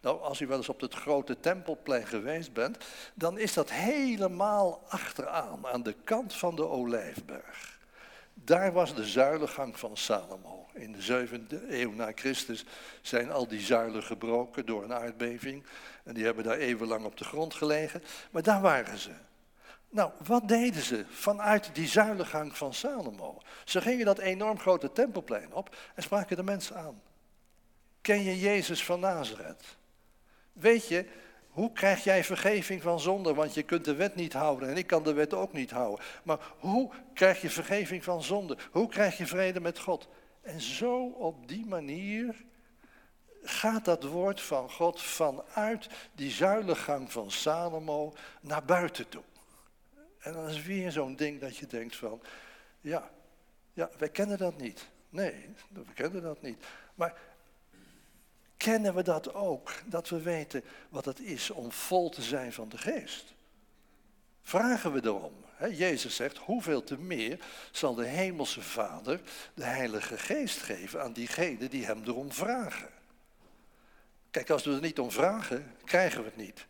Nou, 0.02 0.22
als 0.22 0.40
u 0.40 0.48
wel 0.48 0.58
eens 0.58 0.70
op 0.70 0.82
het 0.82 0.94
grote 0.94 1.40
tempelplein 1.40 2.08
geweest 2.08 2.54
bent, 2.54 2.78
dan 3.14 3.38
is 3.38 3.54
dat 3.54 3.72
helemaal 3.72 4.84
achteraan, 4.88 5.68
aan 5.68 5.84
de 5.84 5.96
kant 6.04 6.34
van 6.34 6.56
de 6.56 6.68
Olijfberg. 6.68 7.80
Daar 8.34 8.74
was 8.74 8.96
de 8.96 9.06
zuilengang 9.06 9.80
van 9.80 9.98
Salomo. 9.98 10.68
In 10.74 10.92
de 10.92 11.02
zevende 11.02 11.80
eeuw 11.82 11.92
na 11.92 12.12
Christus 12.16 12.66
zijn 13.02 13.32
al 13.32 13.48
die 13.48 13.62
zuilen 13.62 14.04
gebroken 14.04 14.66
door 14.66 14.84
een 14.84 14.94
aardbeving. 14.94 15.64
En 16.04 16.14
die 16.14 16.26
hebben 16.26 16.44
daar 16.44 16.58
eeuwenlang 16.58 17.06
op 17.06 17.18
de 17.18 17.24
grond 17.24 17.54
gelegen. 17.54 18.04
Maar 18.32 18.44
daar 18.44 18.62
waren 18.62 18.98
ze. 18.98 19.12
Nou, 19.90 20.12
wat 20.26 20.48
deden 20.48 20.82
ze 20.82 21.06
vanuit 21.10 21.70
die 21.74 21.88
zuilengang 21.88 22.58
van 22.58 22.74
Salomo? 22.74 23.38
Ze 23.66 23.82
gingen 23.82 24.06
dat 24.06 24.18
enorm 24.18 24.60
grote 24.60 24.92
tempelplein 24.92 25.54
op 25.54 25.76
en 25.96 26.04
spraken 26.04 26.36
de 26.36 26.44
mensen 26.44 26.76
aan. 26.76 27.02
Ken 28.02 28.24
je 28.24 28.40
Jezus 28.40 28.84
van 28.84 29.00
Nazareth? 29.00 29.78
Weet 30.54 30.88
je, 30.88 31.06
hoe 31.50 31.72
krijg 31.72 32.04
jij 32.04 32.24
vergeving 32.24 32.82
van 32.82 33.00
zonde? 33.00 33.34
Want 33.34 33.54
je 33.54 33.64
kunt 33.64 33.86
de 33.86 33.96
wet 33.96 34.16
niet 34.16 34.34
houden 34.34 34.70
en 34.70 34.78
ik 34.78 34.88
kan 34.88 35.04
de 35.04 35.14
wet 35.14 35.34
ook 35.34 35.54
niet 35.54 35.72
houden. 35.72 36.06
Maar 36.24 36.40
hoe 36.60 36.90
krijg 37.14 37.42
je 37.42 37.50
vergeving 37.50 38.04
van 38.04 38.24
zonde? 38.24 38.58
Hoe 38.72 38.90
krijg 38.90 39.18
je 39.18 39.28
vrede 39.28 39.60
met 39.60 39.80
God? 39.80 40.08
En 40.42 40.62
zo 40.62 41.06
op 41.06 41.48
die 41.48 41.66
manier 41.66 42.46
gaat 43.44 43.86
dat 43.86 44.04
woord 44.04 44.42
van 44.42 44.72
God 44.72 45.02
vanuit 45.02 45.88
die 46.14 46.32
zuilengang 46.32 47.12
van 47.12 47.32
Salomo 47.32 48.14
naar 48.42 48.64
buiten 48.66 49.10
toe. 49.10 49.24
En 50.20 50.34
dan 50.34 50.48
is 50.48 50.62
weer 50.62 50.92
zo'n 50.92 51.16
ding 51.16 51.40
dat 51.40 51.58
je 51.58 51.68
denkt 51.68 51.96
van, 51.96 52.22
ja, 52.82 53.10
ja, 53.74 53.90
wij 53.98 54.10
kennen 54.10 54.38
dat 54.38 54.58
niet. 54.58 54.88
Nee, 55.10 55.46
we 55.70 55.94
kennen 55.94 56.22
dat 56.22 56.42
niet. 56.42 56.66
Maar 56.96 57.20
kennen 58.58 58.96
we 58.96 59.04
dat 59.04 59.34
ook, 59.34 59.72
dat 59.86 60.10
we 60.10 60.22
weten 60.22 60.64
wat 60.90 61.06
het 61.06 61.20
is 61.20 61.50
om 61.50 61.72
vol 61.72 62.10
te 62.10 62.22
zijn 62.22 62.54
van 62.54 62.70
de 62.70 62.78
geest? 62.78 63.34
Vragen 64.42 64.94
we 64.94 65.00
erom. 65.04 65.34
Jezus 65.72 66.16
zegt, 66.16 66.38
hoeveel 66.38 66.84
te 66.84 66.98
meer 66.98 67.40
zal 67.72 67.96
de 67.96 68.06
hemelse 68.06 68.62
Vader 68.62 69.22
de 69.54 69.64
Heilige 69.64 70.18
Geest 70.18 70.62
geven 70.62 71.02
aan 71.02 71.14
diegenen 71.14 71.70
die 71.70 71.86
hem 71.86 72.02
erom 72.06 72.32
vragen? 72.32 72.90
Kijk, 74.32 74.50
als 74.50 74.64
we 74.64 74.74
er 74.74 74.82
niet 74.82 75.00
om 75.00 75.12
vragen, 75.12 75.76
krijgen 75.84 76.20
we 76.20 76.26
het 76.26 76.38
niet. 76.38 76.66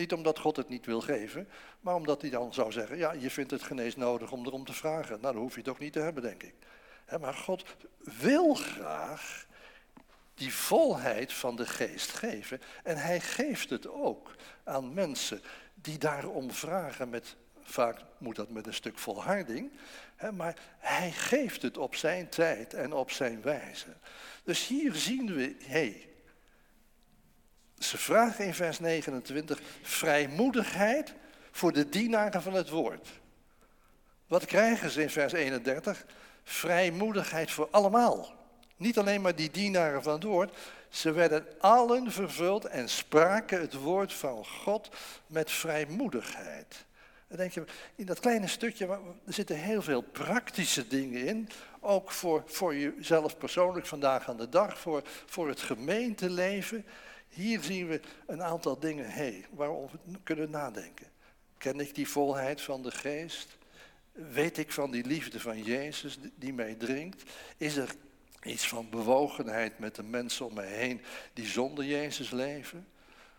Niet 0.00 0.12
omdat 0.12 0.38
God 0.38 0.56
het 0.56 0.68
niet 0.68 0.86
wil 0.86 1.00
geven, 1.00 1.48
maar 1.80 1.94
omdat 1.94 2.20
hij 2.20 2.30
dan 2.30 2.54
zou 2.54 2.72
zeggen, 2.72 2.96
ja, 2.96 3.12
je 3.12 3.30
vindt 3.30 3.50
het 3.50 3.62
genees 3.62 3.96
nodig 3.96 4.32
om 4.32 4.46
erom 4.46 4.64
te 4.64 4.72
vragen. 4.72 5.20
Nou, 5.20 5.34
dan 5.34 5.42
hoef 5.42 5.54
je 5.54 5.60
het 5.60 5.68
ook 5.68 5.78
niet 5.78 5.92
te 5.92 6.00
hebben, 6.00 6.22
denk 6.22 6.42
ik. 6.42 6.54
Maar 7.20 7.34
God 7.34 7.64
wil 7.98 8.54
graag 8.54 9.46
die 10.34 10.54
volheid 10.54 11.32
van 11.32 11.56
de 11.56 11.66
geest 11.66 12.12
geven. 12.12 12.60
En 12.82 12.96
hij 12.96 13.20
geeft 13.20 13.70
het 13.70 13.88
ook 13.88 14.34
aan 14.64 14.94
mensen 14.94 15.42
die 15.74 15.98
daarom 15.98 16.50
vragen 16.50 17.08
met, 17.08 17.36
vaak 17.62 17.98
moet 18.18 18.36
dat 18.36 18.50
met 18.50 18.66
een 18.66 18.74
stuk 18.74 18.98
volharding, 18.98 19.70
maar 20.34 20.56
hij 20.78 21.10
geeft 21.10 21.62
het 21.62 21.78
op 21.78 21.94
zijn 21.94 22.28
tijd 22.28 22.74
en 22.74 22.92
op 22.92 23.10
zijn 23.10 23.42
wijze. 23.42 23.96
Dus 24.44 24.66
hier 24.66 24.94
zien 24.94 25.34
we, 25.34 25.56
hé, 25.58 25.68
hey, 25.68 26.09
ze 27.80 27.98
vragen 27.98 28.44
in 28.44 28.54
vers 28.54 28.78
29 28.78 29.60
vrijmoedigheid 29.82 31.14
voor 31.50 31.72
de 31.72 31.88
dienaren 31.88 32.42
van 32.42 32.54
het 32.54 32.68
woord. 32.68 33.08
Wat 34.26 34.44
krijgen 34.44 34.90
ze 34.90 35.02
in 35.02 35.10
vers 35.10 35.32
31? 35.32 36.04
Vrijmoedigheid 36.44 37.50
voor 37.50 37.68
allemaal. 37.70 38.32
Niet 38.76 38.98
alleen 38.98 39.20
maar 39.20 39.34
die 39.34 39.50
dienaren 39.50 40.02
van 40.02 40.12
het 40.12 40.22
woord, 40.22 40.56
ze 40.88 41.12
werden 41.12 41.46
allen 41.58 42.12
vervuld 42.12 42.64
en 42.64 42.88
spraken 42.88 43.60
het 43.60 43.74
woord 43.74 44.12
van 44.12 44.46
God 44.46 44.88
met 45.26 45.50
vrijmoedigheid. 45.50 46.84
Dan 47.30 47.38
denk 47.38 47.52
je, 47.52 47.64
in 47.94 48.06
dat 48.06 48.20
kleine 48.20 48.46
stukje, 48.46 48.86
er 48.86 49.32
zitten 49.32 49.56
heel 49.56 49.82
veel 49.82 50.00
praktische 50.00 50.86
dingen 50.86 51.26
in. 51.26 51.48
Ook 51.80 52.10
voor, 52.10 52.42
voor 52.46 52.76
jezelf 52.76 53.38
persoonlijk 53.38 53.86
vandaag 53.86 54.28
aan 54.28 54.36
de 54.36 54.48
dag, 54.48 54.78
voor, 54.78 55.02
voor 55.26 55.48
het 55.48 55.60
gemeenteleven. 55.60 56.86
Hier 57.28 57.60
zien 57.62 57.88
we 57.88 58.00
een 58.26 58.42
aantal 58.42 58.78
dingen, 58.78 59.10
hey, 59.10 59.46
waarover 59.50 59.98
we 60.04 60.18
kunnen 60.22 60.50
nadenken. 60.50 61.06
Ken 61.58 61.80
ik 61.80 61.94
die 61.94 62.08
volheid 62.08 62.60
van 62.60 62.82
de 62.82 62.90
geest? 62.90 63.58
Weet 64.12 64.58
ik 64.58 64.72
van 64.72 64.90
die 64.90 65.06
liefde 65.06 65.40
van 65.40 65.62
Jezus 65.62 66.18
die 66.34 66.52
mij 66.52 66.74
dringt? 66.74 67.22
Is 67.56 67.76
er 67.76 67.94
iets 68.42 68.68
van 68.68 68.90
bewogenheid 68.90 69.78
met 69.78 69.94
de 69.94 70.02
mensen 70.02 70.46
om 70.46 70.54
mij 70.54 70.72
heen 70.72 71.00
die 71.32 71.46
zonder 71.46 71.84
Jezus 71.84 72.30
leven? 72.30 72.88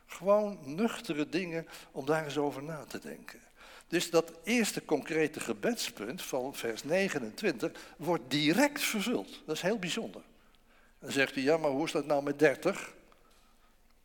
Gewoon 0.06 0.60
nuchtere 0.64 1.30
dingen 1.30 1.68
om 1.92 2.06
daar 2.06 2.24
eens 2.24 2.38
over 2.38 2.64
na 2.64 2.86
te 2.86 3.00
denken. 3.00 3.50
Dus 3.92 4.10
dat 4.10 4.32
eerste 4.44 4.86
concrete 4.86 5.40
gebedspunt 5.40 6.22
van 6.22 6.56
vers 6.56 6.84
29 6.84 7.72
wordt 7.98 8.24
direct 8.28 8.82
vervuld. 8.82 9.42
Dat 9.46 9.56
is 9.56 9.62
heel 9.62 9.80
bijzonder. 9.80 10.22
Dan 11.00 11.12
zegt 11.12 11.36
u, 11.36 11.42
ja, 11.42 11.58
maar 11.58 11.70
hoe 11.70 11.86
is 11.86 11.92
dat 11.92 12.06
nou 12.06 12.24
met 12.24 12.40
30? 12.40 12.94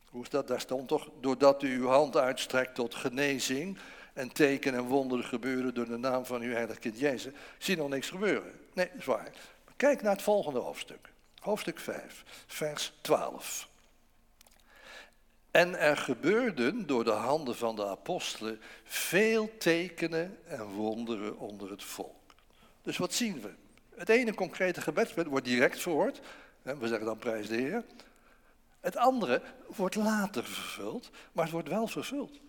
Hoe 0.09 0.23
is 0.23 0.29
dat? 0.29 0.47
Daar 0.47 0.59
stond 0.59 0.87
toch, 0.87 1.09
doordat 1.19 1.63
u 1.63 1.75
uw 1.75 1.87
hand 1.87 2.17
uitstrekt 2.17 2.75
tot 2.75 2.95
genezing 2.95 3.77
en 4.13 4.31
tekenen 4.31 4.79
en 4.79 4.85
wonderen 4.85 5.25
gebeuren 5.25 5.73
door 5.73 5.87
de 5.87 5.97
naam 5.97 6.25
van 6.25 6.41
uw 6.41 6.51
heilige 6.51 6.79
kind 6.79 6.99
Jezus, 6.99 7.33
zie 7.57 7.77
nog 7.77 7.89
niks 7.89 8.09
gebeuren. 8.09 8.51
Nee, 8.73 8.87
dat 8.87 8.99
is 8.99 9.05
waar. 9.05 9.31
Kijk 9.75 10.01
naar 10.01 10.13
het 10.13 10.21
volgende 10.21 10.59
hoofdstuk. 10.59 11.09
Hoofdstuk 11.39 11.79
5, 11.79 12.23
vers 12.47 12.93
12. 13.01 13.67
En 15.57 15.79
er 15.79 15.97
gebeurden 15.97 16.87
door 16.87 17.03
de 17.03 17.11
handen 17.11 17.55
van 17.55 17.75
de 17.75 17.85
apostelen 17.85 18.61
veel 18.83 19.57
tekenen 19.57 20.37
en 20.47 20.63
wonderen 20.63 21.37
onder 21.37 21.69
het 21.69 21.83
volk. 21.83 22.33
Dus 22.81 22.97
wat 22.97 23.13
zien 23.13 23.41
we? 23.41 23.49
Het 23.95 24.09
ene 24.09 24.33
concrete 24.33 24.81
gebedspunt 24.81 25.27
wordt 25.27 25.45
direct 25.45 25.79
verhoord. 25.79 26.19
We 26.61 26.87
zeggen 26.87 27.05
dan 27.05 27.17
prijs 27.17 27.47
de 27.47 27.55
Heer. 27.55 27.83
Het 28.79 28.97
andere 28.97 29.41
wordt 29.65 29.95
later 29.95 30.43
vervuld, 30.43 31.09
maar 31.31 31.43
het 31.43 31.53
wordt 31.53 31.69
wel 31.69 31.87
vervuld. 31.87 32.39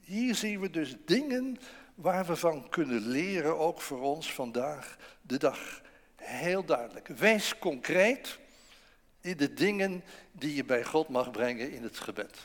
Hier 0.00 0.34
zien 0.34 0.60
we 0.60 0.70
dus 0.70 0.96
dingen 1.04 1.56
waar 1.94 2.26
we 2.26 2.36
van 2.36 2.68
kunnen 2.68 3.06
leren, 3.06 3.58
ook 3.58 3.80
voor 3.80 4.00
ons 4.00 4.32
vandaag 4.32 4.96
de 5.20 5.38
dag. 5.38 5.80
Heel 6.16 6.64
duidelijk. 6.64 7.08
Wees 7.08 7.58
concreet 7.58 8.38
in 9.20 9.36
de 9.36 9.54
dingen 9.54 10.02
die 10.32 10.54
je 10.54 10.64
bij 10.64 10.84
God 10.84 11.08
mag 11.08 11.30
brengen 11.30 11.72
in 11.72 11.82
het 11.82 11.98
gebed. 11.98 12.36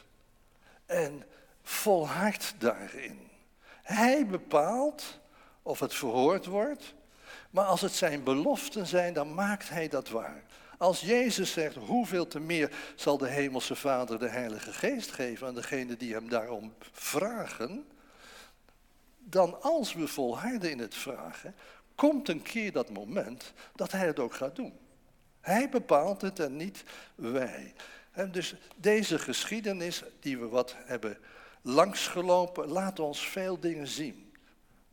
En 0.85 1.23
volhard 1.61 2.55
daarin. 2.57 3.29
Hij 3.83 4.27
bepaalt 4.27 5.19
of 5.61 5.79
het 5.79 5.93
verhoord 5.93 6.45
wordt, 6.45 6.93
maar 7.49 7.65
als 7.65 7.81
het 7.81 7.93
zijn 7.93 8.23
beloften 8.23 8.87
zijn, 8.87 9.13
dan 9.13 9.33
maakt 9.33 9.69
hij 9.69 9.87
dat 9.87 10.09
waar. 10.09 10.43
Als 10.77 11.01
Jezus 11.01 11.51
zegt, 11.51 11.75
hoeveel 11.75 12.27
te 12.27 12.39
meer 12.39 12.71
zal 12.95 13.17
de 13.17 13.27
Hemelse 13.27 13.75
Vader 13.75 14.19
de 14.19 14.27
Heilige 14.27 14.73
Geest 14.73 15.11
geven 15.11 15.47
aan 15.47 15.55
degenen 15.55 15.97
die 15.97 16.13
hem 16.13 16.29
daarom 16.29 16.73
vragen, 16.91 17.85
dan 19.17 19.61
als 19.61 19.93
we 19.93 20.07
volharden 20.07 20.71
in 20.71 20.79
het 20.79 20.95
vragen, 20.95 21.55
komt 21.95 22.29
een 22.29 22.41
keer 22.41 22.71
dat 22.71 22.89
moment 22.89 23.53
dat 23.75 23.91
hij 23.91 24.05
het 24.05 24.19
ook 24.19 24.33
gaat 24.33 24.55
doen. 24.55 24.79
Hij 25.43 25.69
bepaalt 25.69 26.21
het 26.21 26.39
en 26.39 26.55
niet 26.55 26.83
wij. 27.15 27.73
En 28.11 28.31
dus 28.31 28.55
deze 28.75 29.19
geschiedenis 29.19 30.03
die 30.19 30.37
we 30.37 30.47
wat 30.47 30.75
hebben 30.77 31.17
langsgelopen, 31.61 32.67
laat 32.67 32.99
ons 32.99 33.27
veel 33.27 33.59
dingen 33.59 33.87
zien. 33.87 34.33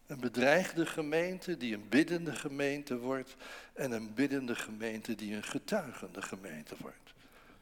Een 0.06 0.20
bedreigde 0.20 0.86
gemeente 0.86 1.56
die 1.56 1.74
een 1.74 1.88
biddende 1.88 2.34
gemeente 2.34 2.98
wordt 2.98 3.36
en 3.72 3.92
een 3.92 4.14
biddende 4.14 4.54
gemeente 4.54 5.14
die 5.14 5.34
een 5.34 5.42
getuigende 5.42 6.22
gemeente 6.22 6.74
wordt. 6.78 7.12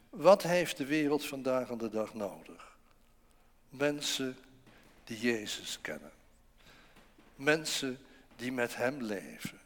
Wat 0.09 0.43
heeft 0.43 0.77
de 0.77 0.85
wereld 0.85 1.25
vandaag 1.25 1.71
aan 1.71 1.77
de 1.77 1.89
dag 1.89 2.13
nodig? 2.13 2.77
Mensen 3.69 4.37
die 5.03 5.19
Jezus 5.19 5.79
kennen. 5.81 6.11
Mensen 7.35 7.99
die 8.35 8.51
met 8.51 8.75
Hem 8.75 9.01
leven. 9.01 9.59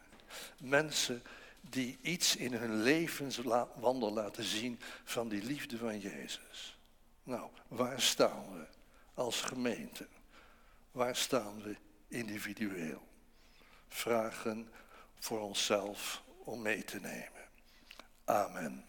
Mensen 0.57 1.21
die 1.69 1.97
iets 2.01 2.35
in 2.35 2.53
hun 2.53 2.81
levenswandel 2.81 4.13
laten 4.13 4.43
zien 4.43 4.79
van 5.03 5.29
die 5.29 5.43
liefde 5.43 5.77
van 5.77 5.99
Jezus. 5.99 6.77
Nou, 7.23 7.49
waar 7.67 8.01
staan 8.01 8.53
we 8.53 8.65
als 9.13 9.41
gemeente? 9.41 10.07
Waar 10.91 11.15
staan 11.15 11.61
we 11.61 11.75
individueel? 12.07 13.07
Vragen 13.87 14.71
voor 15.19 15.39
onszelf 15.39 16.23
om 16.43 16.61
mee 16.61 16.83
te 16.83 16.99
nemen. 16.99 17.49
Amen. 18.25 18.85